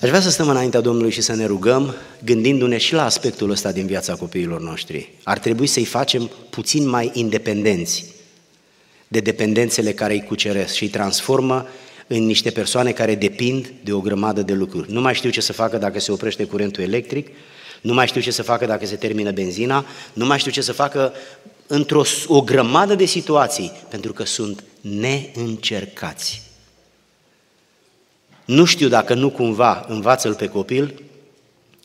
Aș 0.00 0.08
vrea 0.08 0.20
să 0.20 0.30
stăm 0.30 0.48
înaintea 0.48 0.80
Domnului 0.80 1.10
și 1.10 1.20
să 1.20 1.34
ne 1.34 1.46
rugăm, 1.46 1.94
gândindu-ne 2.24 2.78
și 2.78 2.94
la 2.94 3.04
aspectul 3.04 3.50
ăsta 3.50 3.72
din 3.72 3.86
viața 3.86 4.14
copiilor 4.14 4.60
noștri. 4.60 5.12
Ar 5.22 5.38
trebui 5.38 5.66
să-i 5.66 5.84
facem 5.84 6.30
puțin 6.50 6.88
mai 6.88 7.10
independenți 7.14 8.04
de 9.08 9.20
dependențele 9.20 9.92
care 9.92 10.12
îi 10.12 10.22
cuceresc 10.22 10.74
și 10.74 10.82
îi 10.82 10.88
transformă 10.88 11.66
în 12.06 12.26
niște 12.26 12.50
persoane 12.50 12.92
care 12.92 13.14
depind 13.14 13.72
de 13.84 13.92
o 13.92 14.00
grămadă 14.00 14.42
de 14.42 14.52
lucruri. 14.52 14.92
Nu 14.92 15.00
mai 15.00 15.14
știu 15.14 15.30
ce 15.30 15.40
să 15.40 15.52
facă 15.52 15.78
dacă 15.78 16.00
se 16.00 16.12
oprește 16.12 16.44
curentul 16.44 16.82
electric, 16.82 17.28
nu 17.80 17.94
mai 17.94 18.06
știu 18.06 18.20
ce 18.20 18.30
să 18.30 18.42
facă 18.42 18.66
dacă 18.66 18.86
se 18.86 18.96
termină 18.96 19.30
benzina, 19.30 19.84
nu 20.12 20.26
mai 20.26 20.38
știu 20.38 20.50
ce 20.50 20.60
să 20.60 20.72
facă 20.72 21.12
într-o 21.68 22.02
o 22.26 22.42
grămadă 22.42 22.94
de 22.94 23.04
situații, 23.04 23.72
pentru 23.88 24.12
că 24.12 24.24
sunt 24.24 24.64
neîncercați. 24.80 26.42
Nu 28.44 28.64
știu 28.64 28.88
dacă 28.88 29.14
nu 29.14 29.30
cumva 29.30 29.84
învață-l 29.88 30.34
pe 30.34 30.46
copil, 30.46 31.02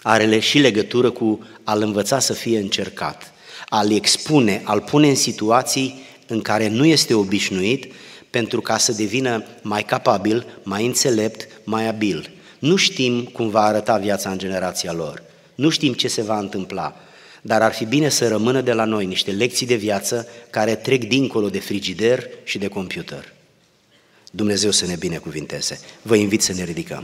are 0.02 0.40
și 0.40 0.60
legătură 0.60 1.12
cu 1.12 1.48
a-l 1.64 1.82
învăța 1.82 2.20
să 2.20 2.34
fie 2.34 2.60
încercat, 2.60 3.34
a-l 3.70 3.92
expune, 3.92 4.62
a-l 4.64 4.82
pune 4.82 5.10
în 5.10 5.16
situații 5.16 6.02
în 6.28 6.42
care 6.42 6.68
nu 6.68 6.86
este 6.86 7.14
obișnuit 7.14 7.94
pentru 8.30 8.62
ca 8.62 8.78
să 8.78 8.92
devină 8.92 9.44
mai 9.62 9.84
capabil, 9.84 10.46
mai 10.64 10.86
înțelept, 10.86 11.48
mai 11.64 11.88
abil. 11.88 12.30
Nu 12.60 12.76
știm 12.76 13.24
cum 13.24 13.50
va 13.50 13.62
arăta 13.62 13.98
viața 13.98 14.30
în 14.30 14.38
generația 14.38 14.94
lor, 14.94 15.24
nu 15.56 15.70
știm 15.70 15.94
ce 15.94 16.08
se 16.08 16.22
va 16.22 16.40
întâmpla, 16.40 16.96
dar 17.46 17.62
ar 17.62 17.74
fi 17.74 17.86
bine 17.86 18.10
să 18.10 18.28
rămână 18.28 18.62
de 18.62 18.74
la 18.74 18.86
noi 18.86 19.06
niște 19.06 19.32
lecții 19.32 19.66
de 19.66 19.76
viață 19.76 20.28
care 20.50 20.76
trec 20.76 21.04
dincolo 21.04 21.50
de 21.50 21.60
frigider 21.60 22.30
și 22.44 22.58
de 22.58 22.68
computer. 22.68 23.34
Dumnezeu 24.32 24.72
să 24.72 24.86
ne 24.86 24.96
binecuvinteze. 24.96 25.80
Vă 26.02 26.16
invit 26.16 26.42
să 26.42 26.54
ne 26.54 26.64
ridicăm. 26.64 27.04